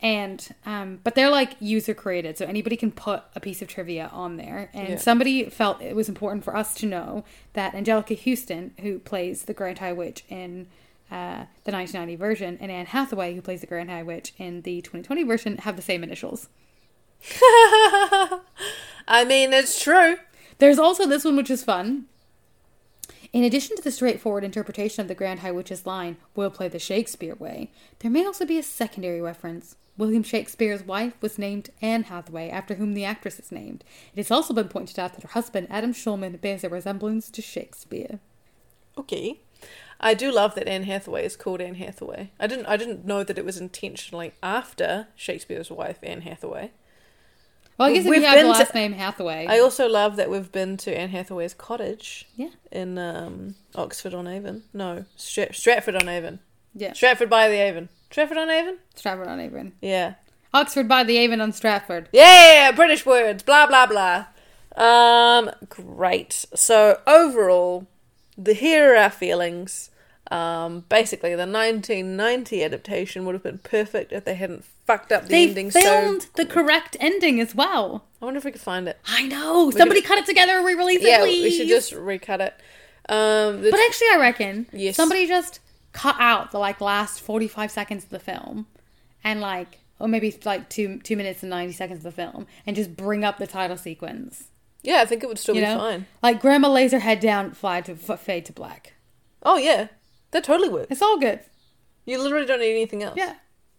And, 0.00 0.46
um, 0.64 1.00
but 1.02 1.16
they're 1.16 1.30
like 1.30 1.56
user 1.58 1.92
created, 1.92 2.38
so 2.38 2.44
anybody 2.46 2.76
can 2.76 2.92
put 2.92 3.24
a 3.34 3.40
piece 3.40 3.62
of 3.62 3.68
trivia 3.68 4.08
on 4.12 4.36
there. 4.36 4.70
And 4.72 4.90
Yeah. 4.90 4.96
somebody 4.96 5.50
felt 5.50 5.82
it 5.82 5.96
was 5.96 6.08
important 6.08 6.44
for 6.44 6.54
us 6.56 6.72
to 6.76 6.86
know 6.86 7.24
that 7.54 7.72
Anjelica 7.72 8.16
Huston, 8.16 8.74
who 8.80 9.00
plays 9.00 9.42
the 9.46 9.54
Grand 9.54 9.78
High 9.80 9.92
Witch 9.92 10.24
in 10.28 10.68
uh, 11.10 11.46
the 11.64 11.72
1990 11.72 12.14
version, 12.16 12.58
and 12.60 12.70
Anne 12.70 12.86
Hathaway, 12.86 13.34
who 13.34 13.40
plays 13.42 13.60
the 13.62 13.66
Grand 13.66 13.90
High 13.90 14.02
Witch 14.04 14.34
in 14.38 14.62
the 14.62 14.82
2020 14.82 15.24
version, 15.24 15.58
have 15.58 15.74
the 15.74 15.82
same 15.82 16.04
initials. 16.04 16.48
I 19.08 19.24
mean, 19.26 19.52
it's 19.52 19.82
true. 19.82 20.16
There's 20.58 20.78
also 20.78 21.06
this 21.06 21.24
one, 21.24 21.36
which 21.36 21.50
is 21.50 21.64
fun. 21.64 22.04
In 23.32 23.44
addition 23.44 23.76
to 23.76 23.82
the 23.82 23.90
straightforward 23.90 24.44
interpretation 24.44 25.02
of 25.02 25.08
the 25.08 25.14
Grand 25.14 25.40
High 25.40 25.52
Witch's 25.52 25.86
line, 25.86 26.16
we'll 26.34 26.50
play 26.50 26.68
the 26.68 26.78
Shakespeare 26.78 27.34
way, 27.34 27.70
there 27.98 28.10
may 28.10 28.24
also 28.24 28.46
be 28.46 28.58
a 28.58 28.62
secondary 28.62 29.20
reference. 29.20 29.76
William 29.98 30.22
Shakespeare's 30.22 30.84
wife 30.84 31.14
was 31.20 31.38
named 31.38 31.70
Anne 31.82 32.04
Hathaway, 32.04 32.48
after 32.48 32.76
whom 32.76 32.94
the 32.94 33.04
actress 33.04 33.38
is 33.38 33.52
named. 33.52 33.84
It 34.14 34.18
has 34.18 34.30
also 34.30 34.54
been 34.54 34.68
pointed 34.68 34.98
out 34.98 35.14
that 35.14 35.24
her 35.24 35.30
husband, 35.30 35.66
Adam 35.68 35.92
Shulman, 35.92 36.40
bears 36.40 36.64
a 36.64 36.68
resemblance 36.68 37.30
to 37.30 37.42
Shakespeare. 37.42 38.20
Okay. 38.96 39.40
I 40.00 40.14
do 40.14 40.32
love 40.32 40.54
that 40.54 40.68
Anne 40.68 40.84
Hathaway 40.84 41.24
is 41.24 41.36
called 41.36 41.60
Anne 41.60 41.74
Hathaway. 41.74 42.30
I 42.38 42.46
didn't 42.46 42.66
I 42.66 42.76
didn't 42.76 43.04
know 43.04 43.24
that 43.24 43.36
it 43.36 43.44
was 43.44 43.58
intentionally 43.58 44.32
after 44.40 45.08
Shakespeare's 45.16 45.70
wife, 45.70 45.98
Anne 46.04 46.20
Hathaway. 46.20 46.70
Well, 47.78 47.88
I 47.88 47.92
guess 47.94 48.04
if 48.04 48.10
We've 48.10 48.20
you 48.22 48.26
have 48.26 48.34
the 48.36 48.42
been 48.42 48.52
to- 48.52 48.58
last 48.58 48.74
name 48.74 48.92
Hathaway. 48.92 49.46
I 49.48 49.60
also 49.60 49.88
love 49.88 50.16
that 50.16 50.28
we've 50.28 50.50
been 50.50 50.76
to 50.78 50.96
Anne 50.98 51.10
Hathaway's 51.10 51.54
cottage 51.54 52.26
yeah. 52.34 52.48
in 52.72 52.98
um, 52.98 53.54
Oxford 53.76 54.14
on 54.14 54.26
Avon. 54.26 54.64
No, 54.74 55.04
Stra- 55.16 55.52
Stratford 55.54 55.94
on 55.94 56.08
Avon. 56.08 56.40
Yeah. 56.74 56.92
Stratford 56.92 57.30
by 57.30 57.48
the 57.48 57.56
Avon. 57.56 57.88
Stratford 58.10 58.36
on 58.38 58.50
Avon? 58.50 58.78
Stratford 58.96 59.28
on 59.28 59.38
Avon. 59.38 59.72
Yeah. 59.80 60.14
Oxford 60.52 60.88
by 60.88 61.04
the 61.04 61.18
Avon 61.18 61.40
on 61.40 61.52
Stratford. 61.52 62.08
Yeah, 62.12 62.72
British 62.72 63.06
words, 63.06 63.42
blah 63.44 63.66
blah 63.66 63.86
blah. 63.86 64.26
Um, 64.76 65.50
great. 65.68 66.46
So 66.54 67.00
overall, 67.06 67.86
the 68.36 68.54
here 68.54 68.94
are 68.94 68.96
our 68.96 69.10
feelings. 69.10 69.90
Um, 70.30 70.84
basically, 70.88 71.30
the 71.30 71.46
1990 71.46 72.62
adaptation 72.64 73.24
would 73.24 73.34
have 73.34 73.42
been 73.42 73.58
perfect 73.58 74.12
if 74.12 74.24
they 74.24 74.34
hadn't 74.34 74.64
fucked 74.88 75.12
up 75.12 75.22
the 75.24 75.28
They 75.28 75.48
ending. 75.48 75.70
filmed 75.70 76.22
So 76.22 76.28
the 76.34 76.46
correct 76.46 76.96
ending 76.98 77.40
as 77.40 77.54
well. 77.54 78.04
I 78.20 78.24
wonder 78.24 78.38
if 78.38 78.44
we 78.44 78.50
could 78.52 78.60
find 78.60 78.88
it. 78.88 78.98
I 79.06 79.22
know. 79.28 79.70
Somebody 79.70 80.02
cut 80.02 80.18
it 80.18 80.26
together 80.26 80.52
and 80.56 80.66
re-release 80.66 81.02
it, 81.02 81.08
Yeah, 81.08 81.18
please. 81.20 81.42
we 81.44 81.50
should 81.56 81.68
just 81.68 81.92
recut 81.92 82.40
it. 82.40 82.54
Um, 83.08 83.60
But 83.62 83.78
actually, 83.86 84.08
I 84.12 84.16
reckon 84.18 84.66
Yes. 84.72 84.96
somebody 84.96 85.26
just 85.26 85.60
cut 85.92 86.16
out 86.18 86.50
the 86.50 86.58
like 86.58 86.80
last 86.80 87.20
forty 87.20 87.46
five 87.48 87.70
seconds 87.70 88.04
of 88.04 88.10
the 88.10 88.18
film, 88.18 88.66
and 89.24 89.40
like, 89.40 89.78
or 90.00 90.08
maybe 90.08 90.36
like 90.44 90.68
two 90.68 90.98
two 91.04 91.16
minutes 91.16 91.42
and 91.42 91.50
ninety 91.50 91.72
seconds 91.72 91.98
of 91.98 92.04
the 92.04 92.22
film, 92.22 92.46
and 92.66 92.74
just 92.76 92.96
bring 92.96 93.24
up 93.24 93.38
the 93.38 93.46
title 93.46 93.76
sequence. 93.76 94.48
yeah, 94.82 95.00
I 95.00 95.06
think 95.06 95.22
it 95.22 95.26
would 95.28 95.38
still 95.38 95.54
You 95.54 95.62
be 95.62 95.66
know, 95.66 95.78
fine. 95.78 96.06
like 96.22 96.40
Grandma 96.40 96.68
lays 96.68 96.92
her 96.92 96.98
head 97.00 97.20
down, 97.20 97.52
fly 97.52 97.80
to 97.82 97.92
f- 97.92 98.20
fade 98.20 98.44
to 98.46 98.52
black. 98.52 98.94
Oh 99.42 99.56
yeah, 99.56 99.88
that 100.32 100.44
totally 100.44 100.68
works. 100.68 100.88
It's 100.90 101.02
all 101.02 101.18
good. 101.18 101.40
You 102.04 102.20
literally 102.22 102.46
don't 102.46 102.60
need 102.60 102.70
anything 102.72 103.02
else. 103.02 103.16
Yeah, 103.16 103.34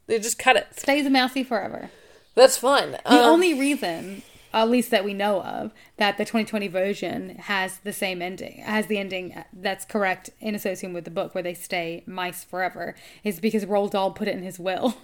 they 0.10 0.20
just 0.20 0.38
cut 0.38 0.56
it. 0.58 0.68
stays 0.78 1.06
a 1.06 1.10
mousy 1.10 1.44
forever. 1.44 1.90
That's 2.36 2.58
fine. 2.58 2.92
The 2.92 3.02
Um, 3.06 3.18
only 3.20 3.54
reason, 3.54 4.22
at 4.54 4.70
least 4.70 4.92
that 4.92 5.04
we 5.04 5.14
know 5.14 5.42
of, 5.42 5.72
that 5.98 6.18
the 6.18 6.26
2020 6.26 6.68
version 6.68 7.36
has 7.38 7.78
the 7.80 7.94
same 7.94 8.22
ending, 8.22 8.60
has 8.60 8.88
the 8.88 8.98
ending 8.98 9.44
that's 9.54 9.86
correct 9.86 10.30
in 10.40 10.56
association 10.56 10.94
with 10.94 11.06
the 11.06 11.12
book 11.12 11.34
where 11.34 11.44
they 11.44 11.54
stay 11.54 12.04
mice 12.06 12.44
forever, 12.44 12.96
is 13.24 13.40
because 13.40 13.66
Roald 13.66 13.92
Dahl 13.92 14.12
put 14.12 14.28
it 14.28 14.36
in 14.36 14.44
his 14.44 14.60
will 14.60 14.96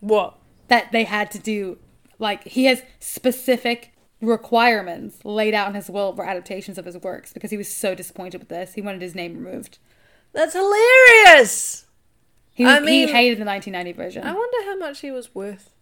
what? 0.00 0.36
that 0.68 0.92
they 0.92 1.04
had 1.04 1.30
to 1.32 1.38
do, 1.38 1.78
like, 2.18 2.44
he 2.44 2.64
has 2.66 2.82
specific 3.00 3.92
requirements 4.20 5.24
laid 5.24 5.52
out 5.54 5.68
in 5.68 5.74
his 5.74 5.90
will 5.90 6.14
for 6.14 6.24
adaptations 6.24 6.78
of 6.78 6.84
his 6.84 6.96
works 6.98 7.32
because 7.32 7.50
he 7.50 7.56
was 7.56 7.68
so 7.72 7.94
disappointed 7.94 8.38
with 8.40 8.48
this. 8.48 8.74
He 8.74 8.82
wanted 8.82 9.02
his 9.02 9.14
name 9.14 9.34
removed. 9.42 9.78
That's 10.32 10.54
hilarious. 10.54 11.86
He, 12.54 12.64
I 12.64 12.80
he 12.80 13.06
hated 13.06 13.38
the 13.38 13.44
1990 13.44 13.92
version. 13.92 14.24
I 14.24 14.32
wonder 14.32 14.58
how 14.64 14.76
much 14.76 15.00
he 15.00 15.10
was 15.10 15.34
worth. 15.34 15.72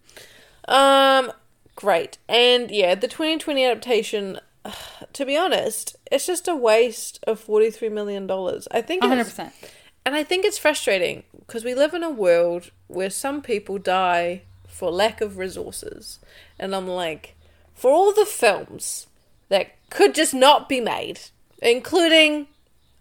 Um, 0.69 1.33
great. 1.75 2.19
And 2.29 2.71
yeah, 2.71 2.95
the 2.95 3.09
2020 3.09 3.65
adaptation, 3.65 4.39
to 5.13 5.27
be 5.27 5.37
honest, 5.37 5.97
it's 6.11 6.27
just 6.27 6.47
a 6.47 6.55
waste 6.55 7.19
of 7.27 7.45
$43 7.45 7.91
million. 7.91 8.31
I 8.71 8.81
think 8.81 9.03
100%. 9.03 9.53
And 10.07 10.15
I 10.15 10.23
think 10.23 10.45
it's 10.45 10.59
frustrating 10.59 11.25
because 11.39 11.65
we 11.65 11.75
live 11.75 11.93
in 11.93 12.03
a 12.03 12.11
world 12.11 12.71
where 12.87 13.11
some 13.11 13.43
people 13.43 13.79
die 13.79 14.43
for 14.67 14.91
lack 14.91 15.21
of 15.21 15.37
resources. 15.37 16.21
And 16.59 16.75
I'm 16.75 16.87
like, 16.87 17.37
for 17.75 17.91
all 17.91 18.13
the 18.13 18.25
films 18.25 19.09
that 19.49 19.75
could 19.91 20.15
just 20.15 20.33
not 20.33 20.69
be 20.69 20.81
made, 20.81 21.21
including 21.61 22.47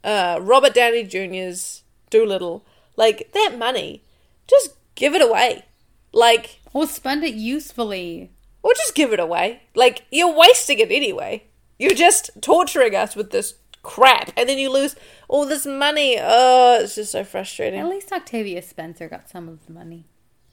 uh, 0.04 0.40
Robert 0.42 0.74
Downey 0.74 1.04
Jr.'s 1.04 1.84
Dolittle, 2.10 2.66
like 3.00 3.32
that 3.34 3.56
money, 3.58 4.04
just 4.48 4.72
give 4.96 5.16
it 5.16 5.22
away. 5.22 5.64
Like, 6.12 6.60
Or 6.74 6.86
spend 6.86 7.24
it 7.24 7.34
usefully. 7.36 8.32
or 8.62 8.74
just 8.74 8.94
give 8.94 9.14
it 9.14 9.20
away. 9.20 9.62
Like, 9.74 10.04
you're 10.12 10.36
wasting 10.36 10.80
it 10.80 10.92
anyway. 10.92 11.44
You're 11.78 11.94
just 11.96 12.30
torturing 12.42 12.94
us 12.96 13.16
with 13.16 13.30
this 13.32 13.54
crap, 13.84 14.32
and 14.36 14.50
then 14.50 14.58
you 14.58 14.70
lose 14.70 14.96
all 15.30 15.46
this 15.46 15.66
money. 15.66 16.18
Oh, 16.20 16.80
it's 16.82 16.96
just 16.96 17.12
so 17.14 17.24
frustrating. 17.24 17.80
At 17.80 17.88
least 17.88 18.12
Octavia 18.12 18.62
Spencer 18.62 19.08
got 19.08 19.30
some 19.30 19.48
of 19.48 19.66
the 19.66 19.72
money. 19.72 20.06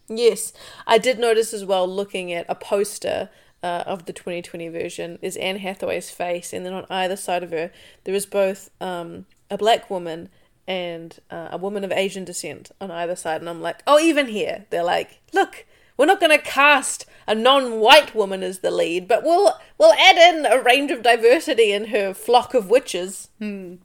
Yes, 0.09 0.53
I 0.87 0.99
did 0.99 1.19
notice 1.19 1.53
as 1.53 1.65
well 1.65 1.89
looking 1.89 2.33
at 2.33 2.47
a 2.49 2.55
poster 2.55 3.29
uh, 3.63 3.83
of 3.87 4.05
the 4.05 4.13
2020 4.13 4.69
version 4.69 5.19
is 5.21 5.37
Anne 5.39 5.59
Hathaway's 5.59 6.11
face, 6.11 6.53
and 6.53 6.65
then 6.65 6.73
on 6.75 6.87
either 6.89 7.17
side 7.17 7.43
of 7.43 7.51
her 7.51 7.73
there 8.05 8.15
is 8.15 8.25
both 8.27 8.71
um, 8.81 9.27
a 9.51 9.59
black 9.59 9.91
woman 9.91 10.29
and 10.69 11.19
uh, 11.31 11.49
a 11.53 11.57
woman 11.57 11.85
of 11.85 11.93
Asian 11.93 12.25
descent 12.25 12.71
on 12.81 12.91
either 12.91 13.17
side, 13.17 13.41
and 13.41 13.49
I'm 13.49 13.61
like, 13.63 13.83
oh, 13.87 13.99
even 13.99 14.27
here 14.29 14.67
they're 14.71 14.83
like, 14.85 15.21
look, 15.33 15.65
we're 15.97 16.07
not 16.07 16.21
going 16.21 16.37
to 16.37 16.45
cast 16.45 17.07
a 17.27 17.35
non-white 17.35 18.15
woman 18.15 18.43
as 18.43 18.59
the 18.61 18.71
lead, 18.71 19.09
but 19.09 19.23
we'll 19.25 19.55
we'll 19.79 19.95
add 19.95 20.17
in 20.17 20.47
a 20.47 20.63
range 20.63 20.91
of 20.91 21.03
diversity 21.03 21.73
in 21.73 21.87
her 21.87 22.13
flock 22.15 22.55
of 22.55 22.69
witches. 22.71 23.29
Hmm. 23.39 23.77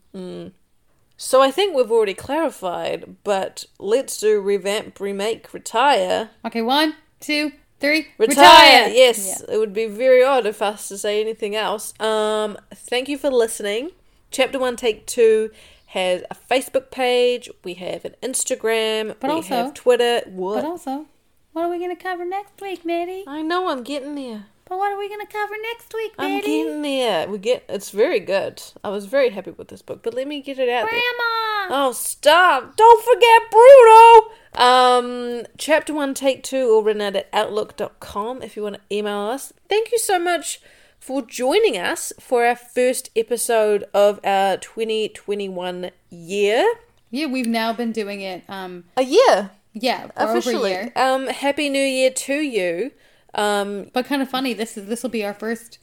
So 1.17 1.41
I 1.41 1.51
think 1.51 1.75
we've 1.75 1.91
already 1.91 2.15
clarified, 2.15 3.17
but 3.23 3.65
let's 3.77 4.19
do 4.19 4.41
revamp, 4.41 4.99
remake, 4.99 5.53
retire. 5.53 6.31
Okay, 6.43 6.63
one, 6.63 6.95
two, 7.19 7.51
three. 7.79 8.07
Retire. 8.17 8.87
Yes, 8.89 9.43
Yeah. 9.47 9.55
it 9.55 9.59
would 9.59 9.73
be 9.73 9.85
very 9.85 10.23
odd 10.23 10.47
of 10.47 10.61
us 10.63 10.87
to 10.87 10.97
say 10.97 11.21
anything 11.21 11.55
else. 11.55 11.93
Um, 11.99 12.57
thank 12.73 13.07
you 13.07 13.19
for 13.19 13.29
listening. 13.29 13.91
Chapter 14.31 14.57
one, 14.57 14.75
take 14.75 15.05
two 15.05 15.51
has 15.91 16.23
a 16.31 16.35
Facebook 16.35 16.89
page. 16.89 17.49
We 17.65 17.73
have 17.75 18.05
an 18.05 18.15
Instagram. 18.23 19.15
But 19.19 19.29
we 19.29 19.35
also- 19.35 19.55
have 19.55 19.73
Twitter. 19.73 20.21
What? 20.27 20.55
But 20.55 20.65
also, 20.65 21.05
what 21.51 21.63
are 21.65 21.69
we 21.69 21.79
going 21.79 21.95
to 21.95 22.01
cover 22.01 22.23
next 22.23 22.61
week, 22.61 22.85
Maddie? 22.85 23.25
I 23.27 23.41
know 23.41 23.67
I'm 23.67 23.83
getting 23.83 24.15
there. 24.15 24.45
But 24.69 24.77
what 24.77 24.93
are 24.93 24.97
we 24.97 25.09
going 25.09 25.19
to 25.19 25.25
cover 25.31 25.53
next 25.61 25.93
week, 25.93 26.17
Maddie? 26.17 26.33
I'm 26.33 26.41
getting 26.41 26.81
there. 26.81 27.27
We 27.27 27.37
get. 27.39 27.65
It's 27.67 27.89
very 27.89 28.21
good. 28.21 28.63
I 28.85 28.89
was 28.89 29.05
very 29.05 29.31
happy 29.31 29.51
with 29.51 29.67
this 29.67 29.81
book, 29.81 30.01
but 30.01 30.13
let 30.13 30.29
me 30.29 30.39
get 30.41 30.59
it 30.59 30.69
out 30.69 30.89
there. 30.89 31.01
Grandma! 31.01 31.87
Oh, 31.87 31.91
stop! 31.93 32.77
Don't 32.77 33.03
forget 33.03 33.41
Bruno! 33.51 34.31
Um, 34.65 35.45
chapter 35.57 35.93
one, 35.93 36.13
take 36.13 36.43
two, 36.43 36.81
written 36.81 37.01
out 37.01 37.17
at 37.17 37.27
outlook.com 37.33 38.41
if 38.41 38.55
you 38.55 38.63
want 38.63 38.75
to 38.75 38.95
email 38.95 39.19
us. 39.19 39.51
Thank 39.67 39.91
you 39.91 39.97
so 39.99 40.17
much 40.17 40.61
for 41.01 41.23
joining 41.23 41.77
us 41.77 42.13
for 42.19 42.45
our 42.45 42.55
first 42.55 43.09
episode 43.15 43.83
of 43.93 44.19
our 44.23 44.55
2021 44.57 45.89
year. 46.11 46.63
Yeah, 47.09 47.25
we've 47.25 47.47
now 47.47 47.73
been 47.73 47.91
doing 47.91 48.21
it. 48.21 48.43
Um, 48.47 48.85
A 48.95 49.01
year, 49.03 49.51
yeah, 49.73 50.07
for 50.07 50.21
over 50.21 50.33
a 50.33 50.37
officially. 50.37 50.69
year. 50.71 50.93
Um, 50.95 51.27
Happy 51.27 51.69
New 51.69 51.83
Year 51.83 52.11
to 52.11 52.35
you. 52.35 52.91
Um, 53.33 53.89
But 53.93 54.05
kind 54.05 54.21
of 54.21 54.29
funny. 54.29 54.53
This 54.53 54.77
is 54.77 54.87
this 54.87 55.03
will 55.03 55.09
be 55.09 55.25
our 55.25 55.33
first 55.33 55.79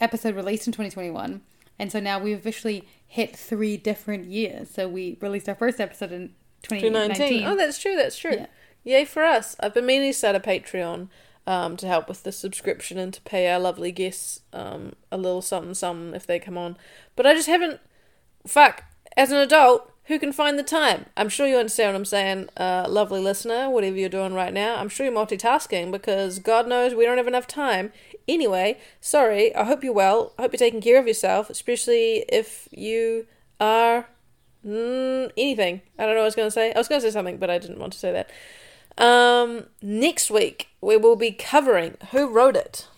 episode 0.00 0.34
released 0.34 0.66
in 0.66 0.72
2021, 0.72 1.42
and 1.78 1.92
so 1.92 2.00
now 2.00 2.18
we've 2.18 2.38
officially 2.38 2.88
hit 3.06 3.36
three 3.36 3.76
different 3.76 4.24
years. 4.26 4.70
So 4.70 4.88
we 4.88 5.18
released 5.20 5.48
our 5.48 5.54
first 5.54 5.78
episode 5.80 6.10
in 6.12 6.30
2019. 6.62 7.16
2019. 7.16 7.46
Oh, 7.46 7.56
that's 7.56 7.78
true. 7.78 7.96
That's 7.96 8.16
true. 8.18 8.32
Yeah. 8.34 8.46
Yay 8.84 9.04
for 9.04 9.24
us. 9.24 9.56
I've 9.60 9.74
been 9.74 9.86
meaning 9.86 10.10
to 10.12 10.16
start 10.18 10.36
a 10.36 10.40
Patreon 10.40 11.08
um, 11.48 11.76
to 11.78 11.86
help 11.86 12.08
with 12.08 12.22
the 12.22 12.30
subscription 12.30 12.98
and 12.98 13.12
to 13.14 13.22
pay 13.22 13.50
our 13.50 13.58
lovely 13.58 13.90
guests 13.90 14.42
um, 14.52 14.92
a 15.10 15.16
little 15.16 15.42
something, 15.42 15.74
something 15.74 16.14
if 16.14 16.26
they 16.26 16.38
come 16.38 16.58
on. 16.58 16.76
But 17.16 17.26
I 17.26 17.34
just 17.34 17.48
haven't. 17.48 17.80
Fuck. 18.46 18.84
As 19.16 19.32
an 19.32 19.38
adult, 19.38 19.90
who 20.04 20.18
can 20.18 20.32
find 20.32 20.58
the 20.58 20.62
time? 20.62 21.06
I'm 21.16 21.30
sure 21.30 21.46
you 21.46 21.56
understand 21.56 21.94
what 21.94 21.98
I'm 21.98 22.04
saying, 22.04 22.48
uh, 22.56 22.86
lovely 22.88 23.20
listener, 23.20 23.68
whatever 23.70 23.96
you're 23.96 24.10
doing 24.10 24.34
right 24.34 24.52
now. 24.52 24.76
I'm 24.76 24.90
sure 24.90 25.06
you're 25.06 25.14
multitasking 25.14 25.90
because 25.90 26.38
God 26.38 26.68
knows 26.68 26.94
we 26.94 27.04
don't 27.04 27.16
have 27.16 27.26
enough 27.26 27.46
time. 27.46 27.92
Anyway, 28.28 28.78
sorry. 29.00 29.54
I 29.56 29.64
hope 29.64 29.82
you're 29.82 29.92
well. 29.92 30.34
I 30.38 30.42
hope 30.42 30.52
you're 30.52 30.58
taking 30.58 30.82
care 30.82 31.00
of 31.00 31.08
yourself, 31.08 31.50
especially 31.50 32.26
if 32.28 32.68
you 32.70 33.26
are 33.58 34.06
Mm, 34.66 35.30
anything. 35.36 35.82
I 35.98 36.04
don't 36.04 36.14
know 36.14 36.20
what 36.20 36.22
I 36.22 36.24
was 36.24 36.34
going 36.34 36.48
to 36.48 36.52
say. 36.52 36.72
I 36.72 36.78
was 36.78 36.88
going 36.88 37.00
to 37.00 37.06
say 37.06 37.12
something, 37.12 37.38
but 37.38 37.48
I 37.48 37.58
didn't 37.58 37.78
want 37.78 37.92
to 37.92 37.98
say 37.98 38.12
that. 38.12 38.30
Um, 38.98 39.66
next 39.80 40.30
week, 40.30 40.68
we 40.80 40.96
will 40.96 41.16
be 41.16 41.30
covering 41.30 41.96
who 42.10 42.28
wrote 42.28 42.56
it 42.56 42.88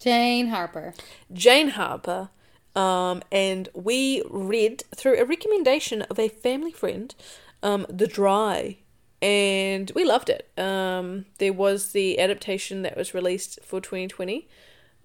Jane 0.00 0.48
Harper. 0.48 0.92
Jane 1.32 1.70
Harper. 1.70 2.28
Um, 2.74 3.22
and 3.32 3.70
we 3.72 4.22
read 4.28 4.84
through 4.94 5.18
a 5.18 5.24
recommendation 5.24 6.02
of 6.02 6.18
a 6.18 6.28
family 6.28 6.72
friend, 6.72 7.14
um, 7.62 7.86
The 7.88 8.06
Dry. 8.06 8.78
And 9.22 9.90
we 9.94 10.04
loved 10.04 10.28
it. 10.28 10.50
Um, 10.58 11.24
there 11.38 11.54
was 11.54 11.92
the 11.92 12.20
adaptation 12.20 12.82
that 12.82 12.96
was 12.96 13.14
released 13.14 13.58
for 13.64 13.80
2020. 13.80 14.46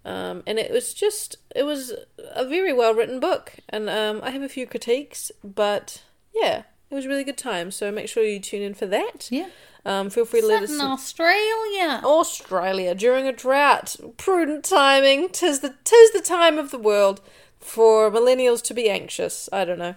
Um, 0.04 0.44
and 0.46 0.60
it 0.60 0.72
was 0.72 0.94
just, 0.94 1.38
it 1.56 1.64
was 1.64 1.94
a 2.20 2.46
very 2.46 2.74
well 2.74 2.94
written 2.94 3.20
book. 3.20 3.54
And 3.70 3.90
um, 3.90 4.20
I 4.22 4.32
have 4.32 4.42
a 4.42 4.50
few 4.50 4.68
critiques, 4.68 5.32
but 5.44 6.04
yeah, 6.34 6.64
it 6.90 6.96
was 6.96 7.06
a 7.06 7.08
really 7.08 7.24
good 7.24 7.38
time. 7.38 7.72
So 7.72 7.92
make 7.92 8.10
sure 8.10 8.24
you 8.24 8.40
tune 8.40 8.64
in 8.64 8.74
for 8.74 8.88
that. 8.88 9.30
Yeah. 9.32 9.48
Um, 9.86 10.10
feel 10.10 10.26
free 10.26 10.42
to 10.42 10.48
let 10.48 10.64
us 10.64 10.72
in 10.72 10.82
Australia. 10.82 12.02
Australia 12.04 12.94
during 12.94 13.28
a 13.28 13.32
drought. 13.32 13.96
Prudent 14.18 14.64
timing. 14.64 15.30
Tis 15.30 15.60
the 15.62 15.76
tis 15.84 16.12
the 16.12 16.22
time 16.22 16.58
of 16.58 16.72
the 16.72 16.78
world 16.78 17.22
for 17.60 18.12
millennials 18.12 18.62
to 18.64 18.74
be 18.74 18.90
anxious. 18.90 19.50
I 19.52 19.66
don't 19.66 19.80
know. 19.80 19.96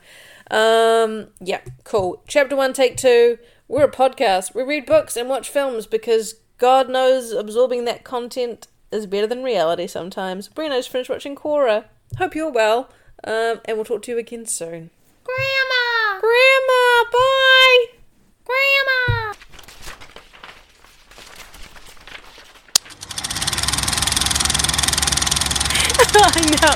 Um, 0.51 1.29
yeah, 1.41 1.61
cool. 1.85 2.23
Chapter 2.27 2.57
one, 2.57 2.73
take 2.73 2.97
two. 2.97 3.39
We're 3.69 3.85
a 3.85 3.91
podcast. 3.91 4.55
We 4.55 4.63
read 4.63 4.87
books 4.87 5.17
and 5.17 5.29
watch 5.29 5.49
films 5.49 5.87
because 5.87 6.35
God 6.59 6.89
knows 6.89 7.33
absorbing 7.33 7.85
that 7.87 8.05
content 8.05 8.69
is 8.91 9.07
better 9.07 9.27
than 9.27 9.43
reality 9.43 9.87
sometimes. 9.87 10.49
Bruno's 10.49 10.87
finished 10.87 11.11
watching 11.11 11.35
Cora. 11.35 11.87
Hope 12.19 12.35
you're 12.35 12.53
well. 12.53 12.91
Um, 13.25 13.61
and 13.65 13.77
we'll 13.77 13.85
talk 13.85 14.03
to 14.03 14.13
you 14.13 14.19
again 14.19 14.47
soon. 14.47 14.91
Grandma! 15.25 16.21
Grandma, 16.21 17.11
bye. 17.11 17.87
Grandma! 18.45 19.35
I 26.37 26.41
know. 26.63 26.75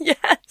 yes. 0.00 0.45